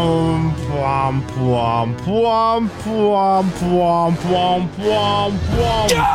[0.00, 5.90] Pam, pam, pam, pam, pam, pam, pam, pam, pam.
[5.92, 6.06] Jā!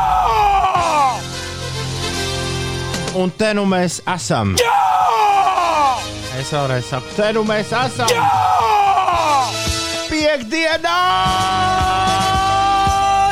[3.14, 4.56] Un te nu mēs esam.
[4.58, 4.72] Jā!
[6.40, 8.10] Es vēlreiz saku, te nu mēs esam.
[8.10, 8.26] Jā!
[10.10, 10.96] Piektdienā!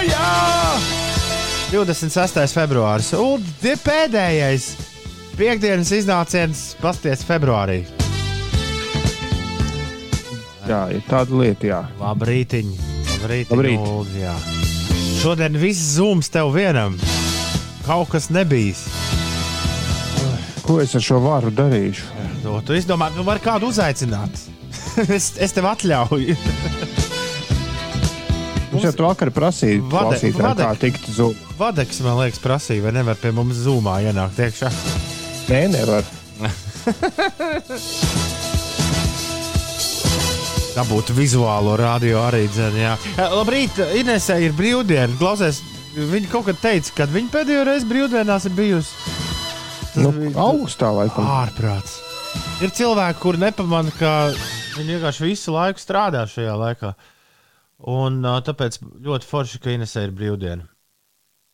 [0.07, 0.30] Jā!
[1.75, 2.46] 26.
[2.55, 3.11] februāris.
[3.18, 3.43] Un
[3.82, 4.71] pēdējais
[5.35, 7.82] piekdienas iznāciens pasties februārī.
[10.68, 11.81] Jā, ir tāda lieta, jā.
[12.00, 12.71] Labrītiņ!
[13.11, 13.50] Labrīt!
[13.53, 13.81] Labrīt.
[13.85, 14.35] Lūdzu, jā.
[15.21, 16.96] Šodien viss zūms tev vienam.
[17.85, 18.86] Kaut kas nebijis.
[20.64, 22.08] Ko es ar šo varu darīšu?
[22.45, 24.32] To tu izdomā, nu var kādu uzaicināt.
[25.17, 26.36] es, es tev atļauju.
[28.75, 30.64] Mums jau vakar prasīja, Vade- Vadek.
[30.64, 31.53] kā tikt uz zūmu.
[31.61, 34.72] Vadeks, man liekas, prasīja, vai nevar pie mums zūmā ienākt iekšā.
[35.53, 36.03] Nē, nevar.
[40.75, 42.97] Dabūt vizuālo radio arī jā.
[43.14, 45.14] Eh, Labrīt, Inesē ir brīvdiena.
[45.20, 45.61] Klausies,
[45.94, 48.91] viņa kaut kad teica, kad viņa pēdējo reizi brīvdienās ir bijusi.
[50.03, 51.28] Nu, augstā laikam.
[51.31, 52.00] Ārprāts.
[52.58, 54.33] Ir cilvēki, kuri nepamana, ka
[54.75, 56.91] viņi vienkārši visu laiku strādā šajā laikā.
[57.94, 60.66] Un ā, tāpēc ļoti forši, ka Inesē ir brīvdiena.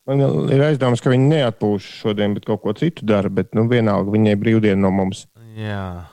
[0.08, 3.28] Man ir aizdoms, ka viņi neatpūš šodien, bet kaut ko citu dara.
[3.28, 5.26] Bet nu, vienalga viņai brīvdiena no mums.
[5.60, 6.08] Jā.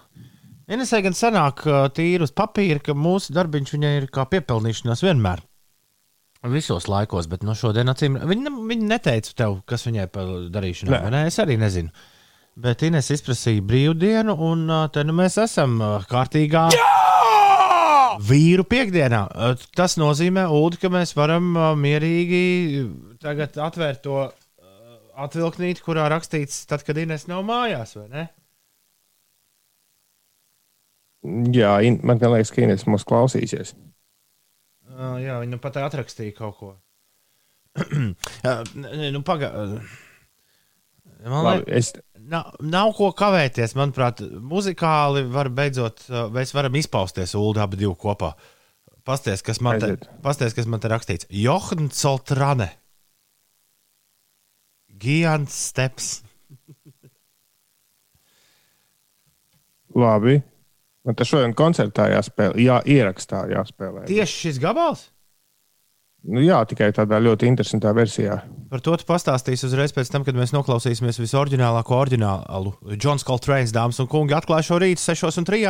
[0.67, 5.39] Inesē gan sanāk ā, tīri uz papīra, ka mūsu darbiņš viņai ir kā piepelnīšanās vienmēr.
[6.51, 10.91] Visos laikos, bet no šodien acīm viņa, viņa neteica tev, kas viņai par darīšanu.
[10.91, 11.11] Nē.
[11.13, 11.21] Ne?
[11.31, 11.91] Es arī nezinu.
[12.59, 16.67] Bet Ines izprasīja brīvdienu, un ā, te nu mēs esam ā, kārtīgā
[18.27, 19.21] vīru piekdienā.
[19.77, 22.41] Tas nozīmē, Ulu, ka mēs varam mierīgi
[23.23, 24.31] tagad atvērt to ā,
[25.27, 28.27] atvilknīti, kurā rakstīts, tad, kad Ines nav mājās, vai ne?
[31.25, 33.73] Jā, in, man liekas, ka Ines mūs klausīsies.
[34.87, 36.73] Uh, jā, viņa nu pat atrakstīja kaut ko.
[37.81, 39.53] uh, nu, paga...
[41.17, 43.73] Man Labi, liekas, es, nav, nav ko kavēties.
[43.77, 48.35] Manuprāt, muzikāli var beidzot, mēs varam izpausties ULD abi divi kopā.
[49.07, 51.29] Pasties, kas man te, pasties, kas man te rakstīts.
[51.33, 52.69] Johan Soltrane.
[54.97, 56.19] Gigants steps.
[59.97, 60.41] labi.
[61.07, 64.03] Man tas šodien koncertā jāspēlē, jā, ierakstā jāspēlē.
[64.09, 65.05] Tieši šis gabals?
[66.27, 68.41] Nu, jā, tikai tādā ļoti interesantā versijā.
[68.67, 72.75] Par to tu pastāstīsi uzreiz pēc tam, kad mēs noklausīsimies visu oriģinālāko oriģinālu.
[72.99, 75.63] Džons Coltrane's dāmas un kungi atklāja šo rītu 6 un 3.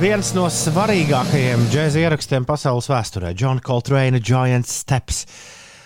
[0.00, 5.26] Viens no svarīgākajiem džēza ierakstiem pasaules vēsturē- John Coltrane Giant Steps.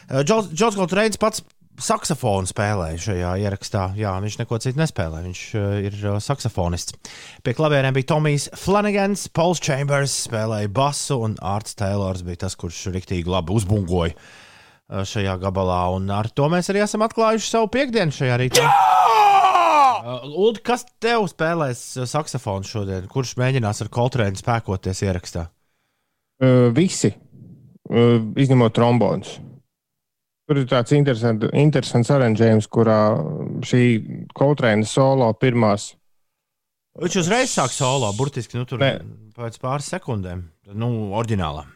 [0.06, 1.43] Uh, Džons Coltrane pats
[1.83, 3.89] saksofonu spēlēja šajā ierakstā.
[3.99, 5.22] Jā, viņš neko citu nespēlē.
[5.27, 6.97] Viņš uh, ir uh, saksofonists.
[7.44, 12.87] Pie klavierēm bija Tomijs Flanagans, Pauls Chambers spēlēja basu, un Arts Taylors bija tas, kurš
[12.94, 15.83] riktīgi labi uzbungoja uh, šajā gabalā.
[15.97, 18.69] Un ar to mēs arī esam atklājuši savu piekdienu šajā rītā.
[20.06, 23.11] Uh, Ulu, kas tev spēlēs saksofonu šodien?
[23.11, 25.49] Kurš mēģinās ar Coltrane spēkoties ierakstā?
[26.37, 27.11] Uh, visi,
[27.91, 29.41] uh, izņemot trombonus.
[30.46, 33.00] Tur ir tāds interesants, interesants aranžējums, kurā
[33.66, 33.82] šī
[34.36, 35.90] Coltrane solo pirmās
[36.96, 38.94] Viņš uzreiz sāk solo, burtiski nu, tur Nē.
[39.36, 40.46] pēc pāris sekundēm.
[40.72, 41.66] Nu, oriģinālā.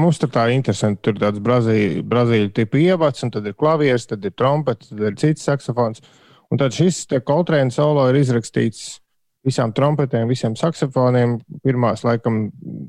[0.00, 1.02] Mums tur tā ir interesanti.
[1.04, 5.04] Tur ir tāds brazīļu, brazīļu tipa ievads, un tad ir klavieris, tad ir trompets, tad
[5.04, 6.02] ir cits saksofons.
[6.50, 8.96] Un tad šis Coltrane solo ir izrakstīts
[9.44, 11.38] visām trompetēm, visiem saksofoniem.
[11.64, 12.48] Pirmās, laikam,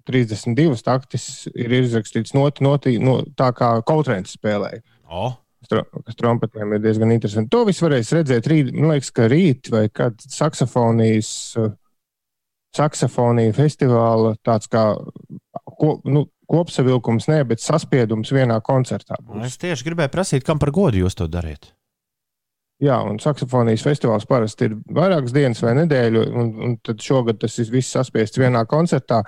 [0.09, 4.83] 32 taktis ir izrakstīts noti, noti, no, tā kā Coltrane spēlēja.
[5.05, 7.51] O, kas tro- kas trompetēm ir diezgan interesanti.
[7.53, 11.31] To visu varēs redzēt rīt, man liekas, ka rīt vai kad saksofonijas,
[12.75, 14.91] saksofonija festivāla tāds kā
[15.79, 19.17] ko, nu, kopsavilkums, ne, bet saspiedums vienā koncertā.
[19.21, 19.47] Būs.
[19.49, 21.74] es tieši gribēju prasīt, kam par godu jūs to dariet.
[22.83, 27.55] Jā, un saksofonijas festivāls parasti ir vairākas dienas vai nedēļu, un, un tad šogad tas
[27.71, 29.21] viss saspiests vienā koncertā.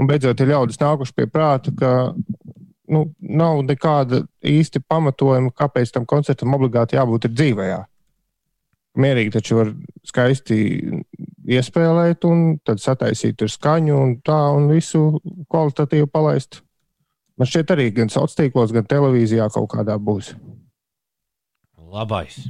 [0.00, 1.90] Un beidzot ir ļaudis nākuši pie prāta, ka
[2.88, 7.82] nu, nav nekāda īsti pamatojuma, kāpēc tam koncertam obligāti jābūt dzīvajā.
[9.04, 9.74] Mierīgi taču var
[10.06, 10.58] skaisti
[11.44, 15.18] iespēlēt, un tad sataisīt tur skaņu un tā, un visu
[15.52, 16.62] kvalitatīvi palaist.
[17.36, 20.32] Man šķiet, arī gan sociālos tīklos, gan televīzijā kaut kādā būs.
[21.94, 22.46] Labais.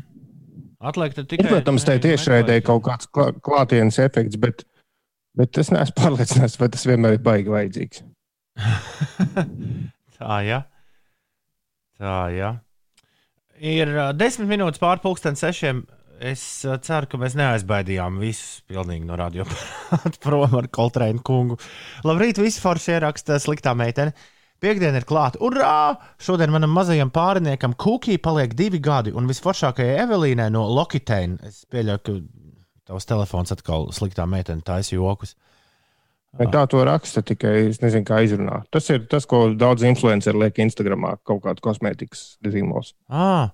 [0.84, 1.48] Atliek tikai.
[1.48, 4.66] protams, tā tiešraidē kaut kāds klā, klātienes efekts, bet,
[5.38, 8.04] bet es neesmu pārliecināts, vai tas vienmēr ir baigi vajadzīgs.
[10.18, 10.60] Tā, jā.
[11.98, 12.52] Tā, jā.
[13.64, 15.84] Ir uh, desmit minūtes pāri pusdienas sešiem.
[16.24, 19.46] Es uh, ceru, ka mēs neaizbaidījām visus pilnīgi no radio
[20.24, 21.58] prom ar Koltrēnu kungu.
[22.06, 24.14] Labrīt, visi forši ieraksta sliktā meitene.
[24.62, 25.40] Piektdiena ir klāta.
[25.44, 25.96] Urā!
[26.22, 31.40] Šodien manam mazajam pāriniekam Kukī paliek divi gadi, un visforšākajai Evelīnai no Lokiteina.
[31.48, 32.14] Es pieļauju, ka
[32.88, 35.34] tavs telefons atkal sliktā meitene taisa jokus.
[36.34, 38.66] Vai tā to raksta, tikai es nezinu, kā izrunāt.
[38.74, 42.90] Tas ir tas, ko daudz influenceri liek Instagramā, kaut kāda kosmētikas zīmols.
[43.06, 43.52] Ah,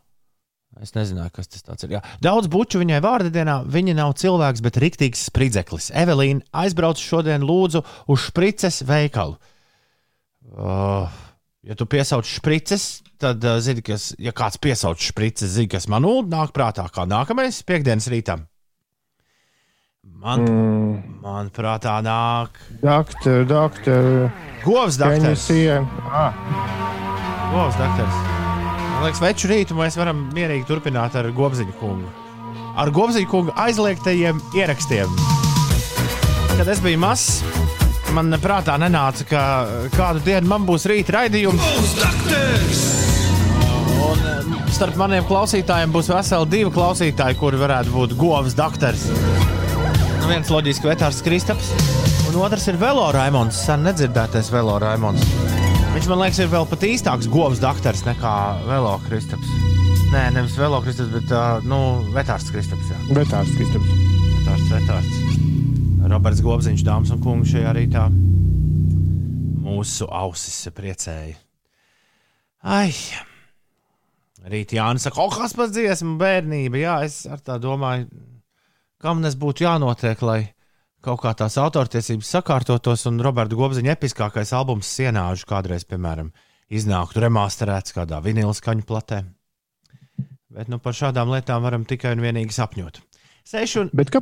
[0.81, 1.99] es nezināju, kas tas ir.
[1.99, 2.01] Jā.
[2.25, 3.61] Daudz buču viņai vārda dienā.
[3.69, 5.91] Viņa nav cilvēks, bet riktīgs spridzeklis.
[5.93, 9.37] Evelīna aizbrauc šodien lūdzu uz šprices veikalu.
[9.37, 9.57] Uh,
[10.57, 16.07] ja tu piesauc šprices, tad uh, zini, kas, ja kāds piesauc šprices, zini, kas man
[16.31, 18.47] nāk prātā kā nākamais piekdienas rītam.
[20.21, 21.21] Man, mm.
[21.25, 22.57] man prātā nāk.
[22.83, 24.29] Doktor, doktor.
[24.65, 25.47] Govs doktors.
[26.09, 26.35] Ah.
[27.53, 28.21] Govs doktors.
[29.01, 32.11] Man liekas, veču rītu mēs varam mierīgi turpināt ar Gobziņu kungu.
[32.77, 35.09] Ar Gobziņu kungu aizliegtajiem ierakstiem.
[36.59, 37.41] Kad es biju mazs,
[38.17, 39.43] man prātā nenāca, ka
[39.95, 41.63] kādu dienu man būs rīta raidījums.
[44.01, 49.09] Un eh, starp maniem klausītājiem būs veseli divi klausītāji, kuri varētu būt Govs doktors
[50.31, 51.73] viens loģiski vetārs Kristaps,
[52.31, 53.65] un otrs ir Velo Raimons.
[53.67, 55.25] Sen nedzirdētais Velo Raimons.
[55.91, 58.35] Viņš man liekas, ir vēl pat īstāks govs doktors nekā
[58.69, 59.51] Velo Kristaps.
[60.15, 61.81] Nē, nevis Velo Kristaps, bet uh, nu,
[62.15, 62.95] vetārs Kristaps.
[62.95, 63.03] Jā.
[63.19, 63.95] Vetārs Kristaps.
[64.39, 65.50] Vetārs, vetārs.
[66.09, 68.07] Roberts Gobziņš, dāmas un kungi, šajā rītā
[69.61, 71.37] mūsu ausis priecēja.
[72.65, 72.93] Ai!
[74.51, 76.81] Rīt Jānis saka, oh, kas par dziesmu bērnība.
[76.81, 78.09] Jā, es ar tā domāju,
[79.01, 80.41] kam nes būtu jānotiek, lai
[81.05, 86.33] kaut kā tās autortiesības sakārtotos, un Roberta Gobziņa episkākais albums Sienāžu kādreiz, piemēram,
[86.73, 89.23] iznāktu remasterēts kādā vinila skaņu platē.
[90.51, 93.03] Bet nu, par šādām lietām varam tikai un vienīgi sapņot.
[93.51, 93.91] Sešu un...
[93.97, 94.21] Bet, ka...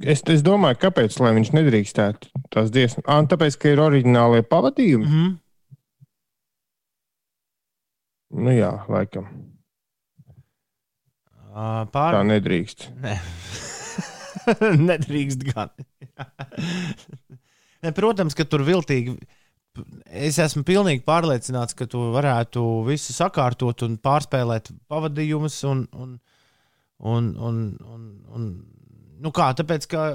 [0.00, 3.04] es, es domāju, kāpēc viņš nedrīkstētu tās dziesmas?
[3.04, 5.04] Ah, tāpēc, ka ir oriģinālie pavadījumi.
[5.04, 5.36] Mm -hmm.
[8.44, 9.28] Nu jā, laikam.
[11.92, 12.14] Pār...
[12.14, 12.88] Tā nedrīkst.
[13.02, 13.16] Ne.
[14.90, 15.72] nedrīkst gan.
[17.84, 19.16] ne, protams, ka tur viltīgi.
[20.06, 25.58] Es esmu pilnīgi pārliecināts, ka tu varētu visu sakārtot un pārspēlēt pavadījumus.
[25.70, 26.16] Un, un,
[26.98, 27.62] un, un,
[27.94, 28.04] un,
[28.34, 28.50] un,
[29.22, 30.08] nu kā, tāpēc, ka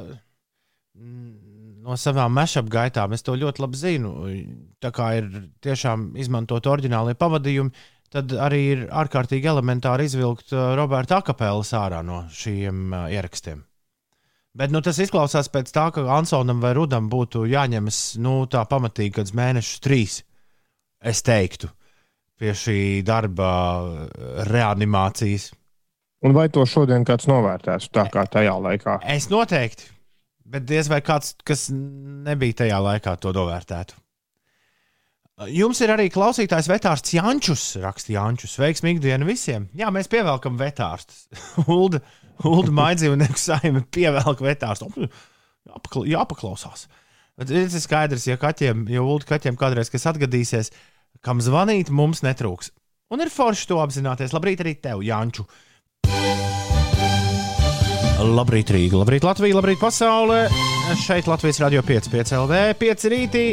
[1.84, 4.14] no savām mešap gaitām es to ļoti labi zinu.
[4.84, 5.30] Tā kā ir
[5.64, 7.74] tiešām izmantot oriģinālie pavadījumi,
[8.14, 13.64] tad arī ir ārkārtīgi elementāri izvilkt uh, Roberta Akapēlas ārā no šiem uh, ierakstiem.
[14.54, 19.16] Bet nu, tas izklausās pēc tā, ka Ansonam vai Rudam būtu jāņemas nu, tā pamatīgi,
[19.16, 20.20] kad mēnešus trīs,
[21.02, 21.72] es teiktu,
[22.38, 23.50] pie šī darba
[23.82, 24.06] uh,
[24.52, 25.50] reanimācijas.
[26.24, 29.02] Un vai to šodien kāds novērtēs tā kā tajā laikā?
[29.12, 29.90] Es noteikti,
[30.48, 34.00] bet diez vai kāds, kas nebija tajā laikā, to novērtētu.
[35.50, 38.54] Jums ir arī klausītājs Vetārs Jančus, raksta Jančus.
[38.62, 39.66] Veiksmīgu dienu visiem!
[39.76, 41.26] Jā, mēs pievelkam vetārstus.
[41.74, 42.00] Ulda,
[42.46, 45.10] Ulda maidzīvnieku saime pievelk vetārstus.
[45.68, 46.86] Jāpakla, jāpaklausās.
[47.40, 50.70] Bet ir skaidrs, ja kaķiem, ja Ulda kaķiem kādreiz kas atgadīsies,
[51.26, 52.70] kam zvanīt, mums netrūks.
[53.12, 54.38] Un ir forši to apzināties.
[54.38, 55.48] Labrīt arī tev, Janču!
[58.24, 60.46] Labrīt, Rīga, labrīt, Latvija, labrīt, pasaulē!
[61.02, 63.44] Šeit Latvijas radio 5, 5 LV, 5 rītī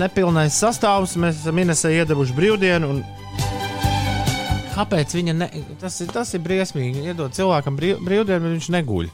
[0.00, 1.16] nepilnais sastāvs.
[1.20, 2.92] Mēs esam Inesē iedavuši brīvdienu.
[4.72, 5.48] Kāpēc viņa ne...
[5.80, 7.04] tas, ir, tas ir briesmīgi?
[7.10, 9.10] Iedod cilvēkam brīv, brīvdienu, bet viņš neguļ.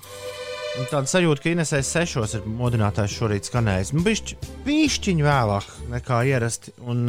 [0.77, 3.95] Un tāda sajūta, ka Inesē sešos ir modinātājs šorīt skanējis.
[3.97, 6.77] Nu, bišķi, bišķiņ vēlāk nekā ierasti.
[6.87, 7.09] Un,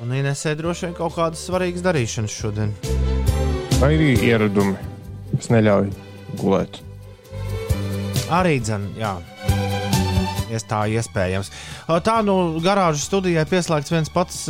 [0.00, 2.72] un Inesē droši vien kaut kādas svarīgas darīšanas šodien.
[3.80, 4.74] Vai arī ieradumi,
[5.34, 5.92] kas neļauj
[6.40, 6.80] gulēt?
[8.32, 9.16] Arī dzēn, jā
[10.68, 11.50] tā iespējams.
[12.06, 14.44] Tā nu garāžas studijai pieslēgts viens pats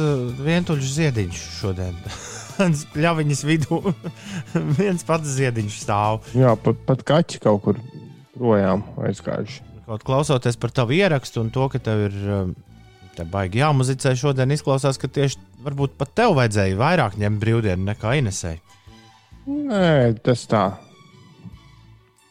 [0.45, 1.97] vientuļš ziediņš šodien.
[2.95, 3.81] Pļaviņas vidū
[4.81, 6.21] viens pats ziediņš stāv.
[6.37, 7.81] Jā, pat, pat kaķi kaut kur
[8.37, 9.63] projām aizgājuši.
[9.89, 12.21] Kaut klausoties par tavu ierakstu un to, ka tev ir
[13.15, 18.17] te baigi jāmuzicē šodien, izklausās, ka tieši varbūt pat tev vajadzēja vairāk ņemt brīvdienu nekā
[18.19, 18.57] Inesai.
[19.45, 20.65] Nē, tas tā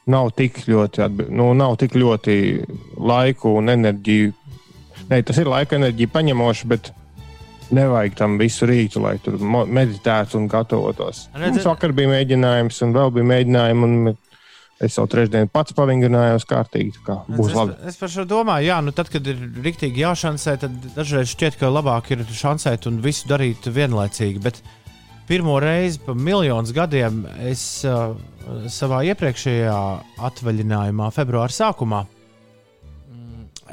[0.09, 2.35] nav tik ļoti, nu, nav tik ļoti
[2.99, 4.33] laiku un enerģiju.
[5.11, 6.91] Nē, tas ir laika enerģija paņemoši, bet
[7.73, 11.27] nevajag tam visu rītu, lai tur meditētu un gatavotos.
[11.33, 11.59] Redzi...
[11.59, 13.89] Mums vakar bija mēģinājums, un vēl bija mēģinājumi.
[13.89, 14.21] Un...
[14.83, 16.97] Es jau trešdien pats pavingrinājos kārtīgi.
[17.05, 17.75] Būs es, labi.
[17.87, 21.69] Es par šo domāju, jā, nu tad, kad ir rīktīgi jāšansē, tad dažreiz šķiet, ka
[21.71, 24.41] labāk ir šansēt un visu darīt vienlaicīgi.
[24.43, 24.59] Bet
[25.33, 28.11] pirmo reizi pa miljonus gadiem es uh,
[28.69, 29.77] savā iepriekšējā
[30.27, 32.03] atvaļinājumā, februāra sākumā,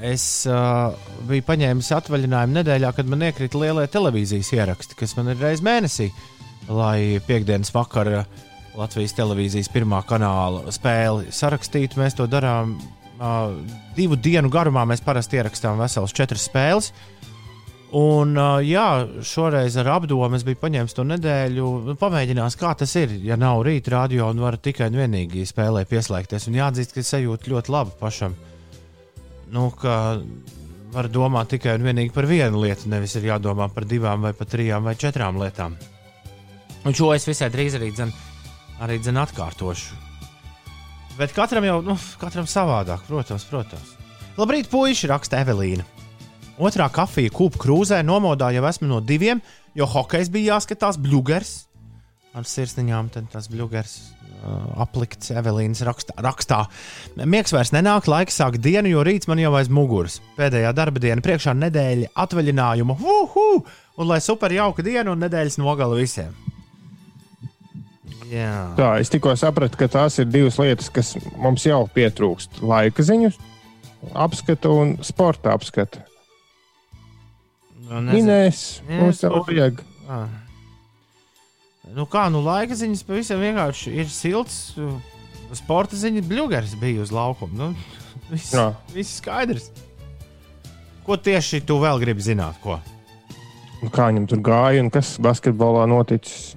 [0.08, 0.94] es uh,
[1.28, 6.08] biju paņēmis atvaļinājumu nedēļā, kad man iekrita lielie televīzijas ieraksti, kas man ir reizes mēnesī,
[6.72, 8.24] lai piekdienas vakarā
[8.80, 12.00] Latvijas televīzijas pirmā kanāla spēli sarakstītu.
[12.00, 13.52] Mēs to darām uh,
[14.00, 14.88] divu dienu garumā.
[14.88, 16.94] Mēs parasti ierakstām veselas četras spēles.
[16.94, 17.19] Uh,
[17.96, 18.86] Un, jā,
[19.26, 23.16] šoreiz ar apdomu es biju paņēmis to nedēļu, nu, pamēģinās, kā tas ir.
[23.26, 27.10] Ja nav rīta radio un var tikai un vienīgi spēlē pieslēgties, un jāatzīst, ka es
[27.10, 28.36] sajūtu ļoti labi pašam.
[29.50, 29.96] Nu, ka
[30.94, 34.54] var domāt tikai un vienīgi par vienu lietu, nevis ir jādomā par divām, vai pat
[34.54, 35.74] trijām vai četrām lietām.
[36.86, 38.14] Un šo es visai drīz arī, dzen,
[38.86, 39.98] arī dzen atkārtošu.
[41.18, 43.44] Bet katram jau nu, katram savādāk, protams.
[43.50, 43.96] protams.
[44.38, 45.99] Labrīt, puiši, raksta Evelīna.
[46.60, 49.40] Otrā kafija kūpa krūzē nomodā jau esmu no diviem,
[49.76, 51.52] jo hokejs bija jāskatās bluģers.
[52.36, 56.60] Ar sirsniņām tas bluģers uh, aplikts Evelīnas rakstā, rakstā.
[57.24, 60.20] Miegs vairs nenāk, laiks sāk dienu, jo rīts man jau aiz muguras.
[60.36, 62.98] Pēdējā darba diena, priekšā nedēļa atvaļinājuma.
[63.16, 63.48] Uhu!
[64.00, 66.36] Un lai super jauka diena un nedēļas nogala visiem.
[68.30, 68.52] Jā.
[68.78, 72.60] Tā, es tikko sapratu, ka tās ir divas lietas, kas mums jau pietrūkst.
[72.62, 73.32] Laika ziņu
[74.14, 76.04] apskatu un sporta apskatu.
[77.90, 79.80] Nu, Minēs, mums jau vajag.
[80.06, 80.28] Ah.
[81.90, 84.60] Nu kā, nu laika ziņas pavisam vienkārši ir silts.
[85.58, 87.50] Sporta ziņa bluģers bija uz laukuma.
[87.58, 87.70] Nu,
[88.30, 88.68] viss, Jā.
[88.94, 89.70] viss skaidrs.
[91.02, 92.60] Ko tieši tu vēl gribi zināt?
[92.62, 92.78] Ko?
[93.80, 96.52] Nu, Kā viņam tur gāja un kas basketbolā noticis?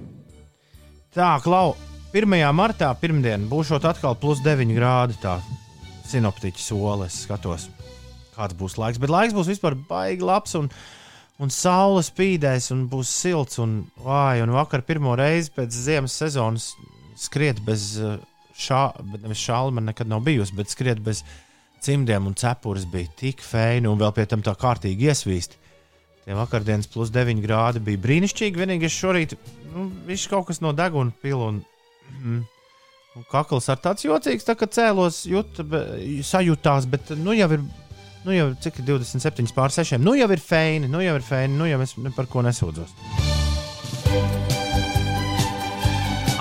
[1.14, 1.74] Tā, Klau,
[2.14, 2.30] 1.
[2.54, 5.18] martā, pirmdien, būs atkal plus 9 grādi.
[5.22, 5.40] Tā
[6.06, 7.66] sinoptiķa soli es skatos,
[8.36, 9.00] kāds būs laiks.
[9.02, 10.54] Bet laiks būs vispār baigi labs.
[10.60, 10.68] Un,
[11.42, 13.58] un saule spīdēs, un būs silts.
[13.62, 16.70] Un, vai, un vakar pirmo reizi pēc ziemas sezonas
[17.18, 18.18] skriet bez uh,
[18.58, 18.84] šā,
[19.22, 21.24] nevis šāla man nekad nav bijusi, bet skriet bez
[21.84, 25.60] cimdiem un cepures bija tik feini un vēl pie tam tā kārtīgi iesvīsti.
[26.24, 28.56] Tie vakardienas plus 9 grādi bija brīnišķīgi.
[28.56, 29.34] Vienīgais šorīt
[29.74, 31.58] nu, viņš kaut kas no deguna pila un,
[32.14, 32.38] mm,
[33.18, 35.60] un kakls ar tāds jocīgs, tā kā cēlos, jut,
[36.24, 37.66] sajūtās, bet nu jau ir
[38.24, 39.98] Nu jau cik ir 27 pār 6.
[40.00, 42.94] Nu jau ir feini, nu jau ir feini, nu jau es par ko nesūdzos.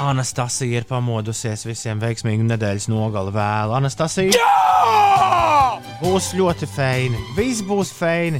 [0.04, 3.76] Anastasija ir pamodusies visiem veiksmīgu nedēļas nogali vēlu.
[3.76, 4.32] Anastasija
[6.00, 7.20] būs ļoti feini.
[7.36, 8.40] Viss būs feini.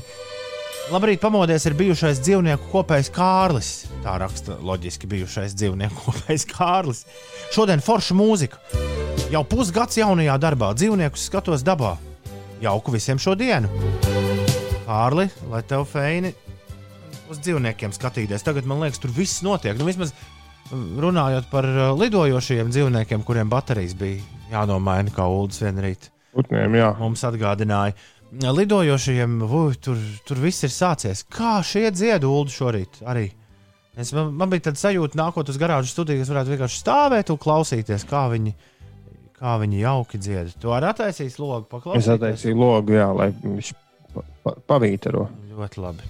[0.92, 3.74] Labrīt, pamodies ir bijušais dzīvnieku kopējs Kārlis.
[4.04, 7.04] Tā raksta loģiski bijušais dzīvnieku kopējs Kārlis.
[7.56, 8.64] Šodien forša mūzika.
[9.36, 11.96] Jau pusgads jaunajā darbā, dzīvniekus skatos dabā.
[12.64, 13.68] Jauku visiem šo dienu.
[14.86, 16.30] Kārli, lai tev feini
[17.32, 18.46] uz dzīvniekiem skatīties.
[18.46, 19.76] Tagad man liekas, tur viss notiek.
[19.76, 20.14] Nu, vismaz
[20.72, 24.22] runājot par uh, lidojošiem dzīvniekiem, kuriem baterijas bija
[24.54, 26.94] jānomaina, kā Ulas vienrīt Putniem, jā.
[27.02, 27.98] mums atgādināja.
[28.34, 31.26] Lidojošajiem vuj, tur, tur viss ir sācies.
[31.30, 33.28] Kā šie dziedu ulu šorīt arī.
[33.94, 37.44] Es, man, man bija tāds sajūta, nākot uz garāžu studiju, es varētu vienkārši stāvēt un
[37.44, 38.56] klausīties, kā viņi,
[39.44, 40.54] kā viņi jauki dzied.
[40.64, 42.12] Tu arī attaisīsi logu, Es paklausīties.
[42.16, 43.72] attaisīju logu, jā, lai viņš
[44.14, 45.26] pa, pa, pavītaro.
[45.54, 46.08] Ļoti labi.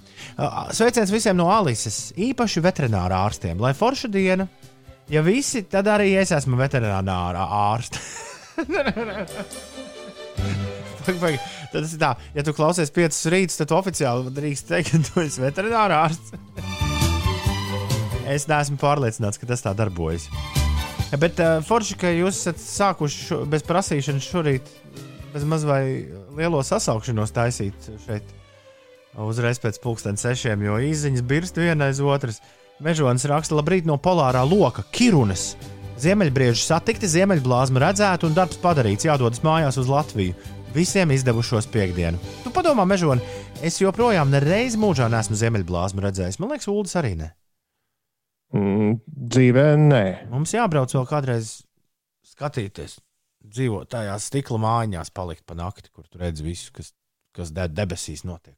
[0.77, 3.59] Sveiciens visiem no Alises, īpaši veterinārā ārstiem.
[3.59, 4.45] Lai forša diena,
[5.11, 7.99] ja visi, tad arī es esmu veterinārā ārsts.
[11.03, 11.19] Tad
[11.73, 15.41] tas ir tā, ja tu klausies piecus rītus, tad oficiāli drīkst teikt, ka tu esi
[15.43, 16.37] veterinārā ārsts.
[18.31, 20.29] es neesmu pārliecināts, ka tas tā darbojas.
[21.19, 24.71] Bet uh, forši, ka jūs esat sākuši šo, bez prasīšanas šorīt,
[25.33, 25.83] bez maz vai
[26.37, 28.31] lielo sasaukšanos taisīt šeit
[29.21, 32.41] uzreiz pēc pusdienas sešiem, jo īsiņas birst viena aiz otras.
[32.83, 35.53] Mežonis raksta, labrīt no polārā loka, Kirunas.
[36.01, 39.05] Ziemeļbrieži satikti, ziemeļblāzma redzēta un darbs padarīts.
[39.05, 40.33] Jādodas mājās uz Latviju.
[40.73, 42.17] Visiem izdevušos piekdienu.
[42.41, 43.21] Tu padomā, Mežoni,
[43.61, 46.41] es joprojām nereiz mūžā neesmu ziemeļblāzmu redzējis.
[46.41, 47.29] Man liekas, Ulas arī ne.
[48.53, 48.99] Mm,
[49.33, 50.03] dzīvē, nē.
[50.29, 51.53] Mums jābrauc vēl kādreiz
[52.33, 52.99] skatīties,
[53.49, 56.93] dzīvot tajās stikla mājiņās, palikt pa nakti, kur tu redz visu, kas,
[57.33, 58.57] kas de debesīs notiek.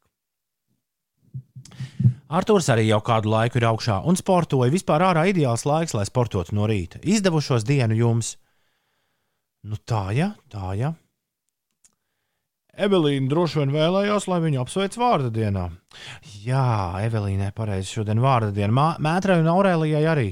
[2.36, 4.74] Arthurs arī jau kādu laiku ir augšā un sportoja.
[4.74, 7.00] Vispār ārā ideāls laiks, lai sportotu no rīta.
[7.06, 8.36] Izdevušos dienu jums.
[9.66, 10.94] Nu tā, ja, tā, ja.
[12.75, 15.70] Evelīna droši vien vēlējās, lai viņu apsveic vārda dienā.
[16.44, 16.65] Jā,
[17.05, 18.89] Evelīnai pareizi šodien vārda diena.
[19.00, 20.29] Mētrai un Aurēlijai arī.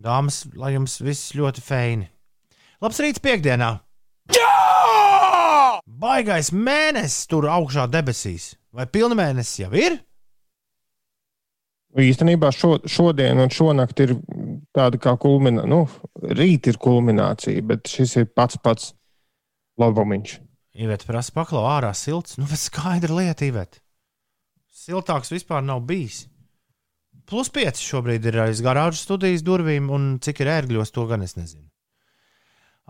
[0.00, 2.06] Dāmas, lai jums viss ļoti feini.
[2.80, 3.74] Labs rīts piekdienā!
[6.00, 8.54] Baigais mēnesis tur augšā debesīs.
[8.72, 9.98] Vai pilnmēnesis jau ir?
[11.98, 14.14] Īstenībā šo, šodien un šonakt ir
[14.76, 15.66] tāda kā kulminācija.
[15.68, 15.82] Nu,
[16.38, 18.92] rīt ir kulminācija, bet šis ir pats pats
[19.82, 20.36] labumiņš.
[20.78, 22.36] Ivets prasa, paklau ārā silts.
[22.38, 23.80] Nu, bet skaidra lieta, Ivet.
[24.70, 26.24] Siltāks vispār nav bijis.
[27.30, 31.36] Plus 5 šobrīd ir aiz garāžas studijas durvīm, un cik ir ērgļos, to gan es
[31.38, 31.66] nezinu.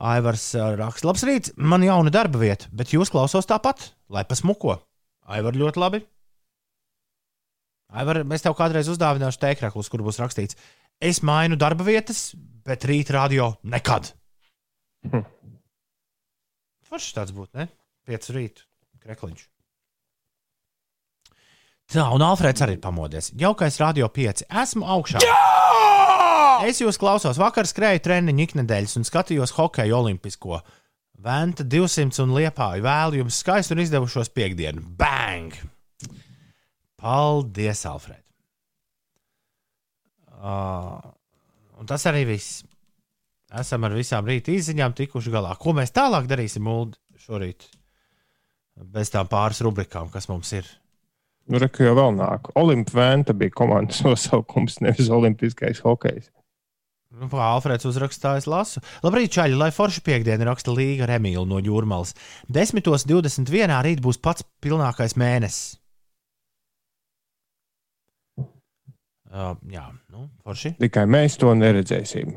[0.01, 0.47] Aivars
[0.81, 4.79] raksta, labs rīts, man jauna darba vieta, bet jūs klausos tāpat, lai pasmuko.
[5.29, 6.01] Aivar ļoti labi.
[7.91, 10.57] Aivar, mēs tev kādreiz uzdāvināšu tēkraklus, kur būs rakstīts,
[11.03, 12.31] es mainu darba vietas,
[12.65, 14.15] bet rīt radio nekad.
[15.11, 15.27] Hm.
[16.91, 17.69] Foršs tāds būtu, ne?
[18.11, 18.67] 5 rītu
[19.05, 19.47] krekliņš.
[21.91, 23.33] Tā, un Alfrēds arī pamodies.
[23.39, 24.45] Jaukais radio 5.
[24.63, 25.23] Esmu augšā.
[26.67, 27.39] Es jūs klausos.
[27.41, 30.61] Vakar skrēju treniņu iknedēļas un skatījos hokeju olimpisko.
[31.21, 32.85] Venta 200 un liepāju.
[32.87, 34.85] Vēlu jums skaistu un izdevušos piekdienu.
[35.01, 35.57] Bang!
[37.01, 38.23] Paldies, Alfred!
[40.41, 41.01] Uh,
[41.81, 42.63] un tas arī viss.
[43.59, 45.57] Esam ar visām rīta izziņām tikuši galā.
[45.59, 47.67] Ko mēs tālāk darīsim, Ulu, šorīt?
[48.95, 50.69] Bez tām pāris rubrikām, kas mums ir.
[51.51, 52.53] Nu, Reku jau vēl nāk.
[52.61, 56.31] Olimpvēnta bija komandas nosaukums, nevis olimpiskais hokejs.
[57.11, 58.79] Nu, Alfrēds uzrakstā, es lasu.
[59.03, 62.15] Labrīt, čaļi, lai forša piekdiena raksta Līga ar Emīlu no Jūrmālas.
[62.55, 63.75] 10.21.
[63.83, 65.75] rīt būs pats pilnākais mēnesis.
[69.31, 70.77] Uh, jā, nu, forši.
[70.79, 72.35] Tikai mēs to neredzēsim.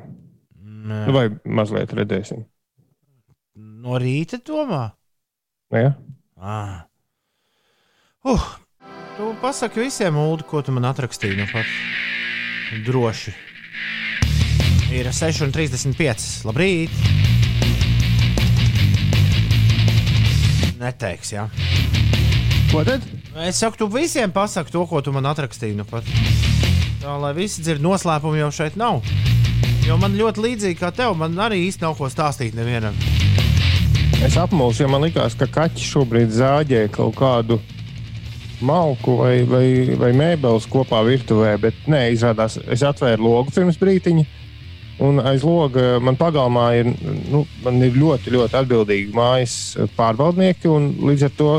[0.83, 1.05] Nē.
[1.07, 2.43] Nu, vai mazliet redzēsim.
[3.55, 4.89] No rīta domā.
[5.71, 5.93] Ja?
[6.35, 6.83] Ah.
[8.23, 8.43] Uh,
[9.15, 11.37] tu pasaki visiem, Ulu, ko tu man atrakstīji.
[11.39, 11.69] Nu pat.
[12.83, 13.31] Droši.
[14.93, 16.43] Ir 6,35.
[16.49, 16.93] Labrīt!
[20.83, 21.47] Neteiks, jā.
[22.73, 23.05] Ko tad?
[23.47, 25.77] Es saku, tu visiem pasaki to, ko tu man atrakstīji.
[25.79, 26.07] Nu pat.
[27.03, 28.99] Tā lai visi dzird, noslēpumu jau šeit nav.
[29.83, 32.95] Jo man ļoti līdzīgi kā tev, man arī īsti nav ko stāstīt nevienam.
[34.23, 37.57] Es apmulsu, jo man likās, ka kaķis šobrīd zāģē kaut kādu
[38.63, 39.65] malku vai, vai,
[39.99, 44.23] vai mēbeles kopā virtuvē, bet nē, izrādās, es atvēru logu pirms brīdiņa.
[45.03, 46.91] Un aiz loga man pagalmā ir,
[47.33, 49.55] nu, man ir ļoti, ļoti atbildīgi mājas
[49.97, 50.71] pārvaldnieki.
[51.09, 51.49] Līdz ar to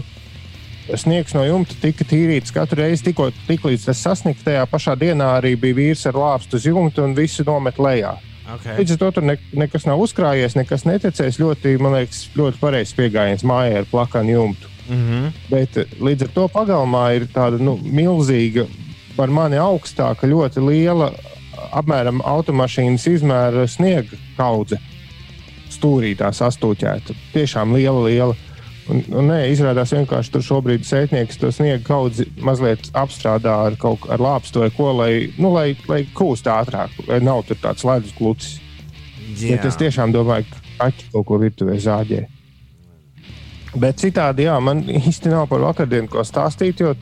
[1.01, 4.45] sniegs no jumta tika tīrīts katru reizi, tikko tik līdz tas sasniegts.
[4.47, 8.15] Tajā pašā dienā arī bija vīrs ar lāpstu uz jumta un visu nomet lejā.
[8.45, 8.77] Okay.
[8.77, 11.41] Līdz ar to tur ne, nekas nav uzkrājies, nekas neticēs.
[11.41, 14.69] Ļoti, man liekas, ļoti pareizs pieejams mājai ar plakanu jumtu.
[14.89, 15.31] Mm -hmm.
[15.51, 18.67] Bet eh, līdz ar to pagalmā ir tāda nu, milzīga,
[19.17, 21.13] par mani augstāka, ļoti liela,
[21.73, 24.79] apmēram automašīnas izmēra sniega kaudze.
[25.71, 27.15] Stūrī tā sastūķēta.
[27.33, 28.37] Tiešām liela, liela.
[28.93, 34.03] Un, un nē, izrādās vienkārši tur šobrīd sētnieks to sniega kaudzi mazliet apstrādā ar kaut
[34.03, 37.87] kā ar lāpstu vai ko, lai, nu, lai, lai kūst ātrāk, lai nav tur tāds
[37.89, 38.59] ledus klucis.
[39.41, 42.21] Jā, Bet es tiešām domāju, ka kaķi kaut ko virtuvē zāģē.
[43.81, 46.93] Bet citādi, jā, man īsti nav par vakardienu ko stāstīt, jo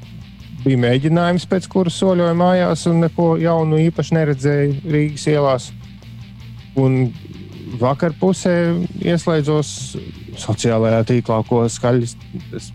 [0.62, 5.71] bija mēģinājums, pēc kuras soļoju mājās, un neko jaunu īpaši neredzēju Rīgas ielās.
[6.79, 7.11] Un
[7.83, 8.55] vakar pusē
[9.03, 9.73] ieslēdzos
[10.40, 12.09] sociālajā tīklā, ko skaļi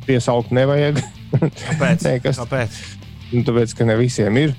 [0.05, 1.01] piesaukt nevajag.
[1.33, 2.03] Kāpēc?
[2.07, 2.79] Nē, kas- Kāpēc?
[3.33, 4.55] Nu, tāpēc, ka ne visiem ir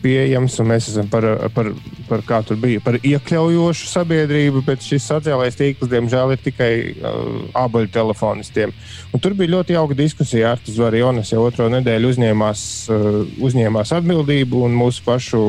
[0.00, 1.68] pieejams, un mēs esam par, par,
[2.08, 7.42] par kā tur bija, par iekļaujošu sabiedrību, bet šis sociālais tīkls, diemžēl, ir tikai uh,
[7.60, 8.72] abuļu telefonistiem.
[9.12, 10.54] Un tur bija ļoti jauka diskusija.
[10.56, 15.42] Artis Varjonas jau otro nedēļu uzņēmās, uh, uzņēmās atbildību, un mūsu pašu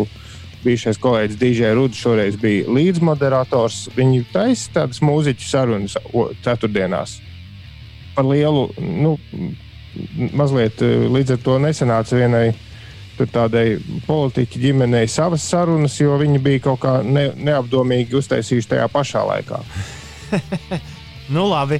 [0.64, 3.88] bijušais kolēģis DJ Rudis šoreiz bija līdzmoderators.
[3.98, 5.98] Viņi taisa tādas mūziķu sarunas
[6.46, 7.20] ceturtdienās
[8.14, 9.16] par lielu, nu,
[10.38, 12.48] mazliet uh, līdz ar to nesanāca vienai
[13.34, 19.24] tādai politiķu ģimenei savas sarunas, jo viņi bija kaut kā ne, neapdomīgi uztaisījuši tajā pašā
[19.30, 19.62] laikā.
[21.32, 21.78] Nu, labi.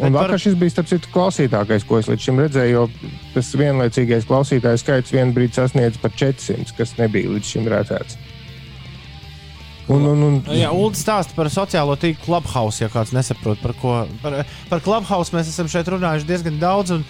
[0.00, 4.28] Un vakar šis bija starp citu klausītākais, ko es līdz šim redzēju, jo tas vienlaicīgais
[4.28, 8.16] klausītāju skaits vienā brīdī sasniedz par 400, kas nebija līdz šim redzēts.
[9.90, 13.96] Un, un, un, Jā, Ulu stāsta par sociālo tīklu Clubhouse, ja kāds nesaprot, par ko.
[14.22, 14.36] Par,
[14.70, 16.94] par Clubhouse mēs esam šeit runājuši diezgan daudz.
[16.94, 17.02] Un,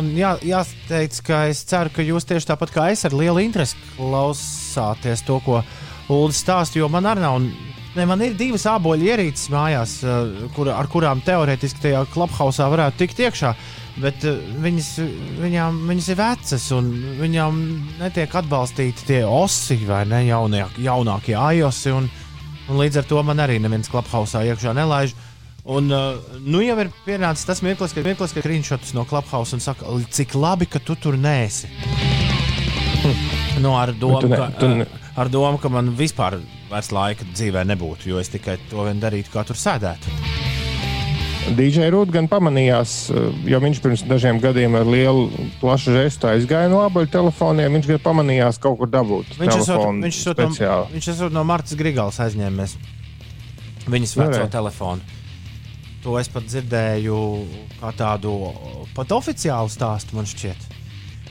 [0.00, 3.76] un jā, jāteic, ka es ceru, ka jūs tieši tāpat kā es ar lielu interesi
[3.98, 5.60] klausāties to, ko
[6.08, 6.80] Ulu stāsta.
[6.80, 7.36] Jo man arī nav.
[7.92, 13.02] Ne, man ir divas āboļu ierīces mājās, eh, kur, ar kurām teorētiski tajā Clubhouse varētu
[13.02, 13.50] tikt iekšā.
[14.00, 14.86] Bet uh, viņas,
[15.42, 16.86] viņām, viņas ir vecas, un
[17.18, 17.58] viņām
[17.98, 21.92] netiek atbalstīti tie osi vai ne jaunie, jaunākie ajosi.
[21.92, 22.08] Un,
[22.72, 25.12] un līdz ar to man arī neviens klubhausā iekšā nelaiž.
[25.68, 29.62] Un, uh, nu jau ir pienācis tas mirklis, kad, mirklis, kad krīšotas no klubhausa un
[29.62, 31.68] saka, cik labi, ka tu tur nēsi.
[33.04, 33.14] Hm.
[33.60, 34.88] Nu, ar, domu, Tu ne- ka, tu ne-
[35.20, 36.40] ar domu, ka man vispār
[36.72, 40.16] vairs laika dzīvē nebūtu, jo es tikai to vien darītu, kā tur sēdētu.
[41.52, 45.26] DJ Rūta gan pamanījās, uh, jo viņš pirms dažiem gadiem ar lielu,
[45.60, 47.74] plašu žestu aizgāja no abuļu telefoniem.
[47.76, 49.34] Viņš gan pamanījās kaut kur dabūt.
[49.40, 50.92] Viņš esot, viņš esot no, speciāli.
[50.94, 52.76] viņš esot no Martas Grigālas aizņēmies
[53.90, 54.52] viņas veco Varēja.
[54.54, 55.18] telefonu.
[56.02, 57.18] To es pat dzirdēju
[57.80, 58.32] kā tādu
[58.96, 60.70] pat oficiālu stāstu, man šķiet.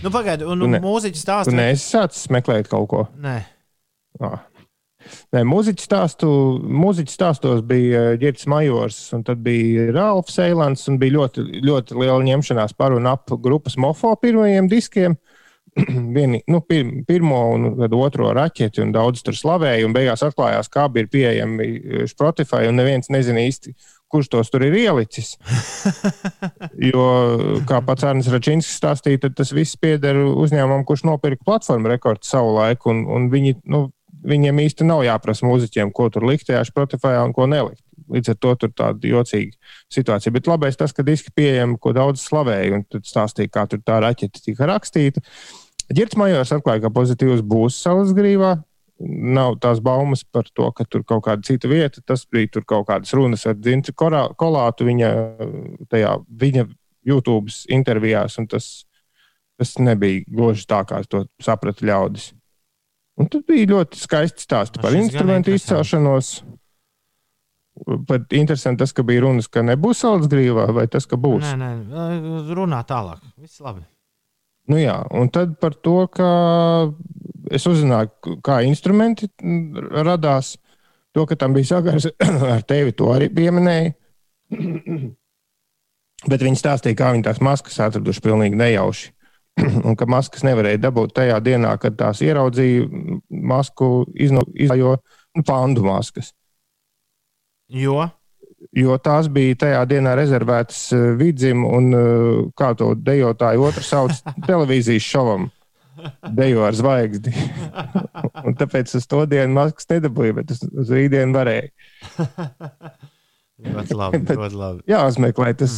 [0.02, 1.56] Nu, pagaidiet, un, un mūziķis stāsta.
[1.56, 3.04] neesi sācis meklēt kaut ko.
[3.22, 3.42] Nē.
[4.22, 4.40] Ah.
[5.36, 6.30] Nē, mūziķis, stāstu,
[6.62, 12.22] mūziķis stāstos bija Girts Majors, un tad bija Ralfs Eilants, un bija ļoti, ļoti liela
[12.28, 15.18] ņemšanās par un ap grupas Mofo pirmajiem diskiem.
[16.16, 20.90] Vieni, nu, pir, pirmo un otro raķeti, un daudz tur slavēja, un beigās atklājās, kā
[21.00, 21.72] ir pieejami
[22.12, 23.72] Spotify, un neviens nezina īsti,
[24.12, 25.38] kurš tos tur ir ielicis.
[26.82, 27.04] Jo,
[27.70, 32.90] kā pats Arnēs Račinskis stāstīja, tas viss pieder uzņēmumam, kurš nopirka platformu rekordu savu laiku,
[32.92, 33.84] un, un viņi, nu,
[34.28, 37.84] viņiem īsti nav jāprasa mūziķiem, ko tur likt tajā Spotify un ko nelikt.
[38.12, 39.56] Līdz ar to tur tāda jocīga
[39.94, 40.34] situācija.
[40.36, 44.02] Bet labais tas, ka diski pieejami, ko daudz slavēja, un tad stāstīja, kā tur tā
[44.04, 45.24] raķete tika rakstīta.
[45.92, 48.58] Girts Majors atklāja, ka pozitīvs būs savas grīvā.
[49.02, 52.04] Nav tās baumas par to, ka tur kaut kāda cita vieta.
[52.06, 55.10] Tas bija tur kaut kādas runas ar Dzintu Kolātu viņa,
[55.90, 56.68] tajā, viņa
[57.08, 58.68] YouTube intervijās, un tas,
[59.58, 62.32] tas nebija gluži tā, kā to saprata ļaudis.
[63.22, 66.34] Un tad bija ļoti skaisti stāsti Nu, par instrumentu izcelšanos.
[68.10, 71.46] Pat interesanti tas, ka bija runas, ka nebūs salds grīvā, vai tas, ka būs.
[71.58, 72.02] Nē, nē,
[72.58, 73.22] runā tālāk.
[73.42, 73.86] Viss labi.
[74.70, 76.28] Nu jā, un tad par to, ka
[77.52, 79.30] es uzzināju, kā instrumenti
[80.06, 80.56] radās.
[81.12, 82.08] To, ka tam bija sakars
[82.56, 83.92] ar tevi, to arī pieminēja.
[86.32, 89.10] Bet viņi stāstīja, kā viņi tās maskas atraduši pilnīgi nejauši.
[89.88, 92.88] Un ka maskas nevarēja dabūt tajā dienā, kad tās ieraudzīja
[93.30, 96.32] masku izno, nu, pandu maskas.
[97.72, 98.10] Jo
[98.78, 102.04] Jo tās bija tajā dienā rezervētas uh, vidzim un uh,
[102.58, 105.50] kā to dejotāju otru sauc televīzijas šovam.
[106.38, 107.34] Dejo ar zvaigzni.
[108.48, 111.74] un tāpēc es to dienu maskas nedabūju, bet es uz rītdienu varēju.
[113.62, 114.22] ļoti labi.
[114.42, 114.84] Ļoti labi.
[114.90, 115.76] Jāuzmeklē tas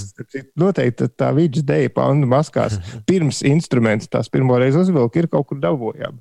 [0.60, 2.80] noteikti tā vidus deja pandu maskās.
[3.10, 6.20] Pirms instruments tās pirmo reizi uzvilka, ir kaut kur dabūjām.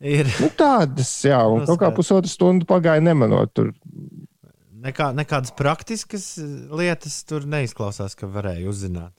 [0.00, 3.74] Ir Nu, tādas, jā, un kaut kā pusotru stundu pagāja nemanot tur.
[4.80, 6.38] nekā, nekādas praktiskas
[6.72, 9.12] lietas tur neizklausās, ka varēja uzzināt.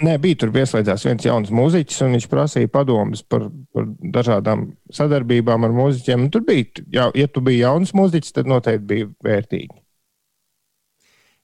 [0.00, 5.66] Nē, bija tur pieslēdzās viens jauns mūziķis, un viņš prasīja padomus par, par dažādām sadarbībām
[5.66, 6.24] ar mūziķiem.
[6.24, 9.82] Un tur bija, jā, ja tu biji jauns mūziķis, tad noteikti bija vērtīgi.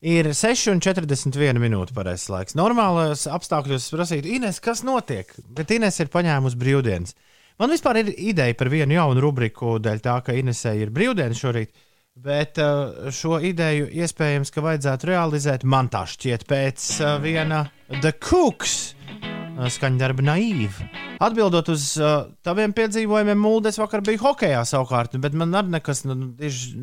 [0.06, 2.54] Ir 6,41 minūte pareizais laiks.
[2.54, 5.32] Normālajos apstākļos es prasītu, Ines, kas notiek?
[5.50, 7.16] Bet Ines ir paņēmusi brīvdienas.
[7.58, 11.74] Man vispār ir ideja par vienu jaunu rubriku, dēļ tā, ka Inesē ir brīvdienas šorīt.
[12.22, 18.14] Bet uh, šo ideju iespējams, ka vajadzētu realizēt man tā šķiet pēc uh, viena The
[18.14, 20.86] Cooks uh, skaņdarba naīva.
[21.26, 26.14] Atbildot uz uh, taviem piedzīvojumiem, Mūldens vakar bija hokeja savukārt, bet man arī nekas nu,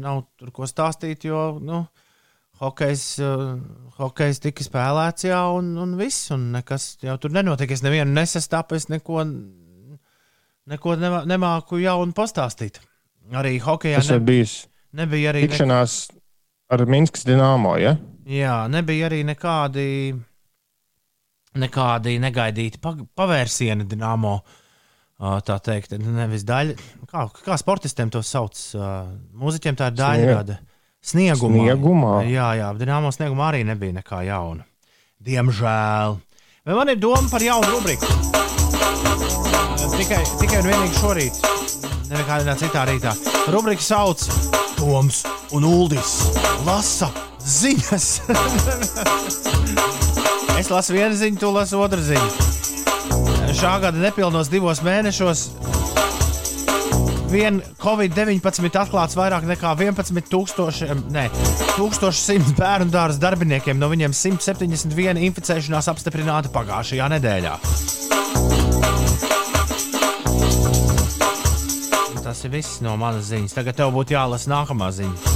[0.03, 1.85] nav tur ko stāstīt, jo nu,
[2.63, 3.53] hokejs, uh,
[3.99, 7.71] hokejs tika spēlēts, jā, un, un viss, un nekas jau tur nenotiek.
[7.75, 9.23] Es nevienu nesastāpu, es neko,
[10.71, 12.81] neko nema, nemāku jaunu pastāstīt.
[13.35, 14.61] Arī hokejā Tas ne, bijis
[14.97, 15.45] nebija arī.
[15.47, 15.97] Tikšanās
[16.73, 17.75] ar Minskas dīnāmo.
[17.81, 17.95] Ja?
[18.29, 19.87] jā, nebija arī nekādi,
[21.59, 24.37] nekādi negaidīti pa, pavērsieni dīnāmo.
[25.47, 26.73] Tā teikt, nevis daļa.
[27.07, 28.57] Kā, kā sportistiem to sauc?
[29.39, 30.57] Mūziķiem tā ir daļrada.
[31.03, 31.65] Sniegumā.
[31.65, 32.13] Sniegumā.
[32.31, 34.63] Jā, jā, dīnāmo sniegumā arī nebija nekā jauna.
[35.23, 36.15] Diemžēl.
[36.63, 38.07] Vai man ir doma par jaunu rubriku?
[39.97, 41.41] Tikai, tikai un vienīgi šorīt.
[42.13, 43.11] Nekādā citā rītā.
[43.51, 44.23] Rubrika sauc
[44.77, 46.15] Toms un Uldis.
[46.63, 47.11] Lasa
[47.43, 48.07] ziņas.
[50.59, 52.51] es lasu vienu ziņu, tu lasi otru ziņu.
[53.53, 55.49] Šā gada nepilnos divos mēnešos
[57.33, 61.25] vien Covid-19 atklāts vairāk nekā 11,000 ne,
[61.77, 67.57] 1100 bērnu dārza darbiniekiem, no viņiem 171 inficēšanās apstiprināta pagājušajā nedēļā.
[72.23, 73.53] Tas ir viss no manas ziņas.
[73.53, 75.33] Tagad tev būtu jālasa nākamā ziņa.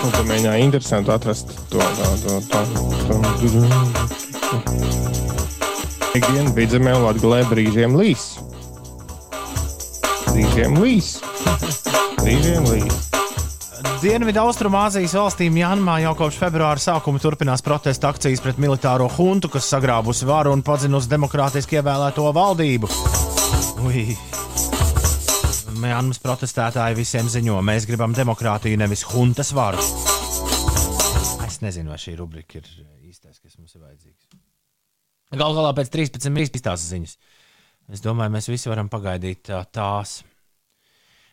[0.00, 1.78] Un tu mēģināji interesanti atrast to
[2.50, 2.88] tādu.
[6.16, 8.29] Ikdiena vidzemē Latgalē brīžiem līs.
[10.40, 11.08] Brīžiem līs.
[12.16, 12.94] Brīžiem līs.
[14.00, 19.68] Dienvidu Austrumāzijas valstīm Janmā jau kopš februāra sākuma turpinās protesta akcijas pret militāro huntu, kas
[19.68, 22.88] sagrābusi varu un padzinusi demokrātiski ievēlēto valdību.
[23.84, 24.06] Ui.
[25.82, 29.84] Mēnesis protestētāji visiem ziņo, mēs gribam demokrātiju, nevis huntas varu.
[31.44, 32.72] Es nezinu, vai šī rubrika ir
[33.10, 34.32] īstais, kas mums ir vajadzīgs.
[35.36, 37.14] Galu galā pēc 13 minūtēm tās ziņas.
[37.92, 40.22] Es domāju, mēs visi varam pagaidīt tās.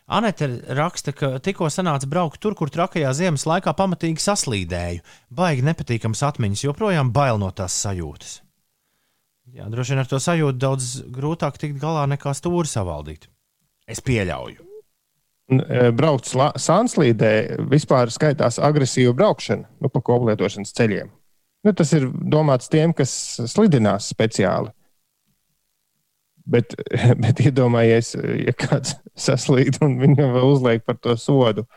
[0.08, 5.02] Anete raksta, ka tikko sanāca braukt tur, kur trakajā ziemas laikā pamatīgi saslīdēju.
[5.36, 8.38] Baigi nepatīkams atmiņas, joprojām bail no tās sajūtas.
[9.56, 13.28] Jā, droši vien ar to sajūtu daudz grūtāk tikt galā nekā stūri savaldīt.
[13.88, 14.64] Es pieļauju.
[15.48, 16.28] E, braukt
[16.60, 17.32] sānslīdē
[17.72, 21.12] vispār skaitās agresīva braukšana nu, pa koplietošanas ceļiem.
[21.68, 23.12] Nu, tas ir domāts tiem, kas
[23.52, 24.72] slidinās speciāli.
[26.48, 26.78] Bet,
[27.24, 28.14] bet iedomājies,
[28.46, 31.68] ja kāds saslīd un viņam vēl uzliek par to sodu.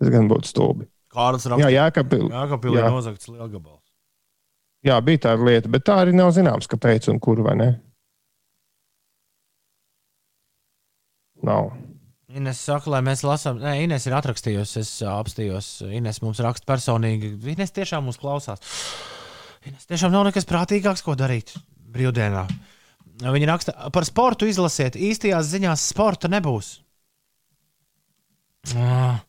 [0.00, 0.88] Tas gan būtu stulbi.
[1.10, 2.88] Kārlis raksta, jā, Jākapil, Jākapilī jā.
[2.94, 3.82] nozagts lielgabals.
[4.86, 7.70] Jā, bija tāda lieta, bet tā arī nav zināms, kāpēc un kur vai ne.
[11.44, 11.72] Nav.
[12.30, 15.70] Ines saka, lai mēs lasām, nē, Ines ir atrakstījusi, es apstījos.
[15.90, 17.32] Ines mums raksta personīgi.
[17.52, 18.62] Ines tiešām mūs klausās.
[19.66, 21.56] Ines tiešām nav nekas prātīgāks, ko darīt
[21.90, 22.44] brīvdienā.
[23.20, 24.96] Viņa raksta, par sportu izlasiet.
[24.96, 26.78] Īstajās ziņās sporta nebūs.
[28.76, 29.20] Ah.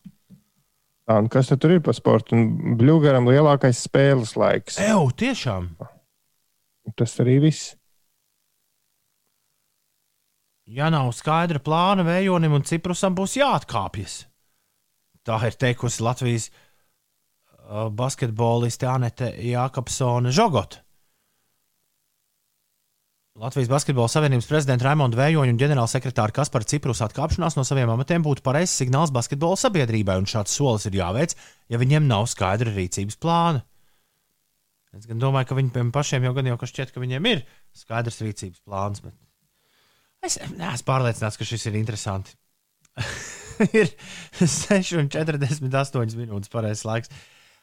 [1.08, 2.38] Tā, kas tur ir par sportu?
[2.78, 4.78] Bluegaram lielākais spēles laiks.
[4.80, 5.68] Eju, tiešām.
[6.96, 7.72] Tas arī viss.
[10.72, 14.22] Ja nav skaidra plāna, vējonim un ciprusam būs jāatkāpjas.
[15.26, 20.80] Tā ir teikusi Latvijas uh, basketboliste Anete Jākapsone Žogota.
[23.40, 28.44] Latvijas Basketbola Savienības prezidenta Raimonda Vējoņa un ģenerālsekretāra Kaspara Ciprus atkāpšanās no saviem amatiem būtu
[28.44, 31.32] pareizs signāls basketbola sabiedrībai, un šāds solis ir jāveic,
[31.72, 33.62] ja viņiem nav skaidra rīcības plāna.
[34.92, 37.40] Es domāju, ka viņiem pašiem jau gan jau šķiet, ka viņiem ir
[37.72, 39.16] skaidrs rīcības plāns, bet
[40.28, 42.36] es neesmu pārliecināts, ka šis ir interesanti.
[43.80, 43.88] ir
[44.44, 47.16] 6,48 minūtes pareizais laiks.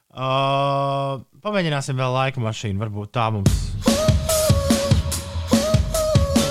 [0.09, 3.88] Uh, pamēģināsim vēl laika mašīnu, varbūt tā mums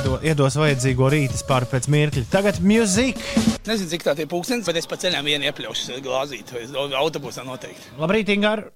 [0.09, 2.25] iedo, iedos vajadzīgo rītas pāri pēc mirkļa.
[2.33, 3.21] Tagad mūzika.
[3.68, 6.53] Nezinu, cik tā ir pūkstens, bet es pa ceļam vienu iepļaušu glāzīt.
[6.99, 7.92] Autobusā noteikti.
[8.01, 8.71] Labrīt, Ingūna!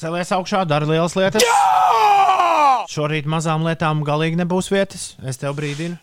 [0.00, 1.44] Celies augšā, dara lielas lietas.
[1.44, 2.86] Jā!
[2.90, 5.12] Šorīt mazām lietām galīgi nebūs vietas.
[5.24, 5.98] Es tev brīdinu.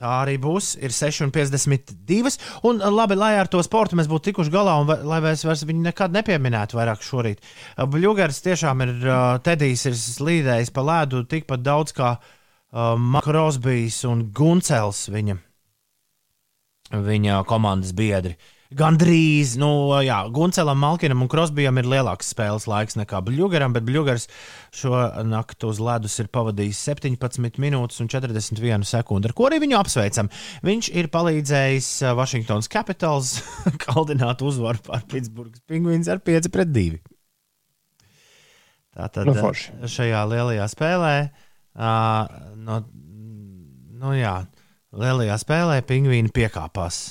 [0.00, 0.72] Tā arī būs.
[0.82, 2.38] Ir 6,52.
[2.66, 5.84] Un labi, lai ar to sportu mēs būtu tikuši galā, un lai mēs vairs viņu
[5.84, 7.42] nekad nepieminētu vairāk šorīt.
[7.92, 8.94] Bluegers tiešām ir,
[9.44, 12.32] Tedijs ir slīdējis pa ledu tikpat daudz kā uh,
[12.72, 15.36] Makrosbijs un Guncels, viņa,
[17.04, 18.38] viņa komandas biedri.
[18.72, 19.68] Gan drīz, nu,
[20.00, 24.24] jā, Guncelam, Malkinam un Krosbijam ir lielāks spēles laiks nekā Bluegaram, bet Bluegars
[24.72, 24.94] šo
[25.28, 30.32] nakti uz ledus ir pavadījis 17 minūtes un 41 sekundi, ar ko arī viņu apsveicam.
[30.64, 33.36] Viņš ir palīdzējis uh, Capitals
[33.84, 37.04] kaldināt uzvaru pār Pitsburgas pingvīns ar 5 pret 2.
[38.96, 41.41] Tātad nu, uh, šajā lielajā spēlē uh, Uh,
[41.76, 42.82] no,
[44.02, 44.34] nu jā,
[44.92, 47.04] lielajā spēlē pingvīni piekāpās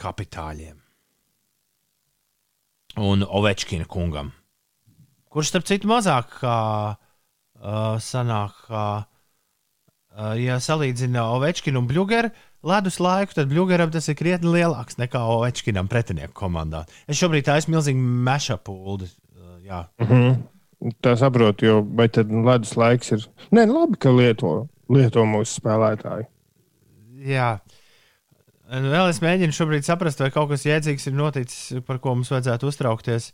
[0.00, 0.86] kapitāļiem
[2.96, 4.32] un Ovečkina kungam,
[5.28, 6.56] kurš starp citu mazāk kā
[6.96, 8.86] uh, sanāk, kā,
[10.16, 12.32] uh, ja salīdzina Ovečkinu un Bluegeru
[12.66, 16.86] ledus laiku, tad Bluegeram tas ir krietni lielāks nekā Ovečkinam pretinieku komandā.
[17.06, 19.10] Es šobrīd tā esmu milzīgi meša pūli.
[19.36, 19.84] Uh, jā.
[20.00, 20.36] Mm -hmm.
[21.00, 23.24] Tā saprotu, jo vai tad ledus laiks ir.
[23.56, 26.28] Nē, labi, ka lieto, lieto mūsu spēlētāji.
[27.26, 27.56] Jā.
[28.76, 32.32] Un vēl es mēģinu šobrīd saprast, vai kaut kas jēdzīgs ir noticis, par ko mums
[32.34, 33.30] vajadzētu uztraukties.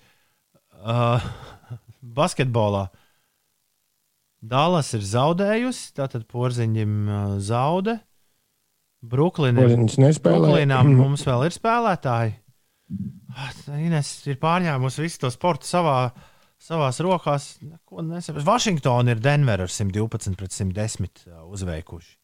[0.83, 1.23] Uh,
[2.19, 2.89] basketbolā
[4.43, 8.01] Dālas ir zaudējusi, tātad porziņam uh, zaudē.
[9.03, 9.67] Brooklynā
[11.03, 12.37] mums vēl ir spēlētāji.
[13.33, 16.32] Ah, Ines ir pārņēmusi visu to sportu savā uh,
[16.63, 17.53] savās rokās.
[18.47, 22.17] Vašingtona ir Denver ar 112 pret 110 uh, uzveikuši.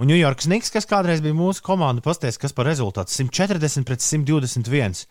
[0.00, 5.04] Un Ņujorkas Niks, kas kādreiz bija mūsu komanda, pasties, kas par rezultātu 140 pret 121.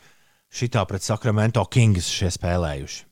[0.49, 3.05] Šitā pret Sacramento Kings šie spēlējuši.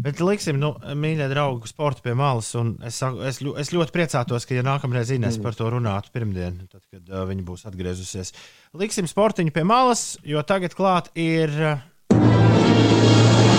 [0.00, 2.48] Bet liksim, nu, mīļie draugi, sporta pie malas.
[2.86, 5.44] Es, saku, es, es ļoti priecātos, ka, ja nākamreiz Inês mm.
[5.44, 8.32] par to runātu pirmdien, tad, kad uh, viņa būs atgriezusies.
[8.80, 11.54] Liksim sportiņu pie malas, jo tagad klāt ir.
[11.58, 13.49] Uh,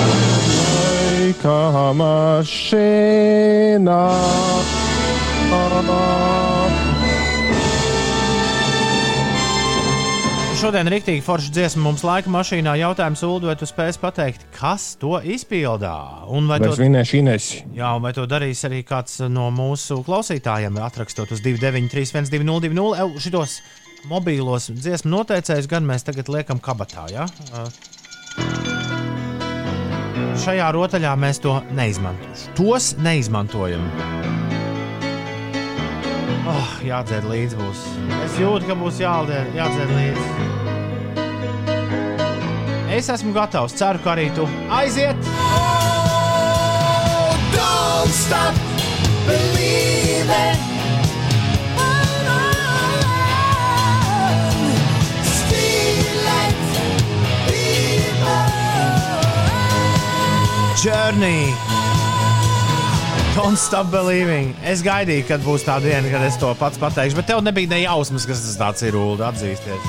[1.32, 4.00] laika mašīnā.
[10.62, 12.76] šodien rīktīgi forša dziesma mums laika mašīnā.
[12.78, 16.28] Jautājums, Ulu, vai tu spēsi pateikt, kas to izpildā?
[16.30, 17.64] Un vai Vai to, vinēšu Inesi?
[17.74, 23.58] jā, vai to darīs arī kāds no mūsu klausītājiem, atrakstot uz 293, 1202, Ew, šitos
[24.12, 27.08] mobīlos dziesmu noteicējus gan mēs tagad liekam kabatā.
[27.10, 27.26] Ja?
[27.56, 29.01] Uh,
[30.42, 32.56] Šajā rotaļā mēs to neizmantojam.
[32.58, 33.84] Tos neizmantojam.
[36.52, 37.84] Oh, jādzēr līdzi būs.
[38.26, 40.26] Es jūtu, ka būs jādzēr, jādzēr līdzi.
[42.98, 43.78] Es esmu gatavs.
[43.80, 45.32] Ceru, ka arī tu aiziet.
[47.56, 48.56] Don't stop
[49.30, 50.71] believing.
[60.82, 61.54] Journey.
[63.36, 64.56] Don't stop believing.
[64.66, 67.84] Es gaidīju, kad būs tā diena, kad es to pats pateikšu, bet tev nebija ne
[67.84, 68.98] jausmas, kas tas tāds ir.
[68.98, 69.86] Ulu, atzīsties.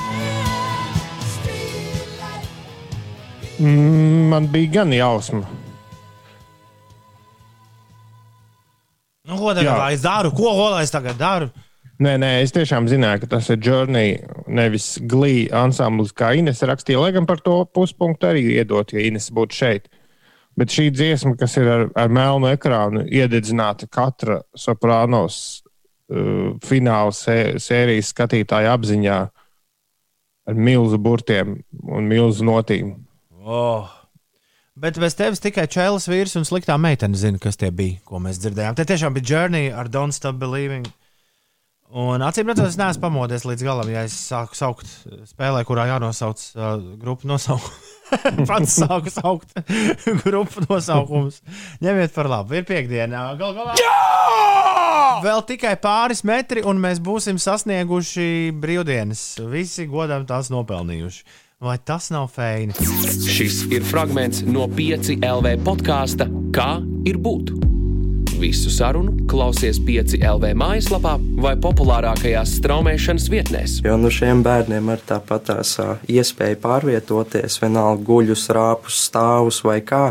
[3.57, 5.41] Mm, Man bija gan jausma.
[9.25, 9.89] Nu, ko tagad Jā.
[9.95, 10.29] es daru?
[10.35, 11.49] Ko ko lai es tagad daru?
[12.03, 17.01] Nē, nē, es tiešām zināju, ka tas ir Journey, nevis glīja ansamblis, kā Ines rakstīja.
[17.01, 19.92] Lai gan par to puspunktu arī iedot, ja Ines būtu šeit.
[20.59, 27.55] Bet šī dziesma, kas ir ar, ar melnu ekrānu, iededzināta katra soprānos uh, fināla sē,
[27.61, 29.17] sērijas skatītāja apziņā
[30.43, 32.95] ar milzu burtiem un milzu notīm.
[33.43, 33.89] Oh.
[34.73, 38.39] Bet bez tevis tikai čēlis vīrs un sliktā meitene zina, kas tie bija, ko mēs
[38.41, 38.77] dzirdējām.
[38.77, 40.87] Te tiešām bija Journey ar Don't Stop Believing.
[41.93, 44.89] Un acīm redzot, es neesmu pamodies līdz galam, ja es sāku saukt
[45.29, 47.91] spēlē, kurā jānosauc uh, grupu nosaukumu.
[48.49, 49.53] Pats sāku saukt
[50.23, 51.41] grupu nosaukumus.
[51.83, 52.59] Ņemiet par labu.
[52.59, 53.25] Ir piekdiena.
[53.39, 53.77] Gal galā.
[55.23, 59.23] Vēl tikai pāris metri, un mēs būsim sasnieguši brīvdienas.
[59.51, 61.23] Visi godam tās nopelnījuši.
[61.63, 62.75] Vai tas nav feini?
[63.23, 66.75] Šis ir fragments no 5 LV podkāsta Kā
[67.07, 67.72] ir būt?
[68.43, 73.75] Visu sarunu klausies 5 LV mājaslapā vai populārākajās straumēšanas vietnēs.
[73.85, 75.71] Jo nu šiem bērniem ir tāpat tās
[76.11, 80.01] iespēja pārvietoties, vienalga guļus, rāpus, stāvus vai kā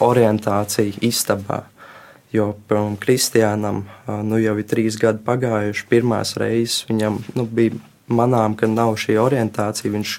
[0.00, 1.66] orientācija istabā.
[2.32, 3.84] Jo piemēram, Kristiānam
[4.24, 5.84] nu, jau ir trīs gadi pagājuši.
[5.92, 7.76] Pirmās reizes viņam nu, bija
[8.08, 9.92] manām, ka nav šī orientācija.
[9.92, 10.16] Viņš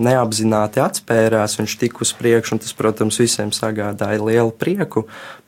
[0.00, 5.06] neapzināti atspērās, viņš tika uz priekšu, un tas, protams, visiem sagādāja lielu prieku.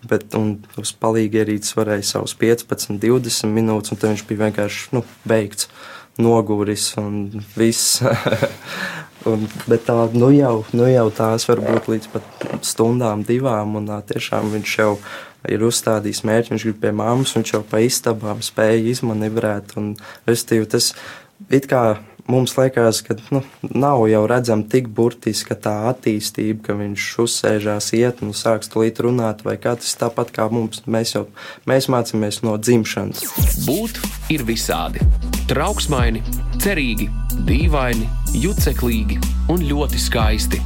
[0.09, 0.35] Bet
[0.79, 5.71] uz palīgi ierīces varēja savus 15, 20 minūtes, un tad viņš bija vienkārši nu, beigts,
[6.19, 8.01] noguris un viss.
[9.27, 13.75] Un, bet tā nu jau, nu jau tās var būt līdz pat stundām, divām.
[13.81, 14.93] Un, tiešām viņš jau
[15.51, 19.75] ir uzstādījis mērķi, viņš grib pie māmas, viņš jau pa istabām spēja izmanevrēt.
[19.81, 19.91] Un,
[20.29, 20.93] restīvi, tas
[21.51, 21.83] it kā
[22.29, 28.23] mums liekas, ka nu, nav jau redzama tik burtiska tā attīstība, ka viņš uzsēžās, iet
[28.25, 30.85] un sāks tulīt runāt, vai kā tas tāpat kā mums.
[30.87, 31.27] Mēs jau
[31.69, 33.25] mēs mācāmies no dzimšanas.
[33.67, 34.01] Būt
[34.35, 35.05] ir visādi.
[35.49, 36.23] Trauksmaini,
[36.61, 37.09] cerīgi,
[37.49, 39.21] dīvaini, juceklīgi
[39.53, 40.61] un ļoti skaisti.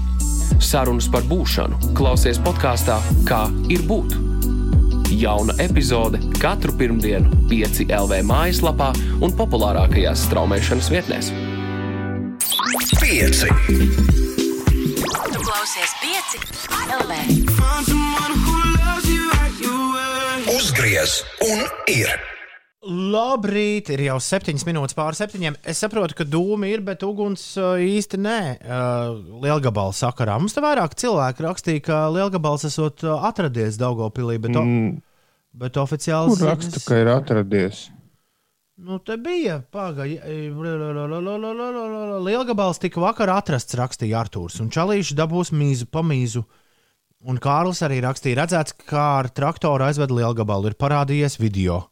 [0.62, 4.18] Sarunas par būšanu klausies podkāstā Kā ir būt.
[5.12, 8.90] Jauna epizode katru pirmdienu, 5 LV mājaslapā
[9.22, 11.32] un populārākajās straumēšanas vietnēs.
[12.62, 13.48] Pieci.
[15.32, 16.38] Tu klausies pieci
[16.94, 17.12] LV.
[20.52, 22.12] Uzgriez un ir.
[22.86, 25.56] Labrīt, ir jau septiņas minūtes pāri septiņiem.
[25.66, 28.38] Es saprotu, ka dūmi ir, bet uguns īsti nē.
[29.42, 30.38] Lielgabala sakarā.
[30.38, 35.00] Mums te vairāk cilvēku rakstīja, ka Lielgabals esot atradies Daugopilī, bet, o, Mm,
[35.64, 37.88] bet oficiāli Kur raksta, ka ir atradies?
[38.82, 40.18] Nu, te bija pagaidi.
[42.26, 44.58] Lielgabals tika vakar atrasts, rakstīja Arthurs.
[44.62, 46.42] Un Čalīši dabūs mīzu, pamīzu.
[47.30, 50.72] Un Kārlis arī rakstīja, redzēts, kā ar traktoru aizved Lielgabalu.
[50.72, 51.84] Ir parādījies video.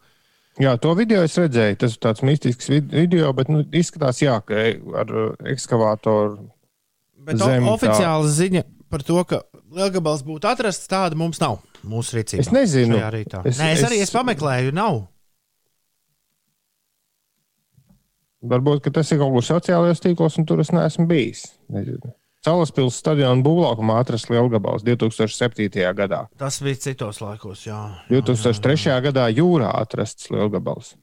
[0.61, 1.79] Jā, to video es redzēju.
[1.85, 4.59] Tas ir tāds mistisks vid- video, bet nu, izskatās, jā, ka
[5.05, 6.49] ar uh, ekskavātoru.
[7.23, 7.77] Bet o, Zem tā.
[7.77, 11.61] oficiāla ziņa par to, ka Lielgabals būtu atrasts, tāda mums nav.
[11.87, 12.43] Mūsu rīcībā.
[12.43, 12.99] Es nezinu.
[12.99, 15.05] Es, Nē, es, es- arī es pameklēju, nav.
[18.41, 21.45] Varbūt tas ir kaut kur sociālajos tīklos, un tur es neesmu bijis.
[21.73, 22.15] Nezinu.
[22.41, 25.69] Salaspils stadiona būvlaukumā atrasts Lielgabals 2007.
[25.97, 26.23] gadā.
[26.41, 27.67] Tas bija citos laikos.
[27.69, 27.81] Jā.
[28.09, 28.95] 2003.
[29.05, 30.95] gadā jūrā atrasts Lielgabals.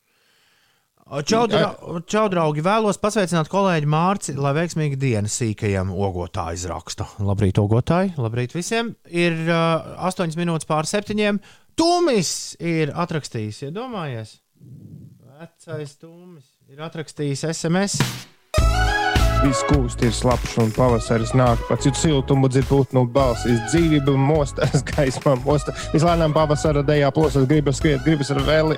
[1.07, 1.69] Čau, dra
[2.09, 2.59] čau, draugi!
[2.65, 7.07] Vēlos pasveicināt kolēģi Mārci, lai veiksmīgi diena sīkajam ogotāju izraksta.
[7.23, 8.17] Labrīt, ogotāji!
[8.19, 8.91] Labrīt visiem!
[9.07, 11.39] Ir uh, 8 minūtes pār 7.
[11.79, 14.39] Tūmis ir atrakstījis, iedomājies!
[15.37, 17.93] Vecais Tūmis ir atrakstījis SMS.
[19.39, 21.61] Viss kūst ir slapjš un pavasaris nāk.
[21.69, 23.61] Pats jūt siltumu, dzird putnu balsis.
[23.69, 25.85] Dzīvība mostās, gaismā mostās.
[25.93, 28.75] Vislēnām pavasara dejā plosas, gribas skriet, gribas ar vēli.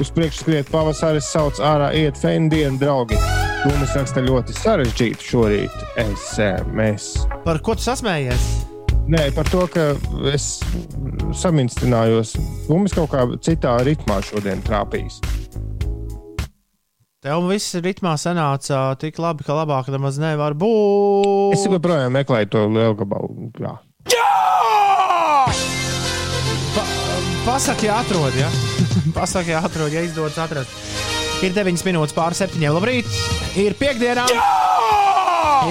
[0.00, 3.20] Uz priekšu skriet pavasaris, sauc ārā, iet fendienu draugi.
[3.66, 5.84] Tūmis raksta ļoti sarežģīti šorīt.
[6.72, 7.12] Mēs.
[7.44, 8.48] Par ko tu sasmējies?
[9.12, 9.90] Nē, par to, ka
[10.32, 10.54] es
[11.36, 12.38] saminstinājos.
[12.70, 15.20] Tūmis kaut kā citā ritmā šodien trāpījis.
[17.24, 21.54] Tev viss ritmā sanāca tik labi, ka labāk nemaz nevar būt.
[21.56, 23.48] Es joprojām meklēju to lielu gabalu.
[23.56, 23.72] Jā.
[27.46, 28.50] Pasaki, atrod, ja?
[29.16, 30.76] Pasaki, atrod, ja izdodas atrast.
[31.46, 32.60] Ir 9 minūtes pāri 7.
[32.76, 33.08] Labrīt!
[33.56, 34.26] Ir piekdiena!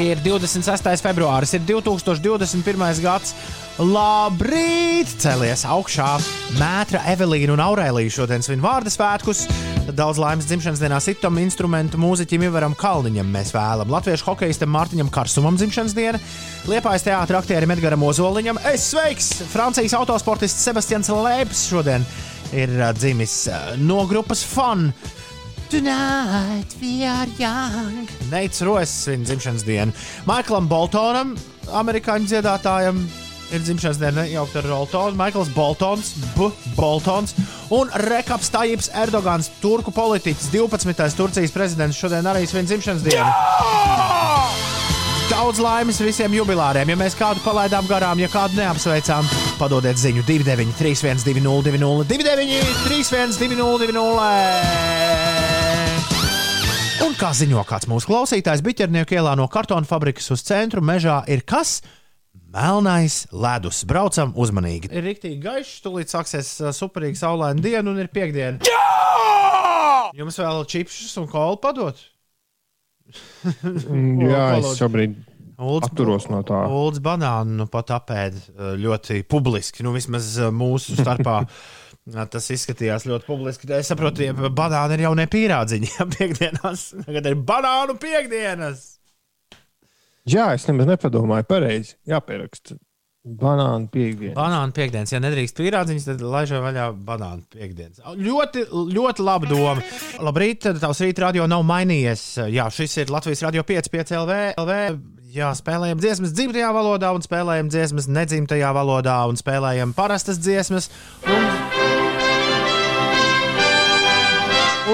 [0.02, 0.89] Ir 26.
[1.06, 3.04] februāris, ir 2021.
[3.06, 3.36] gads.
[3.78, 5.14] Labrīt!
[5.22, 6.16] Celies augšā!
[6.58, 9.46] Mētra, Evelīna un Aurēlija šodien svin vārdu svētkus.
[9.86, 13.92] Daudz laimes dzimšanas dienā sitam instrumentu mūziķim Ivaram Kalniņam mēs vēlam.
[13.94, 16.22] Latviešu hokeistam Mārtiņam Karsumam dzimšanas diena,
[16.66, 18.58] Liepājas teātra aktierim Edgaram Ozoliņam.
[18.72, 19.44] Es sveiks!
[19.52, 22.08] Francijas autosportists Sebastians Lēps šodien
[22.56, 24.90] ir uh, dzimis uh, no grupas Fun.
[25.70, 28.10] Tonight we are young.
[28.32, 29.94] Neits Rojas svin dzimšanas dienu.
[30.26, 31.36] Maiklam Boltonam,
[31.78, 33.06] amerikāņu dziedātājam,
[33.54, 35.16] ir dzimšanas diena jaukt ar Roltonu.
[35.20, 36.50] Maikls Boltons, B.
[36.78, 37.36] Boltons
[37.76, 41.16] un Rekaps Tajips Erdogans, turku politiķis, 12.
[41.18, 43.30] Turcijas prezidents, šodien arī svin dzimšanas dienu.
[45.26, 46.89] Daudz laimes visiem jubilāriem.
[46.93, 49.26] Ja mēs kādu palaidām garām, ja kādu neapsveicām,
[49.58, 55.06] padodiet ziņu 293, 202, 299, 203,
[57.06, 61.41] Un kā ziņo kāds mūsu klausītājs, Biķernieku ielā no kartona fabrikas uz centru mežā ir
[61.48, 61.80] kas?
[62.56, 63.84] Melnais ledus.
[63.88, 64.89] Braucam uzmanīgi.
[64.95, 68.64] Ir rīktīgi gaišs, tūlīt sāksies ā, superīga saulaina diena un ir piekdiena.
[68.64, 70.12] Jā!
[70.16, 71.99] Jums vēl čipsus un kolu padot?
[73.12, 75.18] Jā, es šobrīd
[75.56, 76.66] Ulds, atturos no tā.
[76.72, 79.86] Ulds banānu nu, pat apēd uh, ļoti publiski.
[79.86, 81.41] Nu, vismaz uh, mūsu starpā
[82.34, 83.70] tas izskatījās ļoti publiski.
[83.76, 85.93] Es saprotu, ka banāni ir jau ne pierādziņi.
[85.99, 88.95] Ja piekdienās, tagad ir banānu piekdienas.
[90.26, 91.95] Jā, es nemaz nepadomāju pareizi.
[92.09, 92.80] Jāpieraksta.
[93.26, 94.36] Banāna piekdiena.
[94.38, 98.03] Banānu piekdienas, ja nedrīkst pierādziņas, tad laižai vaļā banānu piekdienas.
[98.21, 99.82] Ļoti, ļoti laba doma.
[100.21, 102.26] Labrīt, tavs rīta radio nav mainījies.
[102.53, 104.38] Jā, šis ir Latvijas radio 5, 5 LV.
[104.61, 104.78] LV.
[105.36, 110.91] Jā, spēlējam dziesmas dzimtajā valodā, un spēlējam dziesmas nedzimtajā valodā, un spēlējam parastas dziesmas.
[111.26, 111.49] Un,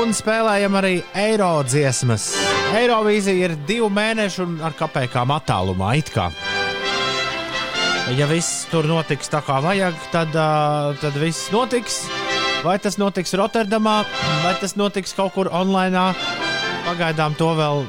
[0.02, 2.32] un spēlējam arī eiro dziesmas.
[2.72, 5.92] Eirovīzija ir divu mēnešu un ar kapekām attālumā.
[6.14, 6.30] kā.
[8.18, 12.06] Ja viss tur notiks tā kā vajag, tad, uh, tad viss notiks.
[12.64, 14.06] Vai tas notiks Rotterdamā,
[14.44, 16.14] vai tas notiks kaut kur online?
[16.86, 17.86] Pagaidām to vēl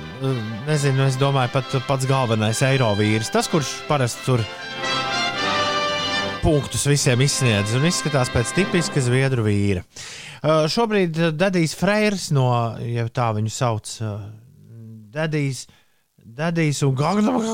[0.66, 1.06] nezinu.
[1.06, 3.30] Es domāju, pat pats galvenais eiro vīrs.
[3.32, 4.44] Tas, kurš parasti tur
[6.42, 9.84] punktus visiem izsniedz un izskatās pēc tipiska zviedru vīra.
[10.42, 12.48] Uh, šobrīd Dadijs Freirs no,
[12.82, 14.24] ja tā viņu sauc, uh,
[15.12, 15.66] Dadijs.
[16.22, 17.48] Dadijs un Gagdams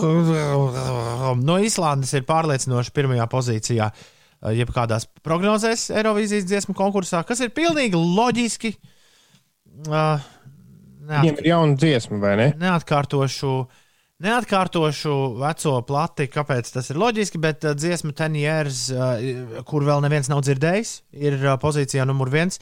[1.41, 3.87] no Islandes ir pārliecinoši pirmajā pozīcijā.
[3.89, 4.17] uh,
[4.55, 8.75] Jebkādās prognozēs Eirovīzijas dziesmu konkursā, kas ir pilnīgi loģiski.
[9.89, 10.21] Uh,
[11.09, 12.47] Viņiem ir jauna dziesma, vai ne?
[12.61, 13.53] neatkārtošu,
[14.25, 20.03] neatkārtošu veco plati, kāpēc tas ir loģiski, bet uh, dziesma Ten Years, uh, kur vēl
[20.03, 22.59] neviens nav dzirdējis, ir uh, pozīcijā numur viens,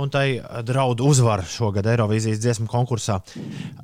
[0.00, 3.18] un tai uh, draud uzvara šogad Eirovīzijas dziesmu konkursā.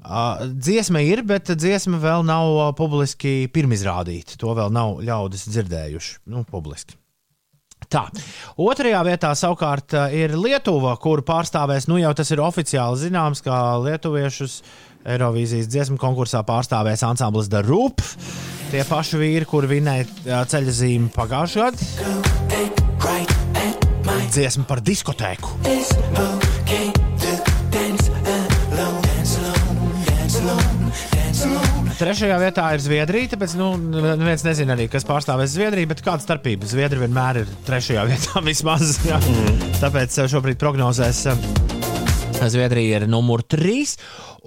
[0.01, 4.41] Uh, dziesma ir, bet dziesma vēl nav uh, publiski pirmizrādīta.
[4.41, 6.97] To vēl nav ļaudis dzirdējuši, nu, publiski.
[7.91, 8.05] Tā.
[8.61, 13.79] Otrajā vietā savukārt eh, ir Lietuva, kur pārstāvēs, nu jau tas ir oficiāli zināms, ka
[13.81, 14.61] lietuviešus
[15.09, 18.03] Eirovīzijas dziesmu konkursā pārstāvēs ansamblis The Roop.
[18.71, 22.81] Tie paši vīri, kur vinēja ceļa zīmi pagājušajā gadā.
[24.31, 25.57] Dziesma par diskotēku.
[32.01, 36.69] Trešajā vietā ir Zviedrija, tāpēc nu, neviens nezina arī, kas pārstāvēs Zviedriju, bet kāda starpība?
[36.69, 39.01] Zviedrija vienmēr ir trešajā vietā vismaz.
[39.09, 39.19] jā.
[39.83, 41.27] Tāpēc eh, šobrīd prognozēs
[42.41, 43.99] Zviedrija ir numur 3.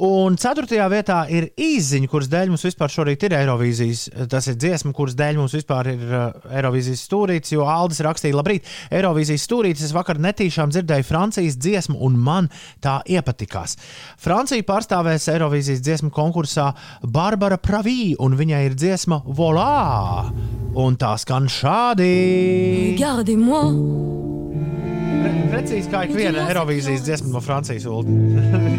[0.01, 4.07] Un ceturtajā vietā ir īziņa, kuras dēļ mums vispār šorīt ir Eirovīzijas.
[4.31, 7.53] Tas ir dziesma, kuras dēļ mums vispār ir uh, Eirovīzijas stūrītis.
[7.53, 9.85] Jo Aldis rakstīja, labrīt, Eirovīzijas stūrītis.
[9.85, 12.49] Es vakar netīšām dzirdēju Francijas dziesmu, un man
[12.81, 13.77] tā iepatikās.
[14.17, 16.71] Francija pārstāvēs Eirovīzijas dziesmu konkursā
[17.05, 20.31] Barbara Pravī, un viņai ir dziesma Volā!
[20.73, 22.09] Un tā skan šādi.
[22.95, 23.67] Regardez-moi,
[25.51, 27.85] Precīzi kā ik viena Eirovīzijas dziesma no Francijas.
[27.85, 28.03] Ulu.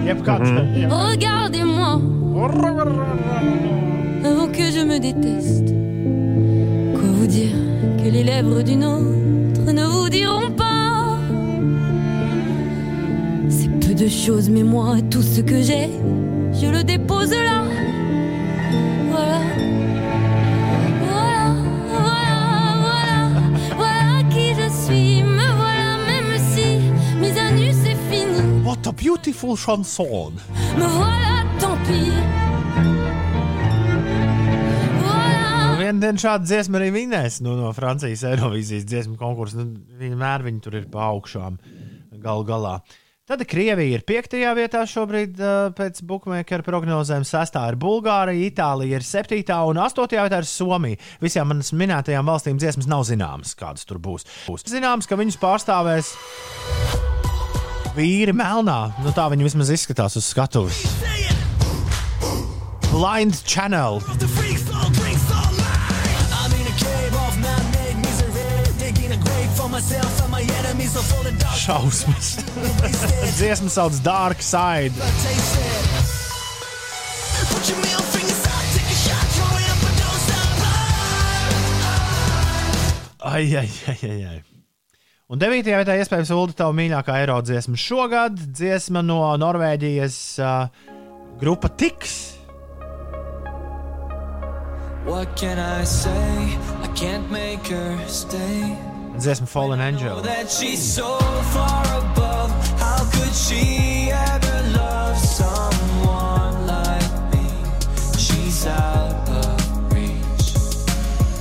[0.08, 0.50] Jebkāds.
[0.80, 0.88] jā.
[0.90, 2.00] regardez-moi.
[4.24, 5.74] avant que je me déteste.
[6.94, 7.54] Quoi vous dire
[8.02, 11.18] que les lèvres d'une autre ne vous diront pas?
[13.48, 15.90] C'est peu de choses, mais moi, tout ce que j'ai,
[16.52, 17.64] je le dépose là.
[19.10, 19.40] Voilà,
[28.84, 30.34] What a beautiful chanson!
[30.76, 32.12] Me voilà, tant pis.
[35.00, 35.70] Voilà.
[35.78, 39.62] Vienu dienu šādu dziesmu arī vinēs nu, no Francijas Eirovīzijas dziesmu konkursa.
[39.62, 41.56] Nu, vienmēr viņi tur ir pa augšām
[42.20, 42.74] galu galā.
[43.24, 45.40] Tad Krievija ir piektajā vietā šobrīd
[45.80, 47.24] pēc bookmaker prognozēm.
[47.24, 51.00] Sestā ir Bulgārija, Itālija ir septītā un astotajā vietā ir Somija.
[51.24, 54.28] Visām manas minētajām valstīm dziesmas nav zināmas, kādas tur būs.
[54.44, 54.68] būs.
[54.76, 56.12] Zināms, ka viņus pārstāvēs
[57.96, 58.78] vīri melnā.
[59.04, 60.82] Nu, tā viņi vismaz izskatās uz skatuves.
[62.90, 64.00] Blind Channel.
[71.64, 72.36] Šausmas.
[73.38, 74.92] Dziesma sauc Dark Side.
[83.24, 84.53] Ai, ai, ai, ai, ai.
[85.32, 85.62] Un 9.
[85.64, 88.34] vietā iespējams Ulu tava mīļākā eiro dziesma šogad.
[88.36, 90.66] Dziesma no Norvēģijas uh,
[91.40, 92.34] grupa Tiks.
[99.16, 100.20] Dziesma Fallen Angel.
[100.76, 101.16] So
[101.54, 102.52] far above.
[102.76, 107.48] How could she ever love someone like me?
[108.20, 109.56] She's out of
[109.88, 110.52] reach.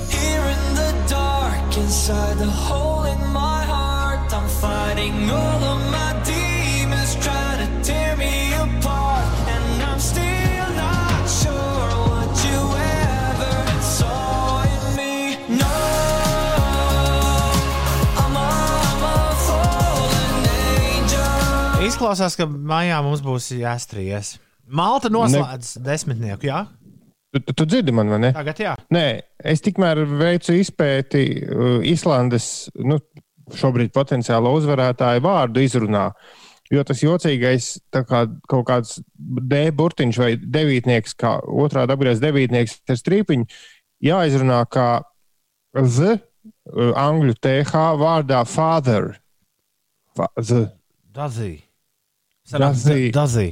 [0.08, 2.83] Here in the dark, inside the hole
[21.84, 24.38] Izklausās, ka maijā mums būs jāstrījas.
[24.64, 25.82] Malta noslēdz ne.
[25.84, 26.62] desmitnieku, jā?
[27.34, 28.30] Tu, tu, tu dzirdi man, vai ne?
[28.32, 28.72] Tagad jā.
[28.94, 29.04] Nē,
[29.52, 32.96] es tikmēr veicu izpēti uh, Islandes nu,
[33.58, 36.06] šobrīd potenciālo uzvarētāju vārdu izrunā.
[36.72, 43.00] Jo tas jocīgais, kā kaut kāds D burtiņš vai devītnieks, kā otrā dabūjās devītnieks ar
[43.02, 43.50] strīpiņu,
[44.08, 44.88] jāizrunā kā
[45.74, 49.12] Z, uh, angļu TH vārdā father.
[50.16, 50.64] Fa, z.
[51.12, 51.63] Dazī.
[52.52, 53.10] Dazī.
[53.10, 53.46] Dazī.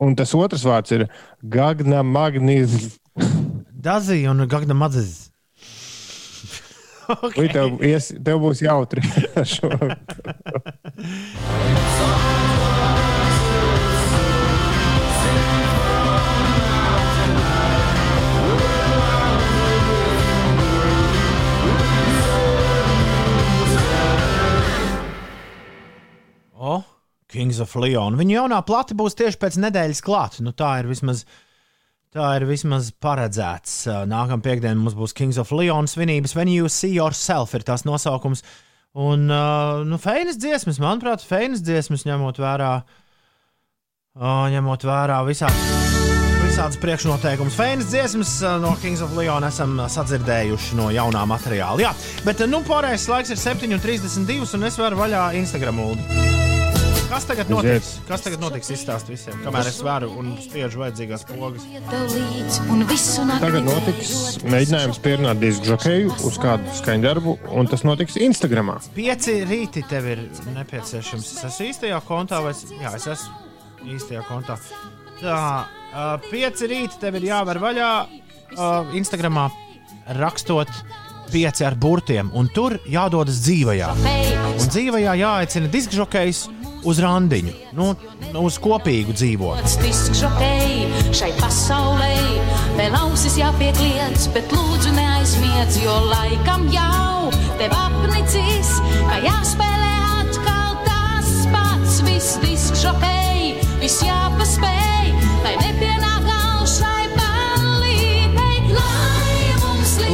[0.00, 1.06] Un tas otrs vārds ir
[1.44, 2.96] Gagna Magnīs.
[3.86, 5.30] Dazī un Gagna Madzis.
[7.36, 9.04] Vai tev, ies, tev būs jautri
[9.38, 9.70] ar šo?
[26.56, 26.80] O,
[27.36, 28.16] Kings of Leon.
[28.18, 30.44] Viņa jaunā plate būs tieši pēc nedēļas klāta.
[30.44, 31.26] Nu, tā ir vismaz.
[32.16, 33.82] Tā ir vismaz paredzēts.
[34.08, 36.32] Nākamā piekdiena mums būs Kings of Leon svinības.
[36.38, 38.40] When you see yourself ir tas nosaukums.
[38.96, 42.70] Un, uh, nu, feinas dziesmas, manuprāt, feinas dziesmas ņemot vērā,
[44.16, 45.66] uh, ņemot vērā visādi,
[46.40, 47.58] visādas priekšnoteikumus.
[47.60, 51.90] Feinas dziesmas uh, no Kings of Leon esam uh, sadzirdējuši no jaunā materiāla.
[51.90, 51.92] Jā,
[52.24, 55.84] bet uh, nu, pārējais laiks ir 7,32 un es varu vaļā Instagram.
[55.84, 56.45] -ulu.
[57.06, 57.88] Kas tagad notiks?
[58.08, 58.68] Kas tagad notiks?
[58.74, 61.62] Izstāst visiem, kamēr es varu un spiežu vajadzīgās pogas.
[63.40, 64.10] Tagad notiks
[64.42, 68.74] mēģinājums pierunāt disku žokeju uz kādu skaņdarbu, un tas notiks Instagram.
[68.96, 70.24] Pieci rīti tev ir
[70.56, 71.30] nepieciešams.
[71.36, 74.58] Es esmu īstajā kontā, vai es, jā, es esmu īstajā kontā.
[75.22, 79.46] Tā, uh, pieci rīti tev ir jāver vaļā uh, Instagramā
[80.18, 80.74] rakstot
[81.30, 83.94] pieci ar burtiem, un tur jādodas dzīvajā.
[84.56, 86.46] Un dzīvajā jāaicina diskžokejs
[86.86, 87.90] uz randiņu, nu,
[88.40, 89.14] uz kopīgu
[90.20, 92.12] šokēji šai pasaulē,
[92.78, 98.76] vēl ausis jāpiekliedz, bet lūdzu neaizmiedz, jo laikam jau tev apnicis,
[99.08, 102.00] ka jāspēlē atkal tas pats.
[102.06, 105.95] Viss disks šokēji, viss jāpaspēj, lai nepienāk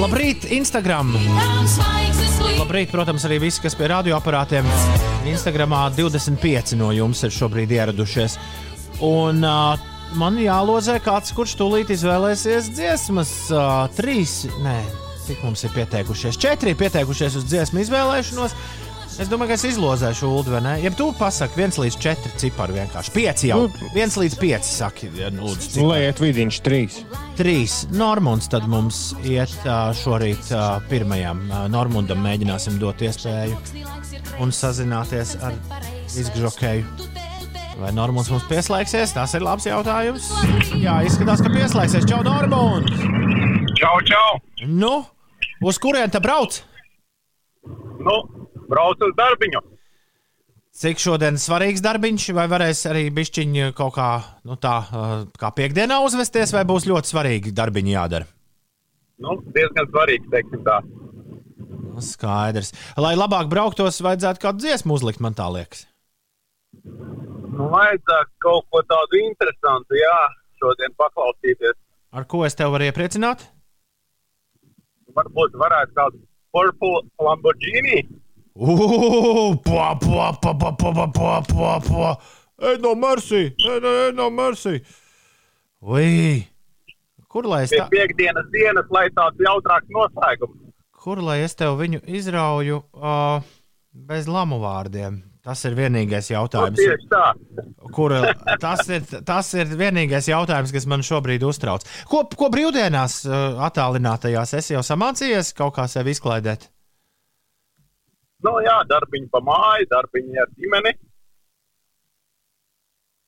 [0.02, 1.12] Labrīt, Instagram!
[2.58, 4.66] Labrīt, protams, arī visi, kas pie radioaparātiem
[5.30, 8.34] Instagramā 25 no jums ir šobrīd ieradušies.
[9.06, 9.78] Un uh,
[10.18, 13.30] man jālozē kāds, kurš tūlīt izvēlēsies dziesmas.
[13.54, 14.74] Uh, trīs, nē,
[15.28, 16.40] cik mums ir pieteikušies?
[16.48, 18.58] Četri ir pieteikušies uz dziesmu izvēlēšanos.
[19.20, 20.72] Es domāju, ka es izlozēšu ulu, vai ne?
[20.82, 23.58] Ja tu pasaki 1 līdz 4 ciparu vienkārši 5 jau.
[23.92, 25.68] 1 līdz 5 saki, nu, lūdzu.
[25.74, 25.88] ciparu.
[25.90, 26.96] Lai iet vidiņš trīs.
[27.38, 27.74] Trīs.
[27.92, 29.52] Normons tad mums iet
[30.00, 30.48] šorīt
[30.88, 31.44] pirmajam.
[31.72, 33.58] Normundam mēģināsim dot iespēju
[34.40, 35.54] un sazināties ar
[36.08, 37.10] izgžokēju.
[37.82, 39.12] Vai Normons mums pieslēgsies?
[39.16, 40.28] Tas ir labs jautājums.
[40.80, 42.08] Jā, izskatās, ka pieslēgsies.
[42.08, 42.90] Čau, Normons!
[43.80, 44.28] Čau, čau!
[44.68, 45.02] Nu,
[45.64, 46.60] uz kurien te brauc?
[48.02, 48.16] Nu,
[48.72, 49.62] braucu uz darbiņu.
[50.72, 54.08] Cik šodien svarīgs darbiņš, vai varēs arī bišķiņi kaut kā,
[54.48, 58.28] nu tā, ā, kā piekdienā uzvesties, vai būs ļoti svarīgi darbiņi jādara?
[59.20, 60.78] Nu, diezgan svarīgi, teiksim tā.
[62.00, 62.72] Skaidrs.
[62.96, 65.84] Lai labāk brauktos, vajadzētu kādu dziesmu uzlikt, man tā liekas.
[67.52, 70.16] Nu, vajadzētu kaut ko tādu interesantu, jā,
[70.62, 71.76] šodien paklausīties.
[72.16, 73.44] Ar ko es tev varu iepriecināt?
[75.12, 76.24] Varbūt varētu kādu
[76.56, 78.00] Purple Lamborghini.
[78.54, 82.10] Ugh, pa, pa, pa, pa, pa, pa, pa, pa.
[82.62, 84.82] Ej no Mercy, ej no, ej no Mercy.
[85.82, 86.44] Ui,
[87.32, 90.58] kur lai es, tā, piekdienas dienas, lai tāds jautrāks noslēgums.
[91.02, 93.42] kur lai es tev viņu izrauju uh,
[93.92, 95.22] bez lamu vārdiem?
[95.42, 96.78] Tas ir vienīgais Nu, jautājums.
[96.78, 97.22] tieši tā.
[97.96, 98.12] Kur,
[98.62, 101.82] tas, ir, tas ir vienīgais jautājums, kas man šobrīd uztrauc.
[102.06, 106.68] Ko, ko brīvdienās uh, attālinātajās es jau samācījies kaut kā sevi izklaidēt?
[108.42, 110.92] Nu, jā, darbiņi pa māju, darbiņi ar ģimeni.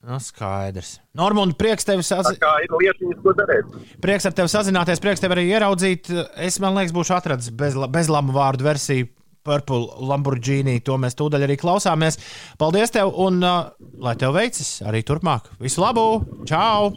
[0.05, 0.99] Nu, skaidrs.
[1.17, 2.41] Normūna, prieks tevi Tā sazināties.
[2.43, 3.77] kā ir lietiņas, ko darīt.
[4.03, 6.11] Prieks ar tevi sazināties, prieks tevi arī ieraudzīt.
[6.45, 9.09] Es, man liekas, būšu atradzis bez, bezlamu vārdu versiju.
[9.45, 9.77] Purple
[10.09, 12.15] Lamborghini, to mēs tūdaļ arī klausāmies.
[12.57, 13.67] Paldies tev, un uh,
[14.01, 15.51] lai tev veicas arī turpmāk.
[15.61, 16.05] Visu labu!
[16.49, 16.95] Čau!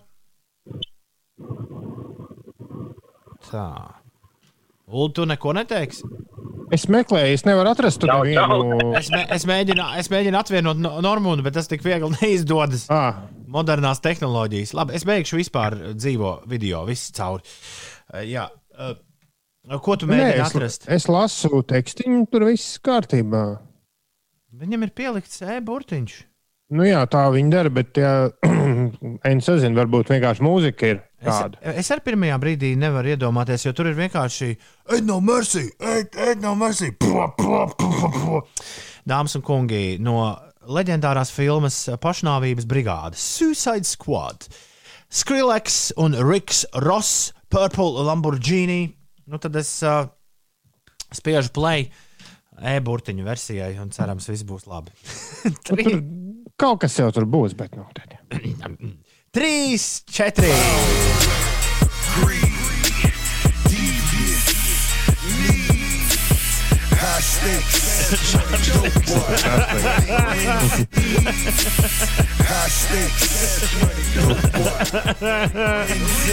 [3.50, 3.97] Tā.
[4.88, 6.06] Ulu, tu neko neteiksi?
[6.72, 8.90] Es meklēju, es nevaru atrast Čau, nevienu.
[8.98, 12.86] Es, mē, es, mēģinu, es mēģinu atvienot no- Normūnu, bet tas tik viegli neizdodas.
[12.92, 14.74] Ah, Modernās tehnoloģijas.
[14.76, 17.44] Labi, es beigšu vispār dzīvo video, viss cauri.
[18.12, 18.44] Uh, jā,
[18.76, 18.92] uh,
[19.80, 20.84] ko tu nē, mēģini es, atrast?
[20.92, 23.44] es lasu tekstiņu, tur viss kārtībā.
[24.58, 26.18] Viņam ir pielikts e-burtiņš.
[26.68, 28.28] Nu jā, tā viņi dara, bet, ja
[29.30, 31.58] es nezinu, varbūt vienkārši mūzika ir Es, tāda.
[31.80, 35.64] es ar pirmajā brīdī nevaru iedomāties, jo tur ir vienkārši Ej, no mercy!
[35.80, 36.92] Ej, ej no mercy!
[36.94, 38.42] Pua, pua, pua, pua.
[39.08, 40.20] Dāmas un kungi, no
[40.68, 44.46] leģendārās filmas Pašnāvības brigādes Suicide Squad.
[45.08, 48.92] Skrillex un Riks Ross, Purple Lamborghini.
[49.26, 50.04] Nu, tad es uh,
[51.16, 51.88] spiežu play
[52.58, 54.92] e-burtiņu versijai un cerams, viss būs labi.
[55.48, 55.78] Nu, tur
[56.58, 58.18] kaut kas jau tur būs, bet nu, tad.
[59.36, 60.50] Trīs, četri!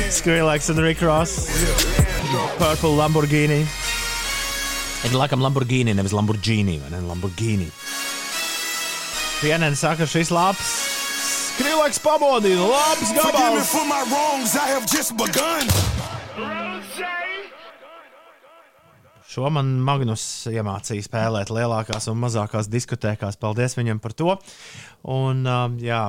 [0.09, 1.49] Skrillex un Rick Ross.
[2.57, 3.61] Purple Lamborghini.
[5.05, 7.03] Ir laikam Lamborghini, nevis Lamborghini, vai ne?
[7.05, 7.69] Lamborghini.
[9.41, 10.69] Pienēns saka, šis labs.
[11.55, 13.71] Skrillex pamodina, labs gabals.
[19.35, 23.35] Šo man Magnus iemācīja spēlēt lielākās un mazākās diskotēkās.
[23.41, 24.37] Paldies viņam par to.
[25.11, 26.05] Un, um, jā,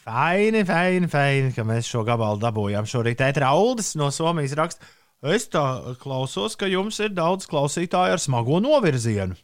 [0.00, 2.88] Faini, faini, faini, ka mēs šo gabalu dabūjām.
[2.88, 4.88] Šorīt ētrā Uldis no Somijas raksta,
[5.28, 5.62] es tā
[6.00, 9.36] klausos, ka jums ir daudz klausītāju ar smago novirzienu.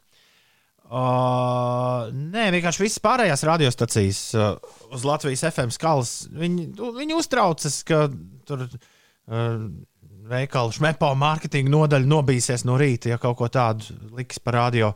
[0.86, 4.52] Uh, nē, vienkārši visas pārējās radiostacijas uh,
[4.94, 6.12] uz Latvijas FM skalas.
[6.30, 8.04] Viņi, nu, viņi uztraucas, ka
[8.46, 9.64] tur uh,
[10.30, 14.92] veikalu šmepo mārketinga nodaļa nobīsies no rīta, ja kaut ko tādu liks pa radio.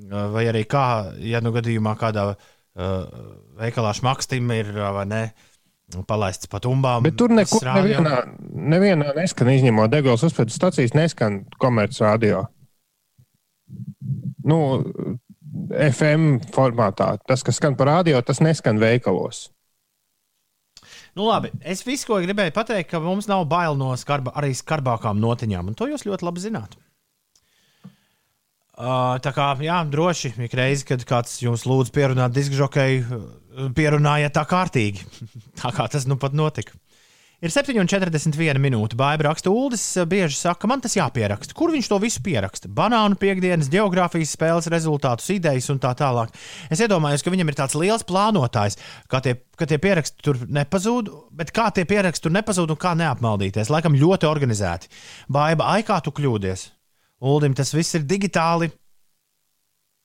[0.00, 0.86] Uh, vai arī kā,
[1.20, 3.20] ja nu gadījumā kādā uh,
[3.60, 5.22] veikalā šmakstim ir uh, vai ne.
[6.06, 7.02] Palaists pat umbām.
[7.02, 8.18] Bet tur radio- nevienā,
[8.72, 12.44] nevienā neskan, izņemot degvielas uzpētes stacijas, neskan komercradio.
[14.50, 14.58] Nu,
[15.70, 17.14] FM formātā.
[17.26, 19.48] Tas, kas skan par radio, tas neskan veikalos.
[21.18, 25.18] Nu, labi, es visu, ko gribēju pateikt, ka mums nav bail no skarba, arī skarbākām
[25.20, 26.76] notiņām, un to jūs ļoti labi zināt.
[28.80, 33.18] Uh, tā kā, jā, droši, ik reizi, kad kāds jums lūdz pierunāt diskžokeju,
[33.76, 35.04] pierunājiet tā kārtīgi.
[35.60, 36.78] tā kā tas nu pat notika.
[37.40, 38.98] Ir 7,41 minūte.
[39.00, 41.54] Bāba raksta, Uldis bieži saka, man tas jāpieraksta.
[41.56, 42.68] Kur viņš to visu pieraksta?
[42.68, 46.34] Banānu piekdienas, geogrāfijas spēles rezultātus, idejas un tā tālāk.
[46.68, 48.76] Es iedomājos, ka viņam ir tāds liels plānotājs,
[49.08, 51.08] ka tie, ka tie pieraksti tur nepazūd,
[51.40, 53.72] bet kā tie pieraksti tur nepazūd un kā neapmaldīties.
[53.72, 54.92] Laikam ļoti organizēti.
[55.32, 56.66] Bāba, ai kā tu kļūdies?
[57.24, 58.68] Uldim tas viss ir digitāli.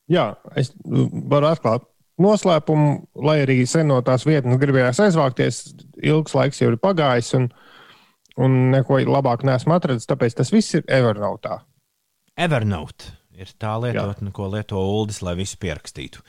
[0.08, 1.84] Jā, es varu atklāt
[2.22, 2.96] noslēpumu,
[3.28, 5.62] lai arī sen no tās vietas gribējās aizvākties.
[6.04, 7.50] Ilgs laiks jau ir pagājis, un,
[8.40, 10.10] un neko labāk neesmu atradzis.
[10.10, 11.60] Tāpēc tas viss ir Evernote.
[12.36, 16.24] Evernote ir tā lietotne, ko lieto Uldis, lai visu pierakstītu.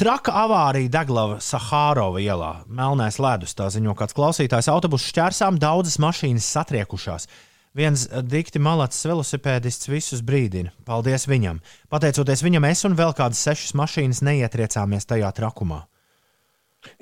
[0.00, 2.52] Traka avārija Daglava Sahārova ielā.
[2.68, 4.68] Melnais ledus, tā ziņo kāds klausītājs.
[4.72, 7.28] Autobusu šķērsām daudzas mašīnas satriekušās.
[7.74, 10.70] Viens dikti malāts velosipēdists visus brīdina.
[10.86, 11.58] Paldies viņam.
[11.90, 15.80] Pateicoties viņam, es un vēl kādas sešas mašīnas neietriecāmies tajā trakumā.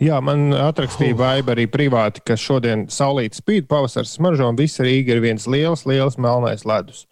[0.00, 5.16] Jā, man atrakstīja vaiba arī privāti, ka šodien saulīt spīd, pavasaris smaržo un visa Rīga
[5.16, 7.04] ir viens liels, liels melnais ledus.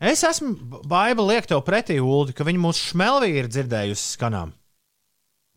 [0.00, 4.56] Es esmu baiva liek tev pretī, Ulu, ka viņi mūsu šmelvī ir dzirdējusi skanām.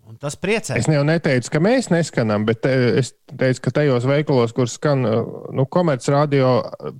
[0.05, 0.75] Un tas priecē.
[0.77, 5.01] Es jau neteicu, ka mēs neskanām, bet te, es teicu, ka tajos veikalos, kur skan
[5.01, 6.51] nu, komercradio,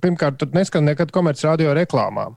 [0.02, 2.34] pirmkārt, tur neskan nekad komercradio reklāmām.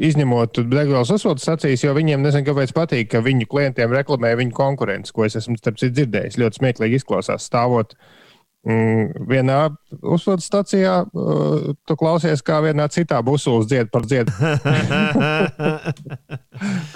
[0.00, 5.12] Izņemot degvielas uzsvērtu sacīs, jo viņiem nezinu, kāpēc patīk, ka viņu klientiem reklamē viņu konkurences,
[5.12, 6.38] ko es esmu starp citu dzirdējis.
[6.40, 8.19] Ļoti smieklīgi izklausās stāvot mm,
[8.64, 9.60] vienā
[10.02, 14.32] uzsvērtu stacijā, uh, tu klausies, kā vienā citā busūs dzied par dziedu.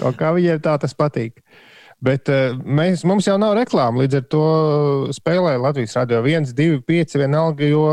[0.00, 1.40] Kaut kā viņiem tā tas patīk.
[2.04, 4.44] Bet uh, mēs, mums jau nav reklāmas, līdz ar to
[5.16, 7.88] spēlē Latvijas radio 1, 2, 5, vienalga, jo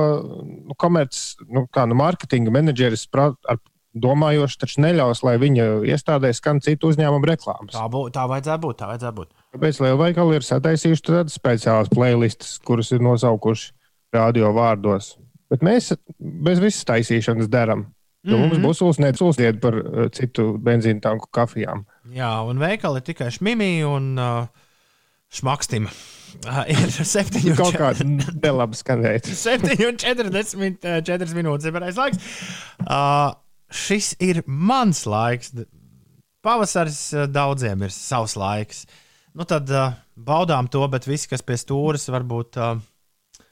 [0.68, 3.62] nu, komerces, nu, kā nu, mārketinga menedžeris ar
[3.92, 7.76] domājoši taču neļaus, lai viņa iestādē skan citu uzņēmumu reklāmas.
[7.76, 8.80] Tā, bū, tā vajadzētu būt.
[8.84, 9.32] Tā vajadzētu būt.
[9.52, 13.74] Tāpēc lielveikali ir sataisījuši tādas speciālas playlistas, kuras ir nosaukuši
[14.16, 15.18] radio vārdos.
[15.52, 15.92] Bet mēs
[16.48, 17.90] bez visas taisīšanas darām.
[18.24, 18.48] Jo Mhm.
[18.48, 21.86] mums būs uzsniegts uzdied par uh, citu benzīnu tanku kafijām.
[22.14, 24.46] Jā, un veikali tikai šmimī un uh,
[25.34, 25.88] šmakstim.
[26.46, 29.26] Uh, ir 7 un Kaut kā čet- nelabi skanēt.
[29.26, 32.22] 7 un 40 uh, 4 minūtes ir pareizais laiks.
[32.86, 33.34] Uh,
[33.74, 35.52] šis ir mans laiks.
[36.46, 38.86] Pavasaris uh, daudziem ir savs laiks.
[39.32, 42.58] Nu, tad uh, baudām to, bet visi, kas pie stūres, varbūt.
[42.60, 43.46] Uh,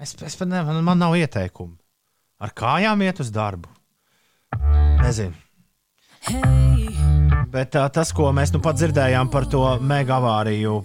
[0.00, 1.76] es, es pat ne, man, man nav ieteikumu.
[2.40, 3.68] Ar kājām iet uz darbu.
[5.02, 5.34] Nezinu.
[7.52, 10.80] Bet uh, tas, ko mēs nu pat dzirdējām par to mega avāriju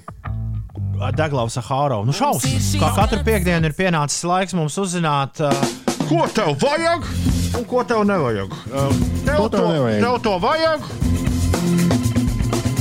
[1.17, 2.69] Deglavas Hārovu, nu šausmas.
[2.79, 5.51] Kā katru piekdienu ir pienācis laiks mums uzzināt, uh,
[6.07, 7.07] ko tev vajag
[7.59, 8.55] un ko tev nevajag.
[8.71, 8.87] Uh,
[9.25, 10.03] tev, Ko tev to, nevajag?
[10.05, 10.87] tev to vajag.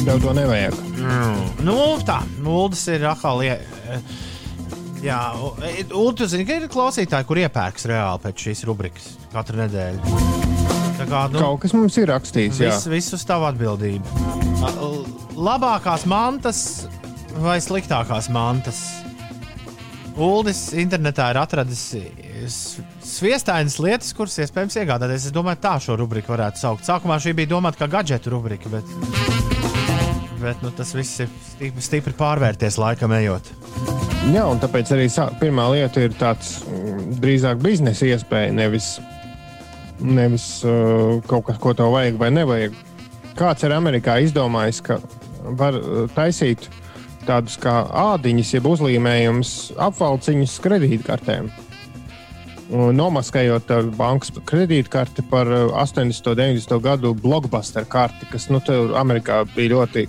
[0.02, 0.74] Tev to nevajag.
[0.98, 1.42] Mm.
[1.66, 1.76] Nu,
[2.06, 3.42] tā, Uldis ir atkal.
[5.02, 10.20] Jā, Ulu, zini, ka ir klausītāji, kur iepērks reāli pēc šīs rubrikas katru nedēļu.
[10.98, 12.12] Tā kā, nu, Kaut kas mums ir
[12.90, 14.26] viss uz tavu atbildību.
[14.72, 15.06] L-
[15.42, 16.60] Labākās mantas
[17.42, 18.82] vai sliktākās mantas?
[20.12, 21.82] Uldis internetā ir atradis
[23.02, 25.26] sviestainas lietas, kuras iespējams iegādāties.
[25.30, 26.84] Es domāju, tā šo rubriku varētu saukt.
[26.86, 28.84] Sākumā šī bija domāta kā gadgetu rubrika, bet,
[30.42, 33.48] bet nu, tas viss ir stipri, stipri pārvērties laikam ejot.
[34.30, 38.92] Jā, un tāpēc arī sā, pirmā lieta ir tāds mm, drīzāk biznesa iespēja, nevis,
[39.98, 42.76] nevis uh, kaut kas, ko tev vajag vai nevajag.
[43.38, 45.00] Kāds ir Amerikā izdomājis, ka
[45.58, 46.68] var uh, taisīt
[47.26, 47.82] tādus kā
[48.12, 49.52] ādiņus, jeb uzlīmējumus,
[49.90, 51.50] apvalciņus kredītkartēm.
[52.72, 53.68] Nomaskējot
[53.98, 56.30] bankas kredītkarti par uh, 80.
[56.30, 56.78] un 90.
[56.86, 58.62] gadu blockbuster karti, kas nu,
[58.98, 60.06] Amerikā bija ļoti.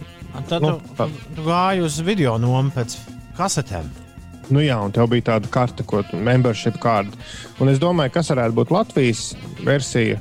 [0.50, 2.98] Tad Nu, tu, tu gāji uz video nomu pēc
[3.38, 3.88] kasetēm.
[4.52, 7.16] Nu jā, un tev bija tāda karte, ko tu membership kārta.
[7.64, 9.24] Un es domāju, kas varētu būt Latvijas
[9.64, 10.20] versija.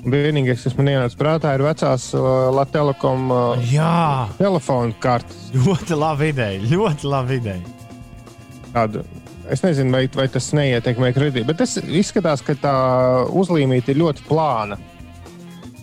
[0.00, 5.36] Vienīgais, kas man ienāca prātā, ir vecās uh, Latvijas uh, telefona karte.
[5.54, 6.62] ļoti laba ideja.
[6.72, 7.76] Ļoti laba ideja.
[8.72, 9.04] Tāda.
[9.50, 12.74] Es nezinu, vai, vai tas neietekmē kredītu, bet tas izskatās, ka tā
[13.34, 14.78] uzlīmīta ir ļoti plāna.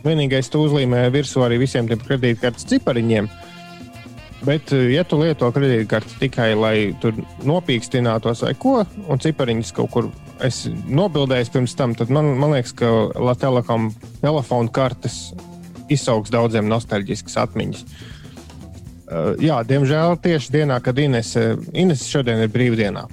[0.08, 3.28] Vienīgais, tu uzlīmē virsū arī visiem tiem kredītkartes cipariņiem.
[4.46, 6.76] Bet, uh, ja tu lieto kredītkarti tikai lai
[7.48, 8.80] nopīkstinātos vai ko,
[9.10, 10.10] un cipariņus kaut kur
[10.46, 15.18] es nobildēju pirms tam, tad man, man liekas, ka Latvijas telefona kartes
[15.90, 17.84] izsauks daudziem nostalģiskas atmiņas.
[19.08, 21.34] Uh, jā, diemžēl tieši dienā, kad Ines,
[21.74, 23.08] Ines šodien ir brīvdienā,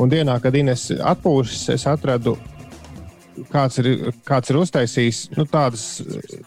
[0.00, 2.34] un dienā, kad Ines atpūšas, es atradu,
[3.50, 3.88] kāds ir,
[4.26, 5.84] kāds ir uztaisījis nu, tādas,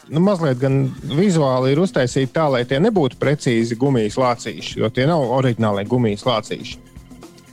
[0.09, 5.07] nu, mazliet gan vizuāli ir uztaisīti tā, lai tie nebūtu precīzi gumijas lācīši, jo tie
[5.09, 6.83] nav oriģināli gumijas lācīši.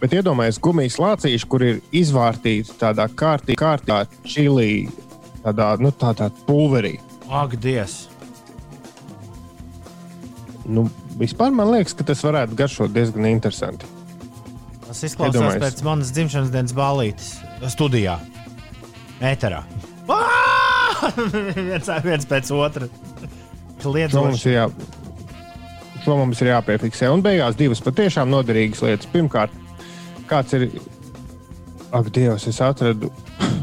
[0.02, 4.90] Bet iedomājieties, gumijas lācīši, kur ir izvārtīti tādā kārtī, kārtā čili,
[5.44, 6.98] tādā, nu, tādā pulverī.
[7.32, 8.04] Ak, Dievs!
[10.64, 10.86] Nu,
[11.20, 13.88] vispār man liekas, ka tas varētu garšot diezgan interesanti.
[14.84, 17.34] Tas izklausās pēc manas dzimšanas dienas balītes
[17.72, 18.18] studijā,
[19.28, 19.62] ēterā.
[21.70, 22.88] viens, viens pēc otra.
[23.82, 24.56] Kliedzoši.
[26.04, 27.10] šo mums ir jāpiefiksē.
[27.12, 29.10] Un beigās divas patiešām noderīgas lietas.
[29.12, 29.54] Pirmkārt,
[30.30, 30.68] kāds ir.
[31.94, 33.12] Ak, Dievs, es atradu.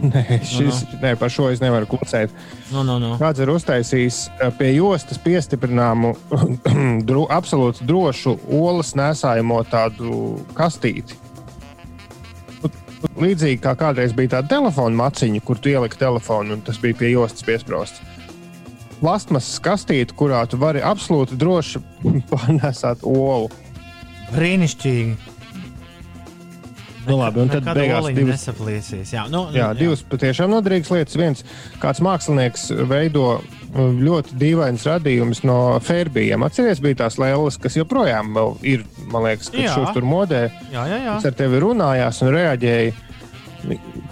[0.14, 2.32] nē, šis, nē, par šo es nevaru klusēt.
[2.72, 3.14] Nu, nu, nu.
[3.20, 6.14] Kāds ir uztaisījis eh, pie jostas piestiprināmu,
[7.10, 10.22] dro, absolūti drošu olas nesājamo tādu
[10.58, 11.21] kastīti.
[13.22, 17.12] Līdzīgi kā kādreiz bija tāda telefona maciņa, kur tu ieliki telefonu, un tas bija pie
[17.14, 18.02] jostas piesprosts.
[19.02, 21.82] Plastmasas kastīte, kurā tu vari absolūti droši
[22.32, 23.50] pārnēsāt olu.
[24.36, 25.16] Brīnišķīgi.
[27.08, 29.16] Nu, labi, un tad beigās divas- nesaplīsīs.
[29.16, 31.18] Jā, nu, Jā, divas patiešām noderīgas lietas.
[31.18, 31.42] Viens,
[31.82, 33.40] kāds mākslinieks veido
[33.76, 36.44] ļoti dīvains radījums no Fērbijiem.
[36.44, 38.34] Atcerieties, bija tās lēlas, kas joprojām
[38.68, 40.50] ir, man liekas, šur tur modē.
[40.74, 41.16] Jā, jā, jā.
[41.16, 42.94] Kas ar tevi runājās un reaģēja.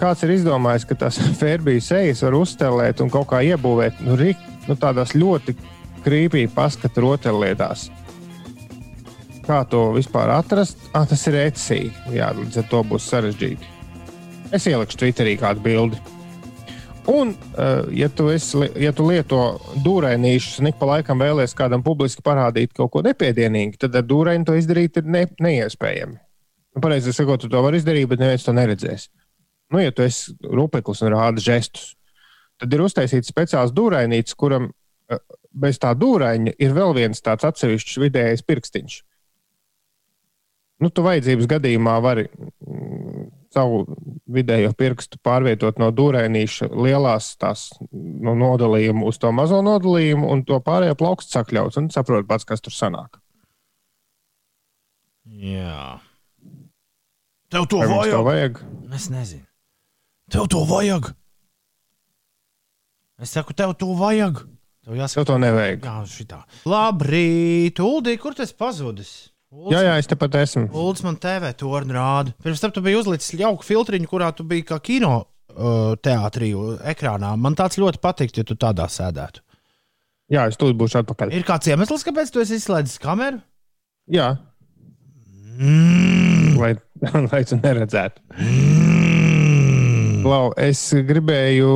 [0.00, 4.40] Kāds ir izdomājis, ka tās Fērbijas sejas var uzstelēt un kaut kā iebūvēt nu, rik,
[4.68, 5.56] nu, tādās ļoti
[6.06, 7.90] krīpīgi paskatu rotaļlietās.
[9.44, 10.78] Kā to vispār atrast?
[10.94, 11.82] Ah, tas ir Etsy.
[12.14, 13.76] Jā, līdz ar to būs sarežģīti.
[14.54, 16.00] Es ielikšu Twitterī kādu bildi.
[17.08, 19.40] Un, uh, ja tu, esi, ja tu lieto
[19.84, 24.44] dūrēnīšus un ik pa laikam vēlēsies kādam publiski parādīt kaut ko nepiedienīgu, tad ar dūrēnu
[24.46, 26.18] to izdarīt ir ne, neiespējami.
[26.76, 29.08] Nu, Pareizi sakot, tu to vari izdarīt, bet neviens to neredzēs.
[29.72, 31.94] Nu, ja tu esi rupeklis un rāda žestus,
[32.60, 38.02] tad ir uztaisīts speciāls dūrēnītis, kuram uh, bez tā dūrēņa ir vēl viens tāds atsevišķs
[38.04, 39.00] vidējais pirkstiņš.
[40.80, 42.28] Nu, tu vajadzības gadījumā vari
[43.54, 43.82] savu
[44.30, 50.60] vidējo pirkstu pārvietot no dūrēnīša lielās tās no nodalījuma uz to mazo nodalījumu, un to
[50.64, 51.78] pārējo plaukstu sakļaut.
[51.80, 53.18] Un saproti pats, kas tur sanāk.
[55.30, 55.98] Jā.
[57.50, 58.14] Tev to vajag?
[58.14, 58.62] to vajag?
[58.94, 59.46] Es nezinu.
[60.30, 61.10] Tev to vajag.
[63.20, 64.44] Es saku, tev to vajag.
[64.86, 65.84] Tev jāsaka, Tev to nevajag.
[65.84, 66.38] Jā, šitā.
[66.70, 69.30] Labrīt, Uldī, kur tas pazudis?
[69.50, 70.68] Jā, jā, es tepat esmu.
[70.78, 72.30] Ulds man TV torni rāda.
[72.44, 76.52] Pirms tam tu biji uzlicis jauku filtriņu, kurā tu biji kā kino uh, teātrī,
[76.92, 77.32] ekrānā.
[77.36, 79.42] Man tāds ļoti patiktu, ja tu tādā sēdētu.
[80.30, 81.32] Jā, es tūlīt būšu atpakaļ.
[81.34, 83.42] Ir kāds iemesls, kāpēc tu esi izslēdzis kameru?
[84.10, 84.36] Jā,
[85.60, 86.54] Mm.
[86.56, 86.70] lai,
[87.32, 88.22] lai tu neredzētu.
[90.24, 91.72] Lau, es gribēju.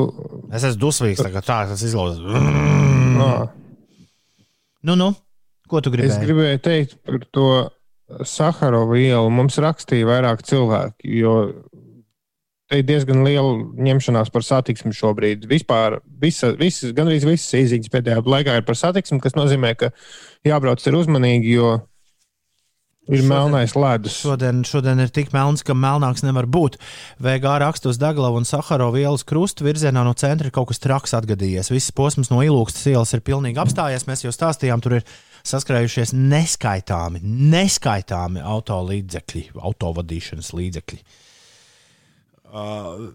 [0.55, 2.23] Es esmu dusmīgs, tagad tā tas izlaužas.
[3.21, 3.45] Ah,
[4.85, 5.11] Nu, nu,
[5.75, 6.25] ko tu es gribēji?
[6.29, 7.49] gribēju teikt par to
[8.29, 9.31] Saharova ielu.
[9.33, 11.37] Mums rakstīja vairāk cilvēki, jo
[12.71, 15.49] te ir diezgan liela ņemšanās par satiksmi šobrīd.
[15.51, 19.91] Vispār visa, visas, gandrīz visas īsiņas pēdējā laikā ir par satiksmi, kas nozīmē, ka
[20.49, 21.75] jābrauc ir uzmanīgi, jo
[23.05, 24.15] ir Šodien- melnais ledus.
[24.17, 26.79] Šodien, šodien ir tik melns, ka melnāks nevar būt.
[27.21, 31.13] VG raksta uz Daglavu un Saharovu ielas krustu virzienā no centra ir kaut kas traks
[31.13, 31.69] atgadījies.
[31.71, 34.09] Viss posms no ilūgstas ielas ir pilnīgi apstājies.
[34.09, 35.05] Mēs jau stāstījām, tur ir
[35.45, 41.01] saskrējušies neskaitāmi, neskaitāmi auto līdzekļi, autovadīšanas līdzekļi.
[42.55, 43.07] Uh,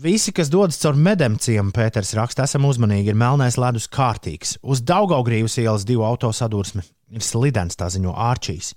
[0.00, 3.12] Visi, kas dodas caur medēm ciemu, Pēters raksta, esam uzmanīgi.
[3.12, 4.54] Ir melnais ledus kārtīgs.
[4.64, 6.80] Uz Daugaugrības ielas divu auto sadursmi
[7.12, 8.72] ir slidens, tā ziņo Ārčīs.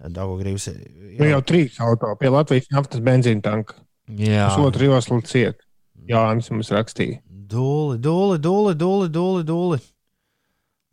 [0.00, 0.70] Daugaugrības
[1.18, 3.76] Nu, jau trīs auto pie Latvijas naftas benzīna tanka.
[4.08, 4.48] Jā.
[4.48, 5.60] Uz otru joslu ciet.
[6.08, 7.20] Jā, mums rakstīja.
[7.26, 9.80] Dūli, dūli, dūli, dūli, dūli, dūli.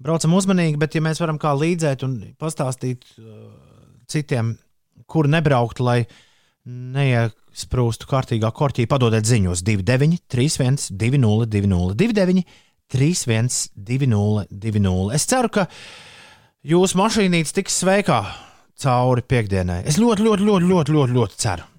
[0.01, 3.45] Braucam uzmanīgi, bet ja mēs varam kā līdzēt un pastāstīt uh,
[4.09, 4.55] citiem,
[5.07, 6.03] kur nebraukt, lai
[6.63, 12.45] neiesprūstu kārtīgā korķī, padodiet ziņu uz 29, 31, 20, 20, 29,
[12.93, 15.13] 31, 20, 20.
[15.15, 15.67] Es ceru, ka
[16.63, 18.19] jūsu mašīnīte tiks sveikā
[18.83, 19.83] cauri piekdienai.
[19.87, 21.69] Es ļoti, ļoti, ļoti, ļoti, ļoti, ļoti ceru.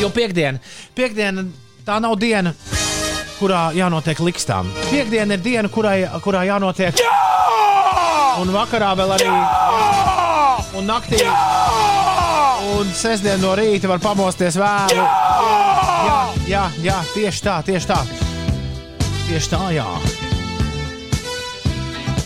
[0.00, 0.58] Jo piekdiena,
[0.96, 1.44] piekdiena
[1.86, 2.50] tā nav diena,
[3.38, 4.70] kurā jānotiek likstām.
[4.90, 6.98] Piektdiena ir diena, kurai, kurā jānotiek.
[7.00, 7.20] Jā!
[8.42, 9.30] Un vakarā vēl arī.
[9.30, 10.56] Jā!
[10.78, 11.20] Un naktī.
[11.22, 11.34] Jā!
[12.74, 15.04] Un sestdien no rīta var pamosties vēlu.
[16.04, 17.98] Jā, jā, jā, tieši tā, tieši tā.
[19.28, 19.86] Tieši tā, jā.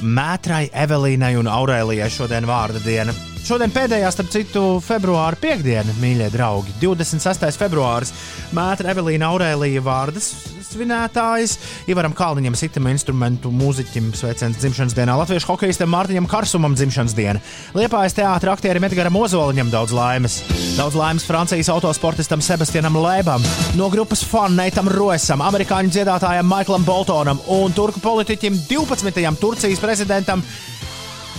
[0.02, 3.14] Mētrai, Evelīnai un Aurēlijai šodien vārda diena.
[3.49, 6.74] Šodien pēdējā, starp citu, februāra piekdiena, mīļie draugi.
[6.82, 7.46] 26.
[7.57, 8.12] februāris.
[8.53, 10.26] Mētra Evelīna Aurēlija vārdas
[10.68, 11.55] svinētājs,
[11.88, 17.40] Ivaram Kalniņam, sitam instrumentu mūziķim, sveiciens dzimšanas dienā, latviešu hokeistam Mārtiņam Karsumam dzimšanas diena.
[17.72, 20.42] Liepājas teātra aktierim Edgaram Ozoliņam daudz laimes.
[20.76, 23.49] Daudz laimes Francijas autosportistam Sebastianam Lēbam,
[23.80, 29.24] no grupas Fanneitam Roesam, amerikāņu dziedātājam Maiklam Boltonam un turku politiķim 12.
[29.40, 30.44] Turcijas prezidentam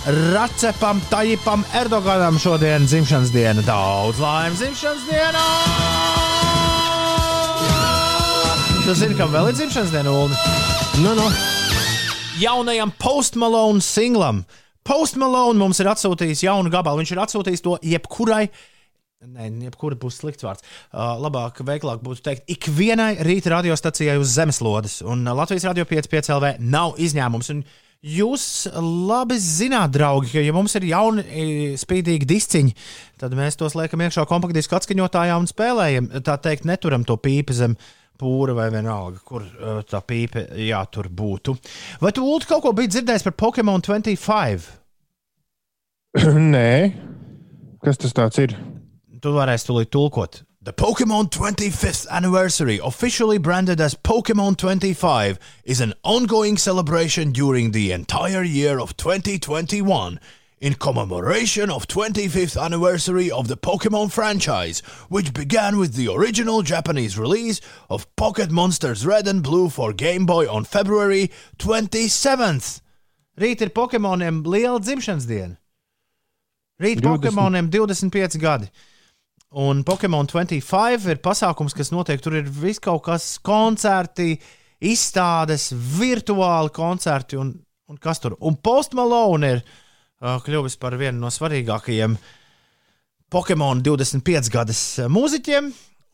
[0.06, 3.60] Racepam, Tajipam, Erdoganam šodien dzimšanas diena.
[3.60, 5.48] Daudz laimes dzimšanas dienā!
[8.86, 10.38] Tu zini, kam vēl ir dzimšanas diena, Ulu?
[11.04, 11.26] Nu, nu.
[12.40, 14.40] jaunajam Post Malone singlam.
[14.88, 17.02] Post Malone mums ir atsūtījis jaunu gabalu.
[17.02, 18.46] Viņš ir atsūtījis to jebkurai.
[19.20, 20.64] Nē, jebkura būs slikts vārds.
[20.94, 25.02] Uh, labāk, veiklāk būtu teikt, ikvienai rīta radiostacijai uz zemeslodes.
[25.04, 27.52] Un uh, Latvijas radio 5,5 LV nav izņēmums.
[27.52, 27.62] Un
[28.00, 28.44] jūs
[28.80, 31.46] labi zināt, draugi, ka, ja mums ir jauni, e,
[31.80, 32.74] spīdīgi disciņi,
[33.20, 36.10] tad mēs tos liekam iekšā kompaktdisku atskaņotājā un spēlējam.
[36.24, 37.76] Tā teikt, neturam to pīpi zem
[38.20, 41.56] pūra vai vienalga, kur uh, tā pīpe jātur būtu.
[42.02, 44.68] Vai tu, Ulu, kaut ko biji dzirdējis par Pokemon 25?
[46.54, 46.72] Nē,
[47.84, 48.56] kas tas ir?
[49.20, 50.42] Tu varēsi tūlīt tulkot.
[50.62, 57.92] The Pokemon 25th anniversary, officially branded as Pokemon 25, is an ongoing celebration during the
[57.92, 60.20] entire year of 2021
[60.60, 67.16] in commemoration of 25th anniversary of the Pokemon franchise, which began with the original Japanese
[67.16, 72.82] release of Pocket Monsters Red and Blue for Game Boy on February 27th.
[73.40, 75.56] Rīt ir Pokemoniem liela dzimšanas diena.
[76.78, 77.08] Rīt 20.
[77.08, 78.68] Pokemoniem 25 gadi.
[79.50, 82.20] Un Pokemon 25 ir pasākums, kas notiek.
[82.22, 84.36] Tur ir viss kaut kas, koncerti,
[84.78, 87.50] izstādes, virtuāli koncerti un,
[87.90, 88.36] un kas tur.
[88.46, 92.14] Un Post Malone ir uh, kļuvis par vienu no svarīgākajiem
[93.30, 95.72] Pokemon 25 gadus mūziķiem.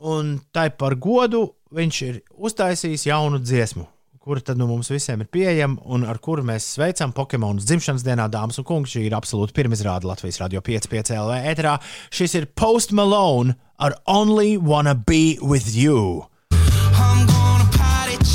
[0.08, 1.44] Un tai par godu
[1.76, 3.84] viņš ir uztaisījis jaunu dziesmu,
[4.26, 8.24] kura tad nu mums visiem ir pieejama un ar kuru mēs sveicam Pokemonu dzimšanas dienā,
[8.26, 8.90] dāmas un kungi.
[8.96, 11.76] Šī ir absolūti pirmizrāde Latvijas radio 5,5 LV ēterā.
[12.10, 16.26] Šis ir Post Malone ar Only Wanna Be With You.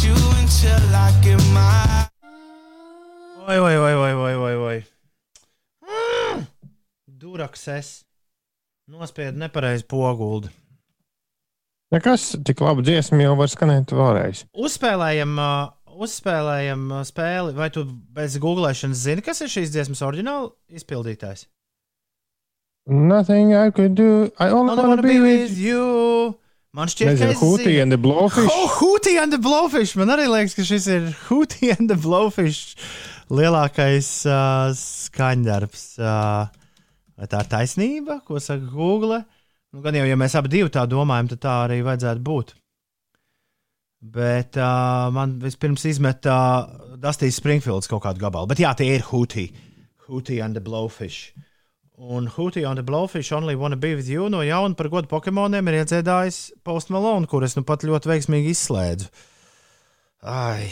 [0.02, 2.08] You until I get my.
[3.50, 4.80] Oi, oi, oi, oi, oi, oi, oi.
[5.84, 6.48] Mm!
[7.20, 8.06] Durakses.
[8.88, 10.56] Nospied nepareizi poguldi.
[11.92, 14.46] Nekas, tik labi dziesma jau var skanēt vēlreiz.
[14.56, 17.56] Uzspēlējam, uh, uzspēlējam uh, spēli.
[17.58, 17.86] Vai tu
[18.16, 21.48] bez googlēšanas zini, kas ir šīs dziesmas oriģināla izpildītājs?
[22.92, 24.32] Nothing I could do.
[24.40, 26.38] I only Only wanna be with you.
[26.74, 28.48] Man šķiet, Nezinu, ka Hootie and the Blowfish?
[28.48, 29.94] Oh, Hootie and the Blowfish.
[30.00, 32.78] Man arī liekas, ka šis ir Hootie and the Blowfish
[33.32, 35.84] lielākais uh, skaņdarbs.
[36.00, 36.48] Uh,
[37.20, 39.22] vai tā ir taisnība, ko saka Google?
[39.72, 42.56] Nu, gan jau, ja mēs abi divi tā domājam, tad tā arī vajadzētu būt.
[44.02, 46.66] Bet uh, man vispirms izmet uh,
[46.98, 48.50] Dustīs Springfields kaut kādu gabalu.
[48.50, 49.52] Bet jā, tie ir Hootie.
[50.08, 51.32] Hootie and the Blowfish.
[52.02, 55.68] Un Hootie and the Blowfish Only Wanna Be With You no jauna par godu Pokemoniem
[55.70, 59.12] ir iedziedājis Post Malone, kur es nu pat ļoti veiksmīgi izslēdzu.
[60.26, 60.66] Ai.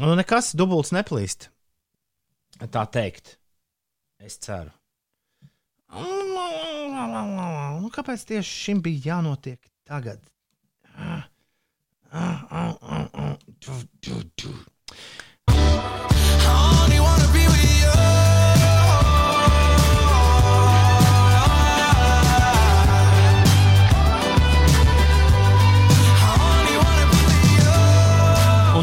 [0.00, 1.48] Nu, nekas dubults neplīst.
[2.60, 3.38] Tā teikt.
[4.20, 4.72] Es ceru.
[5.94, 10.20] Nu, kāpēc tieši šim bija jānotiek tagad?
[10.98, 12.03] Only wanna be with you.
[12.14, 12.20] Un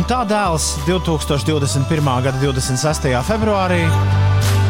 [0.09, 2.09] tā dēls 2021.
[2.25, 3.07] gada 26.
[3.23, 3.86] februārī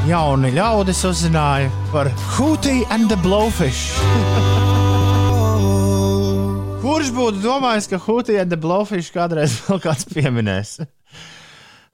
[0.06, 3.90] jauni ļaudis uzzināja par Hootie and the Blowfish.
[6.92, 10.74] Kurš būtu domājis, ka Hootie and the Blowfish kādreiz vēl kāds pieminēs?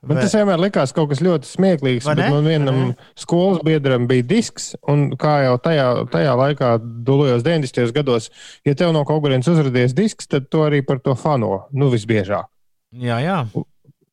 [0.07, 2.07] Bet tas vienmēr likās kaut kas ļoti smieklīgs.
[2.17, 2.79] Man vienam
[3.17, 6.71] skolas biedram bija disks, un kā jau tajā, tajā laikā,
[7.05, 7.93] dulojos 90.
[7.93, 8.31] gados,
[8.65, 11.67] ja tev no kaut kurienes uzrādījies disks, tad to arī par to fano.
[11.77, 12.49] Nu, visbiežāk.
[12.97, 13.41] Jā, jā.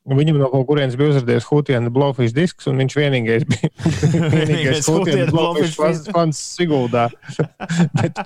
[0.05, 3.70] Un Viņam no kaut kurienes bija uzrādījies Hutijana Blowfish disks, un viņš vienīgais bija
[4.34, 7.07] vienīgais Blowfish Blowfish fans- Siguldā.
[7.96, 8.20] Bet,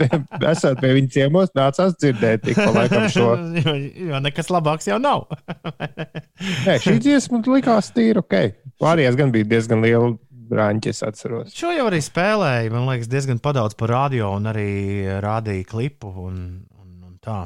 [0.50, 3.28] esot pie viņa ciemos, nācās dzirdēt tik pa laikam šo.
[3.62, 3.74] jo,
[4.10, 5.28] jo nekas labāks jau nav.
[6.66, 8.34] Nē, šī dziesma likās tīra ok.
[8.82, 10.16] Pārējās gan bija diezgan liela
[10.50, 11.54] brāņķi, es atceros.
[11.54, 12.72] Šo jau arī spēlēja.
[12.74, 14.68] Man liekas, diezgan daudz par radio un arī
[15.22, 16.42] rādīja klipu un,
[16.74, 17.44] un, un tā.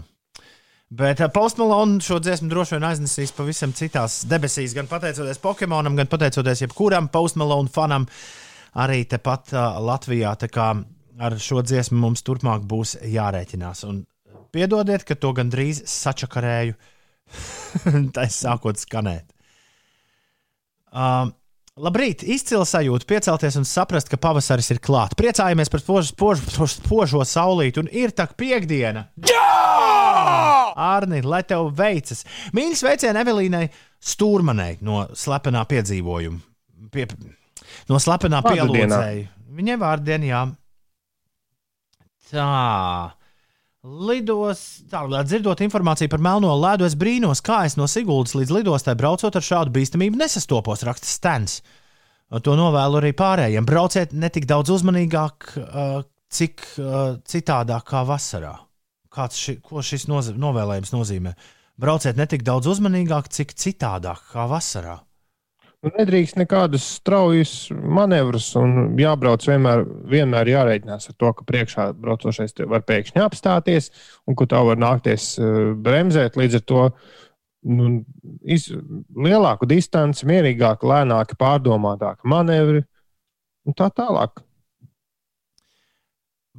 [0.93, 4.75] Bet uh, Post Malone šo dziesmu droši vien aiznesīs pavisam citās debesīs.
[4.77, 8.05] Gan pateicoties Pokemonam, gan pateicoties jebkuram Post Malone fanam,
[8.77, 10.35] arī tepat uh, Latvijā.
[10.37, 10.69] Tā kā
[11.23, 13.87] ar šo dziesmu mums turpmāk būs jārēķinās.
[13.89, 14.03] Un
[14.53, 16.77] piedodiet, ka to gandrīz sačakarēju,
[18.17, 19.31] tā sākot skanēt.
[20.93, 21.33] Um,
[21.81, 25.17] Labrīt, izcila sajūta piecelties un saprast, ka pavasaris ir klāts.
[25.17, 29.09] Priecājamies par spožo, spožo, spožo, saulīti, un ir tā piekdiena.
[29.25, 30.02] Jā!
[30.83, 32.25] Arni, lai tev veicas.
[32.57, 33.67] Mīļš sveiciens Evelīnai
[34.03, 36.41] Stūrmanai no slepenā piedzīvojuma.
[36.93, 37.07] Pie,
[37.91, 39.27] no slepenā pielūdzēja.
[39.53, 40.45] Viņai vārdienā, jā.
[42.33, 43.13] Tā.
[43.83, 48.95] Lidos, tā, dzirdot informāciju par melno ledu, es brīnos, kā es no Siguldas līdz lidostai
[48.99, 51.59] braucot ar šādu bīstamību nesastopos, raksta Stens.
[52.47, 53.67] To novēlu arī pārējiem.
[53.69, 55.99] Brauciet ne tik daudz uzmanīgāk, uh,
[56.33, 58.55] cik uh, citādāk kā vasarā.
[59.13, 61.35] Ši, ko šis noz novēlējums nozīmē?
[61.81, 65.01] Brauciet ne tik daudz uzmanīgāk, cik citādāk kā vasarā.
[65.83, 69.83] Nu, Nedrīkst nekādus straujas manevrus, un jābrauc vienmēr,
[70.13, 73.91] vienmēr jārēķinās ar to, ka priekšā braucošais var pēkšņi apstāties,
[74.31, 76.39] un ka tā var nākties uh, bremzēt.
[76.39, 76.85] Līdz ar to
[77.67, 77.91] nu,
[78.47, 78.69] iz,
[79.27, 82.85] lielāku distanci, mierīgāk, lēnāk, pārdomātāk manevri
[83.67, 84.45] un tā tālāk.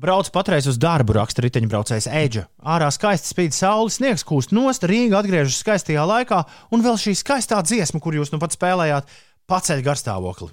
[0.04, 2.41] Brauc patreiz uz darbu, raksta riteņbraucējs Eģa.
[2.60, 6.41] Ārā skaisti spīd saule, sniegs kūst nost, Rīga atgriežas skaistajā laikā,
[6.76, 9.08] un vēl šī skaistā dziesma, kur jūs nu pat spēlējāt,
[9.47, 10.49] paceļ garstāvokli.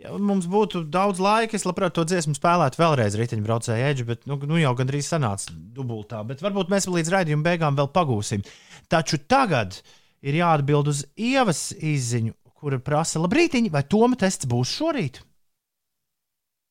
[0.00, 4.38] Ja mums būtu daudz laika, es labprāt to dziesmu spēlētu vēlreiz riteņbraucēju Eģu, bet nu,
[4.48, 6.22] nu jau gandrīz sanāca dubultā.
[6.24, 8.44] Bet varbūt mēs līdz raidījuma beigām vēl pagūsim.
[8.92, 9.76] Taču tagad
[10.24, 15.20] ir jāatbild uz ievas izziņu, kura prasa, labrīt, vai Toma tests būs šorīt?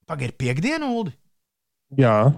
[0.10, 1.14] Pagaidiet, piekdienu, Ulu!
[1.94, 2.34] Jā,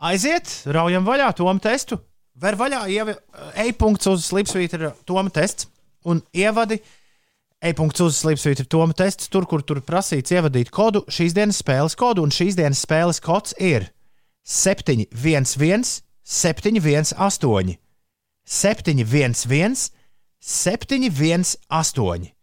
[0.00, 1.98] Aiziet, raujam vaļā Toma testu.
[2.40, 3.12] Ver vaļā, ievi
[3.66, 5.66] e-punkts uz slipsvītra Toma tests
[6.08, 6.78] un ievadi
[7.60, 9.28] e-punkts uz slipsvītra Toma tests.
[9.28, 13.52] Tur, kur tur prasīts ievadīt kodu, šīs dienas spēles kodu, un šīs dienas spēles kods
[13.60, 13.90] ir
[14.46, 17.76] 711, 718,
[18.46, 19.90] 711,
[20.40, 22.39] 718.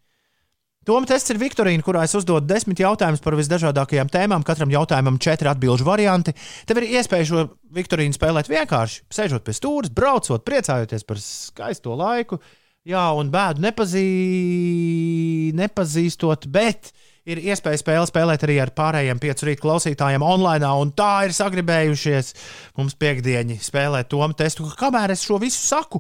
[0.88, 4.44] Toma tests ir Viktorīna, kurā es uzdodu desmit jautājumus par visdažādākajām tēmām.
[4.48, 6.32] Katram jautājumam četri atbildžu varianti.
[6.64, 7.42] Tev ir iespēja šo
[7.76, 12.40] Viktorīnu spēlēt vienkārši, sēžot pie stūres, braucot, priecājoties par skaisto laiku.
[12.88, 14.06] Jā, un bēdu nepazī...
[15.60, 16.94] nepazīstot, bet
[17.28, 22.32] ir iespēja spēle spēlēt arī ar pārējiem piecu rītu klausītājiem online, un tā ir sagribējušies
[22.80, 24.72] mums piekdieni spēlēt Toma testu.
[24.80, 26.00] Kamēr es šo visu saku,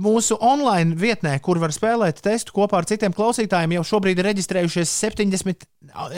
[0.00, 4.94] mūsu online vietnē, kur var spēlēt testu kopā ar citiem klausītājiem, jau šobrīd ir reģistrējušies
[5.04, 5.68] 70,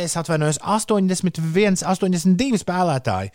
[0.02, 3.32] es atvainojos, 81, 82 spēlētāji.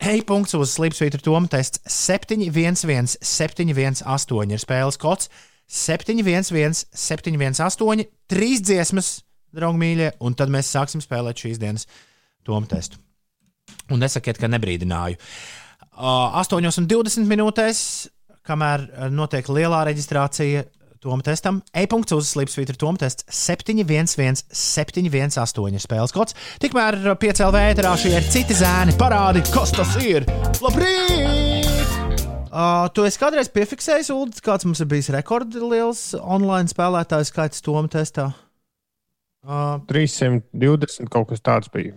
[0.00, 5.28] E-punkts uz Slipsvītra Toma tests 711, 718 ir spēles kods
[5.70, 9.10] 711, 718, trīs dziesmas,
[9.54, 11.86] draugi mīļie, un tad mēs sāksim spēlēt šīs dienas
[12.46, 12.98] Toma testu.
[13.92, 15.18] Un nesakiet, ka nebrīdināju.
[16.00, 17.82] Uh, 8,20 minūtēs,
[18.50, 20.66] kamēr uh, notiek lielā reģistrācija
[21.00, 26.36] Toma testam, e-punkts uz Slipsvītra Toma tests 711, 718 ir spēles kods.
[26.60, 30.28] Tikmēr 5LV ēterā šie ir citi zēni, parādi, kas tas ir.
[30.60, 31.70] Labrīt!
[32.50, 37.88] Uh, tu esi kādreiz piefiksējis, Ulu, kāds mums ir bijis rekordliels online spēlētāju skaits Toma
[37.88, 38.28] testā?
[39.40, 41.96] Uh, 320 kaut kas tāds bija.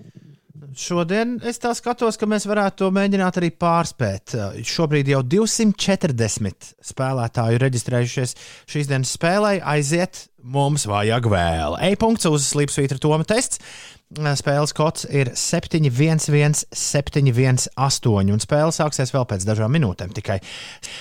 [0.80, 4.36] Šodien es tā skatos, ka mēs varētu to mēģināt arī pārspēt.
[4.38, 8.38] Uh, Šobrīd jau 240 spēlētāju reģistrējušies
[8.70, 9.58] šīs dienas spēlē.
[9.74, 11.78] Aiziet, mums vajag vēl.
[11.92, 13.62] E-punkts uz Slipsvītra Toma tests.
[13.62, 20.14] Uh, Spēles kods ir 711, 718, un spēle sāksies vēl pēc dažām minūtēm.
[20.14, 20.38] Tikai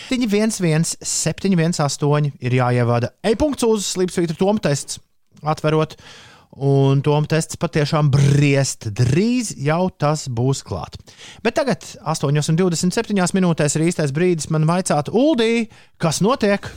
[0.09, 5.01] 711, 718 ir jāievada e-punkts uz Slipsvītra Toma tests.
[5.43, 5.97] Atverot
[6.53, 8.91] Un Toms tests patiešām briest.
[8.93, 10.99] Drīz jau tas būs klāt.
[11.45, 16.69] Bet tagad, 8,27 minūtēs, ir īstais brīdis man vaicāt, Uldī, kas notiek?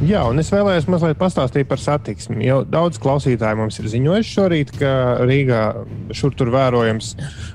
[0.00, 2.46] Jā, un es vēlējos mazliet pastāstīt par satiksmi.
[2.46, 4.92] Jau daudz klausītāju mums ir ziņojuši šorīt, ka
[5.28, 5.64] Rīgā
[6.16, 7.10] šur tur vērojams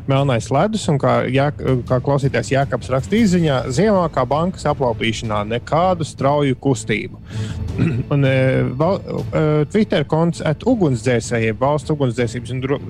[0.05, 1.47] melnais ledus, un kā, jā,
[1.89, 7.17] kā klausītājs Jākaps rakstīja ziņā, ziemā kā bankas aplaupīšanā nekādu strauju kustību.
[8.13, 8.35] un e,
[8.77, 9.43] val, e,
[9.73, 12.81] Twitter konts at ugunsdzēsējiem, valsts ugunsdzēsības un dro-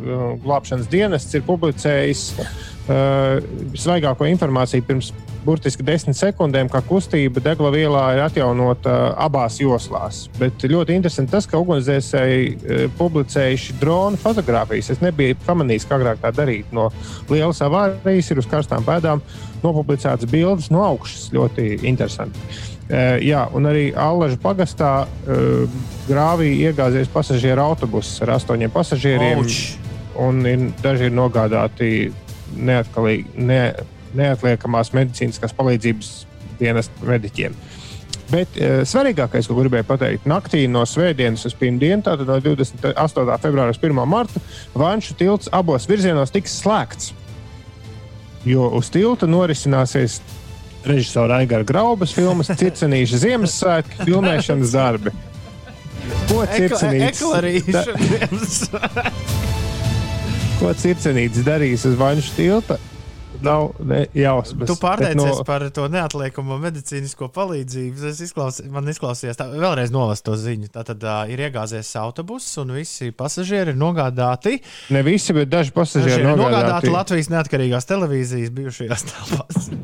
[0.44, 3.40] glābšanas dienests ir publicējis uh,
[3.80, 5.14] svaigāko informāciju pirms
[5.46, 10.26] burtiski desmit sekundēm, ka kustība degla vielā ir atjaunota uh, abās joslās.
[10.40, 14.92] Bet ļoti interesanti tas, ka ugunsdzēsēji uh, publicējuši drona fotogrāfijas.
[14.96, 16.72] Es nebiju pamanījis, kā agrāk tā darīt.
[16.76, 16.90] No
[17.32, 19.24] lielas avārijas ir uz karstām pēdām
[19.64, 21.30] nopublicētas bildes no augšas.
[21.36, 22.42] Ļoti interesanti.
[22.86, 29.42] Uh, jā, un arī Allaža pagastā uh, grāvī iegāzies pasažieru autobuss ar astoņiem pasažieriem.
[29.42, 29.64] Auč!
[30.22, 31.90] Un ir, daži ir nogādāti
[32.56, 33.60] neatkalīgi, ne,
[34.18, 36.12] neatliekamās medicīniskās palīdzības
[36.60, 37.56] dienas mediķiem.
[38.32, 43.36] Bet e, svarīgākais, ko gribēju pateikt, naktī no svētdienas uz pirmdienu, tātad no 28.
[43.44, 44.02] februāra uz 1.
[44.10, 44.42] martu,
[44.74, 47.12] Vanšu tilts abos virzienos tiks slēgts.
[48.46, 50.20] Jo uz tilta norisināsies
[50.86, 55.14] režisora Aigara Graubas filmas Circenīša Ziemassvētku filmēšanas darbi.
[56.30, 56.42] Ko
[57.12, 58.82] Eklarīšu.
[60.60, 62.80] Ko Circenīts darīs uz Vanšu tilta?
[63.46, 64.68] Nav ne jausmas.
[64.70, 65.46] Tu pārteicies no...
[65.48, 68.06] par to neatliekamo medicīnisko palīdzību.
[68.12, 70.72] Es izklaus, man izklausījās, tā vēlreiz nolas to ziņu.
[70.74, 74.60] Tā tad uh, ir iegāzies autobuss un visi pasažieri ir nogādāti.
[74.96, 76.44] Ne visi, bet daži pasažieri ir nogādāti.
[76.44, 79.70] nogādāti Latvijas neatkarīgās televīzijas bijušajās telpās.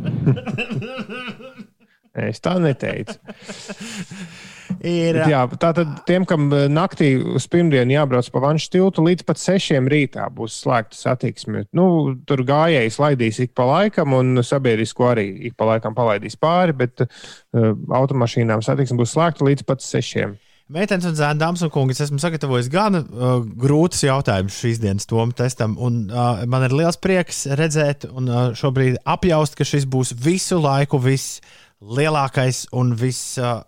[2.12, 3.16] Es tā neteicu.
[4.82, 9.26] Ir, Bet Jā, tātad tiem, kam eh, naktī uz pirmdienu jābrauc pa vanšu tiltu, līdz
[9.28, 11.68] pat sešiem rītā būs slēgta satiksme.
[11.78, 16.74] Nu, tur gājējs laidīs ik pa laikam, un sabiedrisko arī ik pa laikam palaidīs pāri,
[16.82, 20.34] bet uh, automašīnām satiksme būs slēgta līdz pat sešiem.
[20.72, 25.10] Meitenes un zēni, dāmas un kungi, es esmu sagatavojis gan uh, grūtus jautājumus šīs dienas
[25.10, 29.86] tomu testam, un uh, man ir liels prieks redzēt un uh, šobrīd apjaust, ka šis
[29.92, 33.68] būs visu laiku vislielākais un visvairāk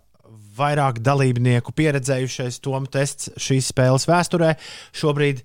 [1.04, 4.54] dalībnieku pieredzējušais tomu tests šīs spēles vēsturē.
[4.94, 5.42] Šobrīd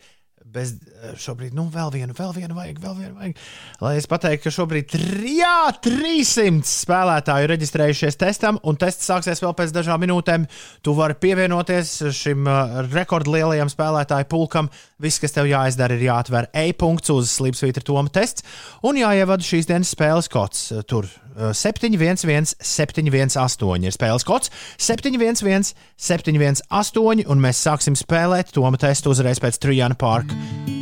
[0.54, 0.74] bez,
[1.20, 3.42] šobrīd, nu, vēl vienu, vēl vienu vajag, vēl vienu vajag.
[3.84, 4.96] Lai es pateiktu, ka šobrīd
[5.30, 10.48] jā, 300 spēlētāju reģistrējušies testam, un tests sāksies vēl pēc dažām minūtēm.
[10.86, 14.72] Tu vari pievienoties šim uh, rekordlielajam spēlētāju pulkam.
[15.00, 18.46] Viss, kas tev jāizdara, ir jāatver e-punkts uz Slipsvītra Toma tests
[18.84, 20.66] un jāievada šīs dienas spēles kods.
[20.90, 25.76] Tur uh, 711, 718 ir spēles kods, 711,
[26.10, 30.39] 718, un mēs sāksim spēlēt Toma testu uzreiz pēc Trijana Parka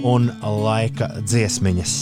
[0.08, 1.94] un laika dziesmiņas.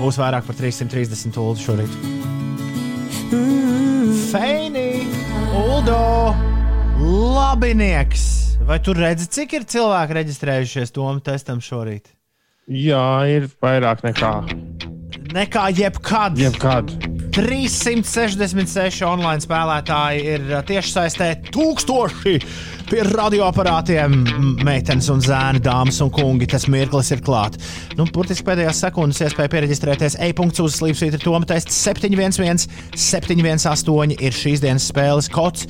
[0.00, 1.98] Būs vairāk par 330 tūlīt šorīt.
[4.30, 5.04] Feini,
[5.54, 6.34] Uldo,
[7.00, 8.26] labinieks!
[8.64, 12.08] Vai tu redzi, cik ir cilvēki reģistrējušies Toma testam šorīt?
[12.64, 14.30] Jā, ir vairāk nekā.
[15.34, 16.38] Nekā jebkad.
[16.40, 16.94] Jebkad.
[17.34, 22.34] 366 online spēlētāji ir tiešsaistē tūkstoši
[22.90, 24.14] pie radioaparātiem.
[24.64, 27.60] Meitenes un zēni, dāmas un kungi, tas mirklis ir klāts.
[27.98, 34.64] Nu, burtiski pēdējās sekundes iespēja pieregistrēties e-punkts uz slīpsvītra Toma tests 711, 718 ir šīs
[34.64, 35.68] dienas spēles kods.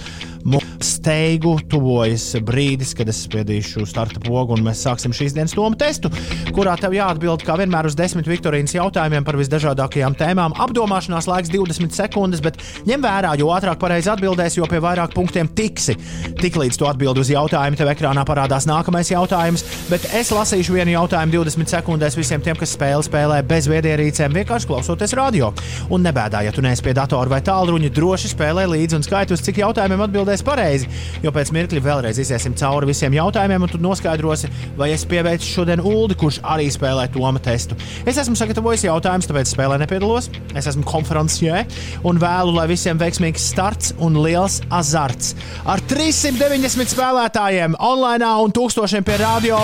[0.84, 6.10] Steigu tuvojas brīdis, kad es spiedīšu starta pogu un mēs sāksim šīs dienas Toma testu,
[6.52, 10.56] kurā tev jāatbild kā vienmēr uz desmit Viktorīnas jautājumiem par visdažādākajām tēmām.
[10.66, 15.48] Apdomāšanās laiks 20 sekundes, bet ņem vērā, jo ātrāk pareizi atbildēsi, jo pie vairāk punktiem
[15.56, 15.96] tiksi.
[16.42, 21.34] Tiklīdz tu atbild uz jautājumu, tev ekrānā parādās nākamais jautājums, bet es lasīšu vienu jautājumu
[21.36, 25.50] 20 sekundēs visiem tiem, kas spēli spēlē bez viedierīcēm, vienkārši klausoties radio.
[25.92, 29.42] Un nebēdā, ja tu neesi pie datora vai tālruņa, droši spēlē līdzi un skaiti uz
[29.44, 30.88] cik jautājumiem atbildēs pareizi,
[31.20, 34.48] jo pēc mirkļa vēlreiz iziesim cauri visiem jautājumiem, un tu noskaidrosi,
[34.80, 37.76] vai es pieveicu šodien Uldi, kurš arī spēlē Toma testu.
[38.08, 40.30] Es esmu sagatavojis jautājumus, tāpēc spēlē nepiedalos.
[40.56, 41.64] Es esmu konferencē
[42.08, 45.34] un vēlu, lai visiem veiksmīgs starts un liels azarts.
[45.68, 49.58] Ar 390 spēlētājiem online un tūkstošiem pie radio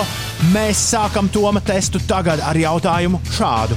[0.50, 3.76] mēs sākam Toma testu tagad ar jautājumu šādu.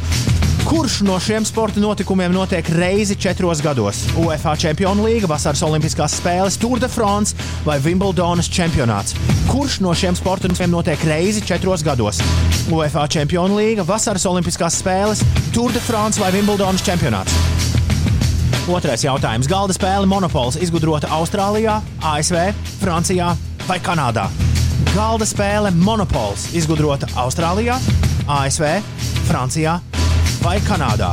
[0.64, 4.00] Kurš no šiem sporta notikumiem notiek reizi četros gados?
[4.18, 7.36] UEFA Čempionu līga, Vasaras Olimpiskās spēles, Tour de France
[7.68, 9.14] vai Wimbledonas čempionāts?
[9.52, 12.24] Kurš no šiem sporta notikumiem notiek reizi četros gados?
[12.74, 15.22] UEFA Čempionu līga, Vasaras Olimpiskās spēles,
[15.54, 17.73] Tour de France vai Wimbledonas čempionāts?
[18.64, 19.48] Otrais jautājums.
[19.52, 22.38] Galda spēle Monopols izgudrota Austrālijā, ASV,
[22.80, 23.34] Francijā
[23.68, 24.30] vai Kanādā?
[24.94, 27.76] Galda spēle Monopols izgudrota Austrālijā,
[28.24, 28.70] ASV,
[29.28, 29.74] Francijā
[30.40, 31.12] vai Kanādā?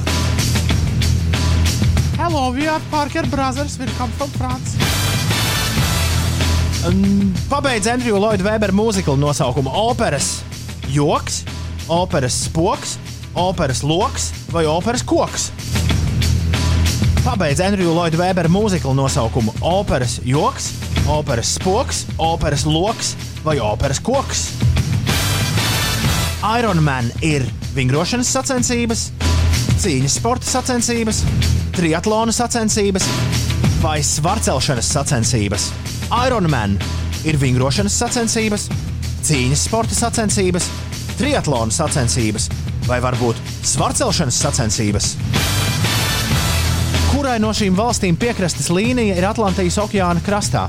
[2.20, 3.80] Hello, we are Parker Brothers.
[3.80, 4.78] We come from France.
[7.50, 10.36] Pabeidz Andriju Lloydu Weberu mūziklu nosaukumu operas
[10.94, 11.42] joks,
[11.90, 12.94] operas spoks,
[13.34, 15.50] operas loks vai operas koks.
[17.20, 20.70] Pabeidz Andriju Lloydu Weberu mūziklu nosaukumu operas joks,
[21.04, 23.10] operas spoks, operas loks
[23.44, 24.46] vai operas koks.
[26.40, 27.44] Ironman ir
[27.76, 29.10] vingrošanas sacensības,
[29.82, 31.20] cīņas sporta sacensības,
[31.76, 33.04] triatlona sacensības
[33.84, 35.68] vai svarcelšanas sacensības.
[36.24, 36.78] Ironman
[37.28, 38.70] ir vingrošanas sacensības,
[39.28, 40.72] cīņas sporta sacensības,
[41.20, 42.48] triatlona sacensības
[42.88, 43.44] vai varbūt
[43.74, 45.16] svarcelšanas sacensības.
[47.30, 50.64] Kurai no šīm valstīm piekrastes līnija ir Atlantijas okeāna krastā?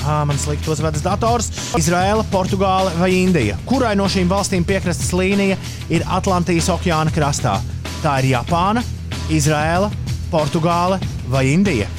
[0.00, 1.50] Ah, man slikti uzvedas dators.
[1.76, 3.58] Izraela, Portugāle vai Indija.
[3.68, 5.58] Kurai no šīm valstīm piekrastes līnija
[5.92, 7.58] ir Atlantijas okeāna krastā?
[8.00, 8.80] Tā ir Japāna,
[9.28, 9.90] Izraela,
[10.32, 10.96] Portugāle
[11.28, 11.90] vai Indija.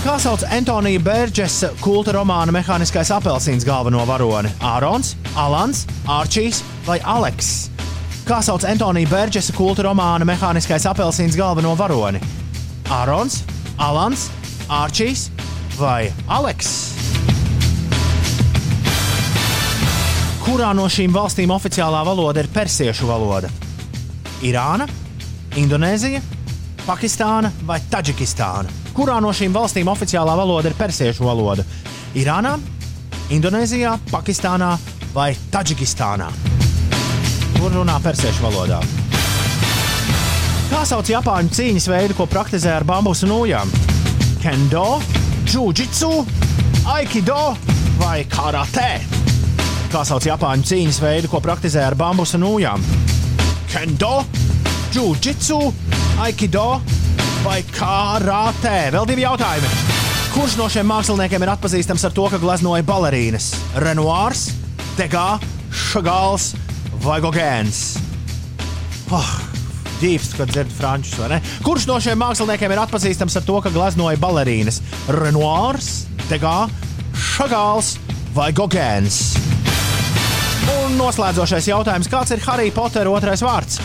[0.00, 4.48] Kā sauc Antonija Bērģesa kulta romāna Mehāniskais apelsīns galveno varoni?
[4.64, 7.69] Ārons, Alans, Arčijs vai Aleks?
[8.30, 12.20] Kā sauc Antonija Bērģesa kulta romāna Mehāniskais apelsīns galveno varoni?
[12.94, 13.40] Ārons,
[13.82, 14.28] Alans,
[14.70, 15.24] Arčijs
[15.74, 16.68] vai Aleks?
[20.44, 23.50] Kurā no šīm valstīm oficiālā valoda ir persiešu valoda?
[24.46, 24.86] Irāna,
[25.58, 26.22] Indonēzija,
[26.86, 28.70] Pakistāna vai Taģikistāna?
[28.94, 31.66] Kurā no šīm valstīm oficiālā valoda ir persiešu valoda?
[32.14, 32.54] Irānā,
[33.34, 34.76] Indonēzijā, Pakistānā
[35.18, 36.59] vai Taģikistānā?
[37.60, 38.78] Kur runā persiešu valodā?
[40.70, 43.68] Kā sauc Japāņu cīņas veidu, ko praktizē ar bambusu nūjām?
[44.40, 44.84] Kendo,
[45.44, 46.08] jiu-jitsu,
[46.88, 47.50] aikido
[48.00, 49.02] vai karate?
[49.92, 52.80] Kā sauc Japāņu cīņas veidu, ko praktizē ar bambusu nūjām?
[53.68, 54.22] Kendo,
[54.96, 55.60] jiu-jitsu,
[56.24, 56.64] aikido
[57.44, 58.88] vai karate?
[58.96, 59.74] Vēl divi jautājumi.
[60.32, 63.52] Kurš no šiem māksliniekiem ir atpazīstams ar to, ka gleznoja balerīnas?
[63.84, 64.48] Renoirs,
[64.96, 65.34] Degā,
[65.90, 66.54] Šagāls
[67.04, 67.80] vai Gogēns?
[69.10, 69.30] Oh,
[70.00, 71.38] Dīvs, kad dzird frančus, vai ne?
[71.64, 74.80] Kurš no šiem māksliniekiem ir atpazīstams ar to, ka gleznoja balerīnas?
[75.16, 75.90] Renoirs,
[76.30, 76.68] Degā,
[77.16, 77.96] Šagāls
[78.36, 79.20] vai Gogēns?
[80.80, 83.80] Un noslēdzošais jautājums, kāds ir Harry Potter otrais vārds?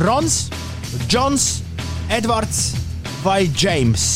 [0.00, 0.40] Rons,
[1.06, 1.48] Džons,
[2.14, 2.64] Edvards
[3.22, 4.08] vai Džeims?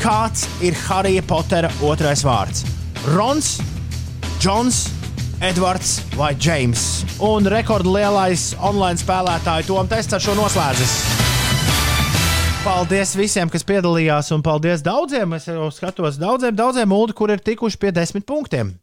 [0.00, 2.64] Kāds ir Harry Pottera otrais vārds?
[3.10, 3.58] Rons,
[4.38, 4.99] Džons, Edvards
[6.16, 7.00] vai Džeims?
[7.24, 10.90] Un rekordlielais online spēlētāju Tom tests ar šo noslēdzas.
[12.60, 15.32] Paldies visiem, kas piedalījās, un paldies daudziem.
[15.38, 18.74] Es jau skatos daudziem, daudziem mūdu, kur ir tikuši pie desmit punktiem.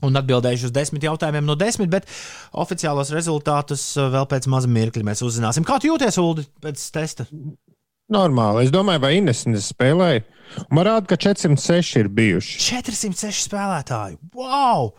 [0.00, 2.08] Un atbildējuši uz desmit jautājumiem no desmit, bet
[2.56, 5.66] oficiālos rezultātus uh, vēl pēc maza mirkļa mēs uzzināsim.
[5.68, 7.26] Kā tu jūties, Ulu, pēc testa?
[8.08, 8.64] Normāli.
[8.64, 10.24] Es domāju, vai Ines spēlēja.
[10.72, 12.56] Man rāda, ka 406 ir bijuši.
[12.70, 14.16] 406 spēlētāji.
[14.32, 14.94] Wow!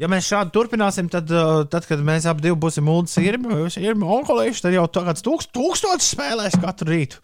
[0.00, 5.22] Ja mēs šādi turpināsim, tad, uh, tad kad mēs abi būsim onkolīši, tad jau kāds
[5.22, 7.20] tūkst, tūkstotis spēlēs katru rītu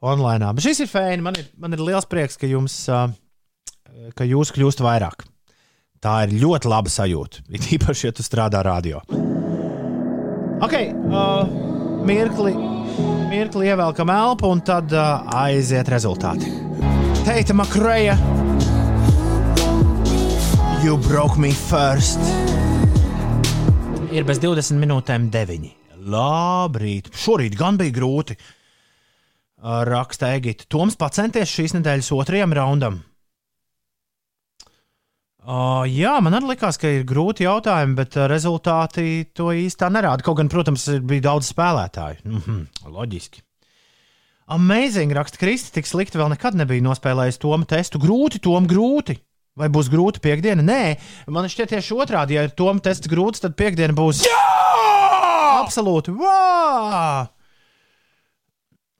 [0.00, 0.48] online.
[0.56, 1.20] Bet šis ir fēni.
[1.26, 3.10] Man ir, man ir liels prieks, ka, jums, uh,
[4.16, 5.26] ka jūs kļūst vairāk.
[6.00, 7.44] Tā ir ļoti laba sajūta.
[7.52, 9.02] It īpaši, ja tu strādā radio.
[10.64, 11.44] Ok, uh,
[12.08, 12.54] mirkli,
[13.28, 16.48] mirkli ievelkam elpu, un tad uh, aiziet rezultāti.
[17.26, 18.16] Teita Makreja.
[20.86, 22.20] You broke me first.
[24.14, 25.64] Ir bez 20 minūtēm 9.
[26.12, 27.08] Labrīt.
[27.10, 28.36] Šorīt gan bija grūti.
[29.90, 30.68] Raksta Egita.
[30.70, 33.00] Toms pacenties šīs nedēļas otrajam raundam.
[35.42, 40.22] Uh, jā, man arī likās, ka ir grūti jautājumi, bet rezultāti to īstenībā nerāda.
[40.22, 42.22] Kaut gan, protams, bija daudz spēlētāju.
[42.30, 43.42] Mm -hmm, loģiski.
[44.54, 47.98] Amazing, raksta Kristi, tik slikti vēl nekad nebija nospēlējis Tomu testu.
[47.98, 49.18] Grūti, Tom, grūti.
[49.56, 50.64] Vai būs grūti piekdiena?
[50.64, 50.82] Nē,
[51.32, 52.36] man šķiet tieši otrādi.
[52.36, 54.20] Ja ir Tomu tests grūts, tad piekdiena būs.
[54.26, 54.42] Jā!
[55.62, 56.12] Absolūti!
[56.12, 57.30] Wow!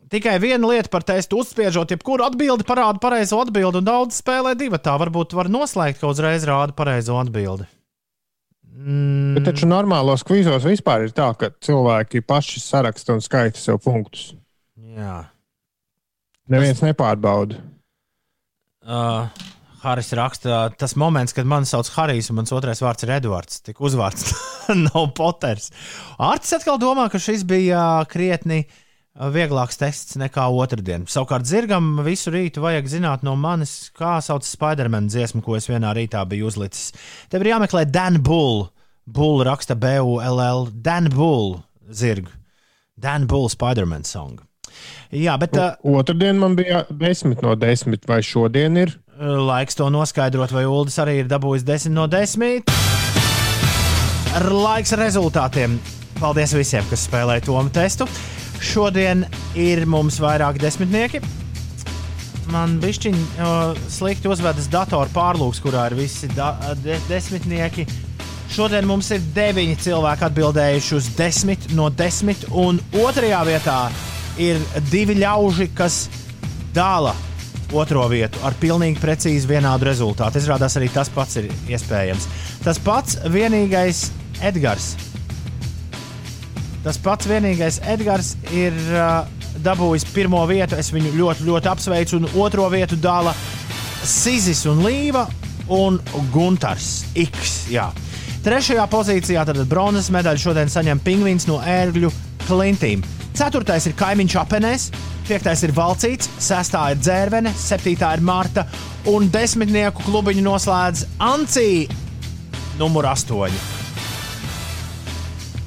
[0.07, 4.79] Tikai viena lieta par testu uzspiežot, jebkuru atbildi parāda pareizo atbildi, un daudz spēlē divi.
[4.79, 7.67] Tā varbūt var noslēgt, ka uzreiz rāda pareizo atbildi.
[8.77, 9.35] Mm.
[9.35, 14.31] Bet taču normālos kvīzos vispār ir tā, ka cilvēki paši saraksta un skaita sev punktus.
[14.97, 15.25] Jā.
[16.53, 16.87] Neviens tas...
[16.93, 17.59] nepārbauda.
[18.87, 19.27] Uh,
[19.83, 23.61] Haris raksta, tas moments, kad mani sauc Harijs, un mans otrais vārds ir Edvards.
[23.67, 24.33] Tik uzvārds
[24.87, 25.71] nav Poters.
[26.23, 27.81] Arts atkal domā, ka šis bija
[28.11, 31.05] krietni uh, vieglāks tests nekā otrdien.
[31.11, 35.93] Savukārt, zirgam visu rītu vajag zināt no manis, kā sauc Spiderman dziesmu, ko es vienā
[35.97, 36.95] rītā biju uzlicis.
[37.33, 38.67] Tev ir jāmeklē Dan Bull.
[39.07, 40.71] Bull raksta B-U-L-L.
[40.73, 41.59] Dan Bull
[41.93, 42.33] zirgu.
[42.97, 44.41] Dan Bull Spiderman song.
[45.15, 45.55] Jā, bet.
[45.57, 48.97] Uh, Otradien man bija 10 no 10, vai šodien ir?
[49.17, 52.67] Laiks to noskaidrot, vai Uldis arī ir dabūjis 10 no 10.
[54.45, 55.79] Laiks rezultātiem.
[56.21, 58.05] Paldies visiem, kas spēlēja to testu.
[58.61, 59.25] Šodien
[59.57, 61.23] ir mums vairāk desmitnieki.
[62.53, 67.87] Man bija uh, slikti uzvedas datora pārlūks, kurā ir visi de desmitnieki.
[68.53, 73.79] Šodien mums ir deviņi cilvēki atbildējuši uz desmit no desmit, un otrajā vietā
[74.39, 74.61] ir
[74.93, 76.05] divi ļauži, kas
[76.77, 77.17] dala
[77.75, 80.39] otro vietu ar pilnīgi precīzi vienādu rezultātu.
[80.43, 82.29] Izrādās, arī tas pats ir iespējams.
[82.63, 84.09] Tas pats vienīgais
[84.45, 84.95] Edgars
[86.87, 89.25] Tas pats vienīgais Edgars ir uh,
[89.59, 90.77] dabūjis pirmo vietu.
[90.79, 92.21] Es viņu ļoti, ļoti apsveicu.
[92.21, 93.33] Un otro vietu dala
[94.07, 95.25] Sizis un Līva
[95.75, 95.99] un
[96.31, 97.57] Gunārs X.
[97.75, 97.89] Jā.
[98.47, 102.13] Trešajā pozīcijā tad bronzas medaļu šodien saņem pingvīns no ērgļu
[102.47, 103.03] klintīm.
[103.37, 104.87] Ceturtais ir kaimiņš apenēs,
[105.29, 108.65] piektais ir valcīts, sestā ir dzērvene, septītā ir Marta
[109.13, 111.93] un desmitnieku klubiņu noslēdz Ancija
[112.81, 113.61] numur astoņi.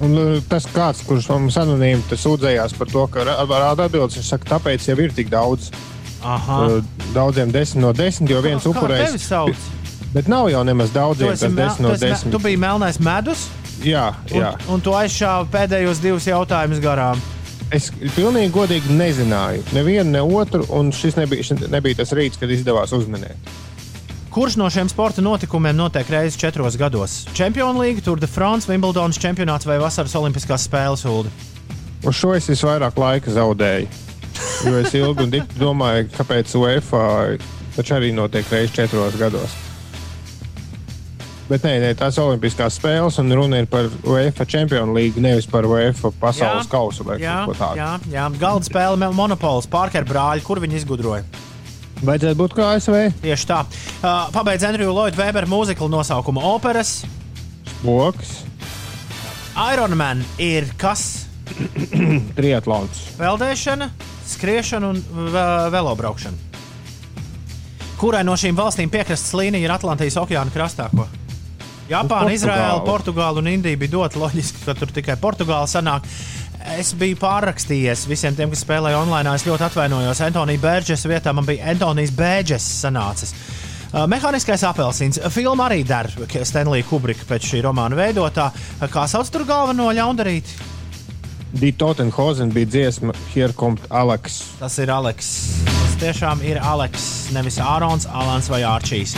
[0.01, 4.53] Un uh, tas kāds, kurš mums anonīmi sūdzējās par to, ka rāda atbildes, viņš saka,
[4.55, 5.69] tāpēc jau ir tik daudz.
[6.25, 6.59] Aha.
[6.65, 9.29] Uh, daudziem desmit no desmit, jo viens upurējs.
[10.15, 12.31] Bet nav jau nemaz daudziem tas mel, 10 tu, no 10.
[12.33, 13.45] tu biji melnais medus,
[13.85, 14.55] Jā, jā.
[14.65, 17.21] un, un tu aizšāvi pēdējos divus jautājumus garām.
[17.69, 22.49] Es pilnīgi godīgi nezināju nevienu, ne otru, un šis nebija, šis nebija tas rīts, kad
[22.49, 23.51] izdevās uzminēt.
[24.33, 27.23] Kurš no šiem sporta notikumiem notiek reizes četros gados?
[27.37, 31.29] Čempionu līga, Tour de France, Wimbledonas čempionāts vai Vasaras Olimpiskās spēles ULD?
[32.09, 33.89] Uz šo es visvairāk laika zaudēju.
[34.65, 37.01] Jo es ilgi un dikti domāju, kāpēc UEFA
[37.75, 39.68] taču arī notiek reizes četros gados.
[41.49, 45.65] Bet nē, nē, tās Olimpiskās spēles, un runa ir par UEFA Champions League, nevis par
[45.65, 47.79] UEFA pasaules kausu vai jā, ko tādu.
[47.81, 48.25] jā, jā.
[48.37, 51.25] galda spēle Monopols, Parker brāļi, kur viņi izgudroja?
[52.05, 52.99] Vajadzētu būt kā ASV.
[53.23, 53.63] Tieši tā.
[53.65, 56.99] Uh, pabeidz Andriju Lloyd Webera mūziklu nosaukumu operas.
[57.81, 58.43] Boks,
[59.73, 61.25] Ironman ir kas?
[62.37, 63.01] triatlons.
[63.17, 63.89] Peldēšana,
[64.29, 65.01] skriešana un
[65.33, 66.45] ve- velobraukšana.
[67.99, 70.87] Kurai no šīm valstīm piekrastes līnija ir Atlantijas okeāna krastā?
[70.93, 71.09] Ko?
[71.89, 72.33] Japāna.
[72.33, 76.05] Izraela, Portugāla un Indija bija dota loģiski, ka tur tikai Portugāla sanāk.
[76.75, 79.33] Es biju pārrakstījies visiem tiem, kas spēlēja online.
[79.33, 80.21] Es ļoti atvainojos.
[80.27, 83.33] Antonijas Bērģes vietā man bija Antonijas Bērģes sanācis.
[83.89, 85.17] Uh, Mehāniskais apelsīns.
[85.33, 86.11] Filma arī der
[86.45, 88.51] Stanley Kubrika pēc šī romāna veidotā.
[88.91, 90.78] Kā sauc tur galveno ļaundarīti?
[91.53, 94.41] Dita Totenhausen bija dziesma Here Comes Alex.
[94.59, 95.29] Tas ir Aleks.
[95.65, 99.15] Tas tiešām ir Aleks, nevis Ārons, Alans vai Ārčīs.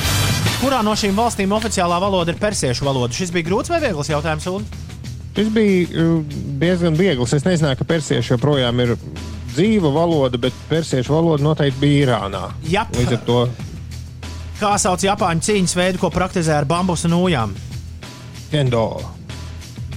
[0.61, 3.13] Kurā no šīm valstīm oficiālā valoda ir persiešu valoda?
[3.13, 4.47] Šis bija grūts vai viegls jautājums?
[4.47, 4.63] Ulu?
[5.35, 7.33] Šis bija uh, diezgan viegls.
[7.35, 8.95] Es nezināju, ka persiešu joprojām ir
[9.51, 12.45] dzīva valoda, bet persiešu valoda noteikti bija Irānā.
[12.71, 12.95] Jap.
[12.95, 13.41] Līdz ar to
[14.61, 17.55] Kā sauc Japāņu cīņas veidu, ko praktizē ar bambusu nūjām?
[18.51, 18.99] kendo.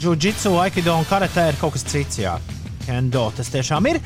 [0.04, 2.20] Jiu-jitsu, aikido un karatē ir kaut kas cits.
[2.20, 2.36] Jā.
[2.84, 3.98] Kendo tas tiešām ir.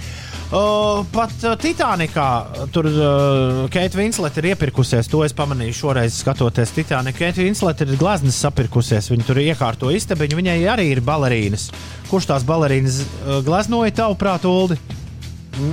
[0.48, 2.26] Uh, pat uh, Titanikā
[2.72, 5.10] tur uh, Keita Vinslete ir iepirkusies.
[5.12, 7.18] To es pamanīju šoreiz, skatoties Titaniku.
[7.18, 9.10] Keita Vinslete ir gleznas sapirkusies.
[9.10, 10.38] Viņa tur iekārto istabiņu.
[10.38, 11.68] Viņai arī ir balerīnas.
[12.08, 14.78] Kurš tās balerīnas uh, gleznoja tavuprāt, Uldi?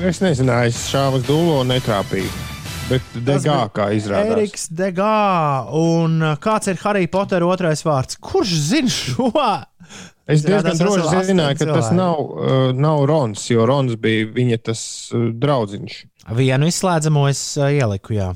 [0.10, 2.34] Es nezināju, es šāvas dūlo netrāpīju.
[2.90, 4.34] Bet degā, kā izrādās.
[4.36, 5.14] Eriks Degā.
[5.78, 8.18] Un uh, kāds ir Harry Potter otrais vārds?
[8.22, 9.32] Kurš zina šo?
[10.28, 11.98] Es diezgan droši zināju, ka astoņi tas cilvēki.
[12.00, 14.82] nav, uh, nav Rons, jo Rons bija viņa tas
[15.14, 15.98] uh, draudziņš.
[16.40, 18.32] Vienu izslēdzamo es uh, ieliku, jā.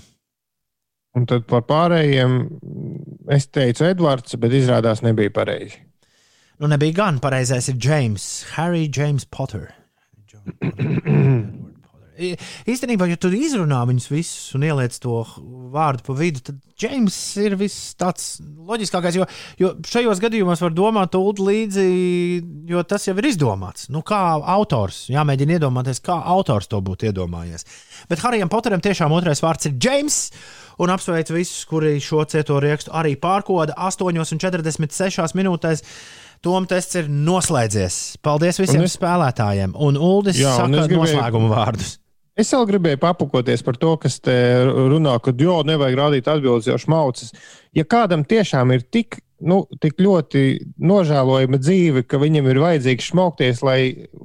[1.18, 3.00] Un tad par pārējiem mm,
[3.34, 5.82] es teicu Edvards, bet izrādās nebija pareizi.
[6.62, 8.28] Nu, nebija gan pareizais, ir James.
[8.58, 9.72] Harry James Potter.
[10.62, 11.69] I-
[12.20, 15.22] Īstenībā, ja tu izrunā viņus visus un ieliec to
[15.74, 19.18] vārdu pa vidu, tad James ir viss tāds loģiskākais.
[19.20, 19.26] Jo,
[19.60, 21.86] jo šajos gadījumos var domāt līdzi,
[22.72, 23.90] jo tas jau ir izdomāts.
[23.92, 24.20] Nu, kā
[24.56, 27.66] autors, jāmēģina iedomāties, kā autors to būtu iedomājies.
[28.12, 30.22] Bet Harijam Poteram tiešām otrais vārds ir James.
[30.80, 35.84] Un apsveicu visus, kuri šo cieto rakstu arī pārkoda 8,46 minūtēs.
[36.40, 37.96] Tom tests ir noslēdzies.
[38.24, 38.94] Paldies visiem Un es...
[38.96, 39.74] spēlētājiem.
[39.76, 41.98] Un Uldis Jā, un saka es gribēju- noslēguma vārdus.
[42.40, 46.78] Es vēl gribēju papukoties par to, kas te runā, ka jo nevajag rādīt atbildes jau
[46.80, 47.34] šmaucas.
[47.76, 50.44] Ja kādam tiešām ir tik, nu, tik ļoti
[50.80, 53.80] nožēlojama dzīve, ka viņam ir vajadzīgs šmaukties, lai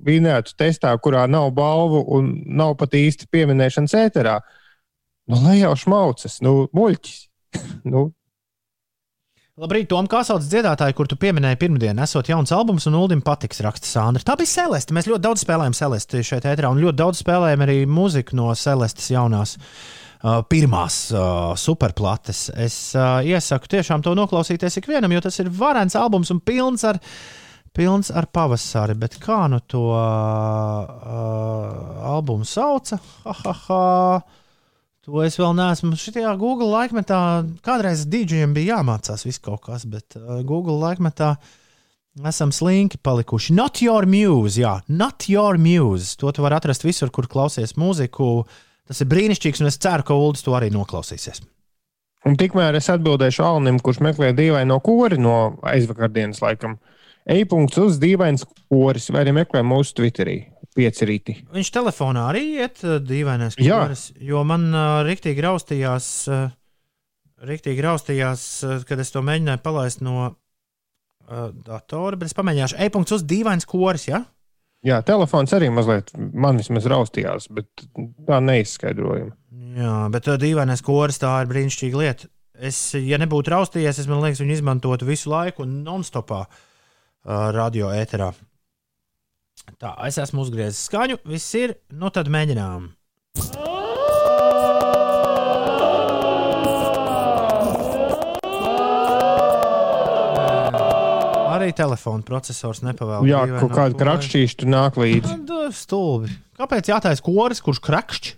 [0.06, 4.38] vinētu testā, kurā nav balvu un nav pat īsti pieminēšanas ēterā,
[5.30, 7.18] nu, lai jau šmaucas, nu, muļķis.
[7.90, 8.08] nu,
[9.54, 13.60] Labrīt, Tom, kā sauc dziedātāju, kur tu pieminēji pirmdienu, esot jauns albums, un Ulim patiks,
[13.62, 14.24] raksta Sandra.
[14.26, 14.90] Tā bija Celeste.
[14.96, 19.06] Mēs ļoti daudz spēlējām Celeste šeit, ēterā, un ļoti daudz spēlējām arī mūziku no Celestes
[19.14, 19.54] jaunās.
[20.24, 22.50] Uh, pirmās uh, superplates.
[22.58, 26.98] Es uh, iesaku tiešām to noklausīties ikvienam, jo tas ir varens albums un pilns ar,
[27.76, 28.98] pilns ar pavasari.
[28.98, 30.82] Bet kā nu to uh,
[32.10, 32.98] albumu sauca?
[33.22, 34.43] Ha, ha, ha.
[35.04, 35.98] To es vēl neesmu.
[36.00, 37.18] Šajā Google laikmetā
[37.64, 41.34] kādreiz DJiem bija jāmācās viss kaut kas, bet uh, Google laikmetā
[42.24, 43.52] esam slinki palikuši.
[43.52, 46.14] Not your muse, jā, not your muse.
[46.22, 48.46] To tu vari atrast visur, kur klausies mūziku.
[48.88, 51.42] Tas ir brīnišķīgs, un es ceru, ka Ulas to arī noklausīsies.
[52.24, 56.78] un tikmēr es atbildēšu Alnim, kurš meklē dīvaino kori no aizvakardienas laikam.
[57.28, 60.38] E-punkts uz dīvainas koris, vai arī meklē mūsu Twitterī.
[60.74, 61.36] Pieci rīti.
[61.54, 63.84] Viņš telefonā arī iet dīvainais Jā.
[63.84, 66.48] koris, jo man uh, riktīgi raustījās, uh,
[67.46, 70.34] riktīgi raustījās, uh, kad es to mēģināju palaist no uh,
[71.54, 74.24] datora, bet es pamēģināšu e-punkts uz dīvains koris, ja?
[74.84, 77.86] Jā, telefons arī mazliet man vismaz raustījās, bet
[78.26, 79.32] tā neizskaidrojama.
[79.78, 82.30] Jā, bet uh, dīvainais koris tā ir brīnišķīga lieta.
[82.54, 86.58] Es, ja nebūtu raustījies, es man liekas, viņu izmantotu visu laiku non-stopā uh,
[87.54, 88.32] radio ēterā.
[89.80, 91.76] Tā, es esmu uzgriezis skaņu, viss ir.
[91.94, 92.90] Nu, tad mēģinām.
[101.54, 103.30] Arī telefona processors nepavēlēja.
[103.30, 105.36] Jā, kaut kāda krakšķīša nāk līdzi.
[105.74, 106.32] Stulbi.
[106.58, 108.34] Kāpēc jātais koris, kurš krakšķi?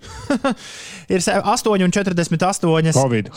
[1.14, 2.92] ir 8,48.
[2.96, 3.32] Covid.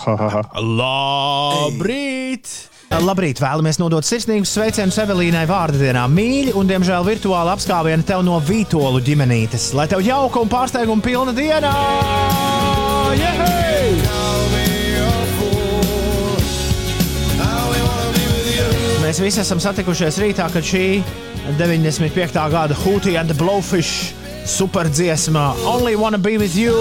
[0.80, 2.46] Labrīt!
[2.90, 3.38] Labrīt!
[3.38, 6.08] Vēlamies nodot sirsnīgus sveicienus Evelīnai vārdu dienā.
[6.10, 9.70] Mīļi un, diemžēl, virtuāli apskāvieni tev no Vītolu ģimenītes.
[9.78, 11.74] Lai tev jauka un pārsteiguma pilna diena!
[13.14, 13.94] Jehei!
[19.06, 21.00] Mēs visi esam satikušies rītā, kad šī
[21.58, 22.42] 95.
[22.54, 24.14] gada Hootie and the Blowfish
[24.46, 26.74] superdziesma Only Wanna Be With You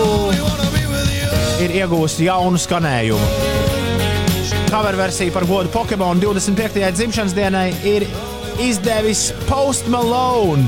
[1.64, 3.57] ir iegūsta jaunu skanējumu.
[4.68, 6.92] Cover versija par godu Pokemon 25.
[6.92, 8.04] dzimšanas dienai ir
[8.60, 10.66] izdevis Post Malone.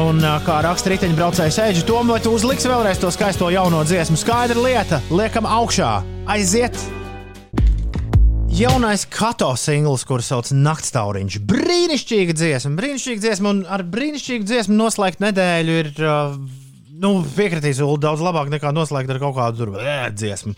[0.00, 4.16] Un kā raksta riteņbraucējs Eģis, to vai tu uzliksi vēlreiz to skaisto jauno dziesmu?
[4.16, 5.90] Skaidra lieta, liekam augšā,
[6.32, 6.80] aiziet!
[8.56, 11.40] Jaunais kato singls, kurš sauc Naktstauriņš.
[11.52, 15.94] Brīnišķīga dziesma, brīnišķīga dziesma, un ar brīnišķīgu dziesmu noslēgt nedēļu ir,
[17.04, 19.74] nu, piekritīs, daudz labāk nekā noslēgt ar kaut kādu
[20.16, 20.56] dziesmu.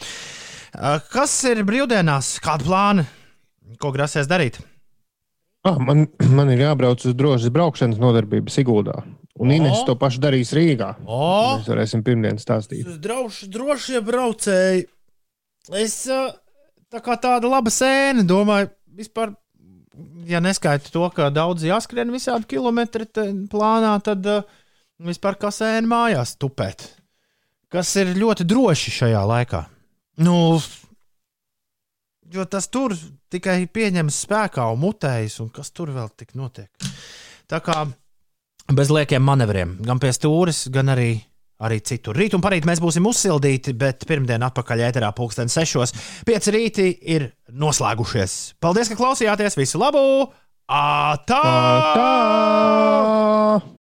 [0.79, 2.37] Uh, kas ir brīvdienās?
[2.43, 3.05] Kāda plāna?
[3.83, 4.61] Ko grasies darīt?
[5.67, 6.05] Ah, man,
[6.39, 9.01] man ir jābrauc uz drošas braukšanas nodarbību Siguldā.
[9.39, 10.93] Un Inês to pašu darīs Rīgā.
[11.07, 11.59] O!
[11.59, 12.87] Mēs varēsim pirmdien stāstīt.
[13.03, 14.87] Drauši, drošie braucēji.
[15.79, 16.31] Es uh,
[16.91, 19.35] tā kā tāda laba sēne, domāju, vispār,
[20.31, 23.07] ja neskaita to, ka daudz jāskrien visādi kilometri
[23.51, 24.47] plānā, tad uh,
[25.03, 26.87] vispār kā sēne mājās tupēt.
[27.71, 29.67] Kas ir ļoti droši šajā laikā.
[30.19, 30.59] Nu,
[32.33, 32.95] jo tas tur
[33.31, 36.71] tikai pieņems spēkā un mutējas, un kas tur vēl tik notiek.
[37.49, 37.85] Tā kā
[38.75, 41.13] bez liekiem manevriem, gan pie stūres, gan arī,
[41.65, 42.19] arī citur.
[42.19, 45.95] Rīt un parīt mēs būsim uzsildīti, bet pirmdien atpakaļ ēterā pulksten sešos.
[46.29, 48.59] Pieci rīti ir noslēgušies.
[48.61, 49.59] Paldies, ka klausījāties!
[49.61, 50.05] Visu labu!
[50.69, 51.43] Ātā!
[51.97, 53.78] Tā!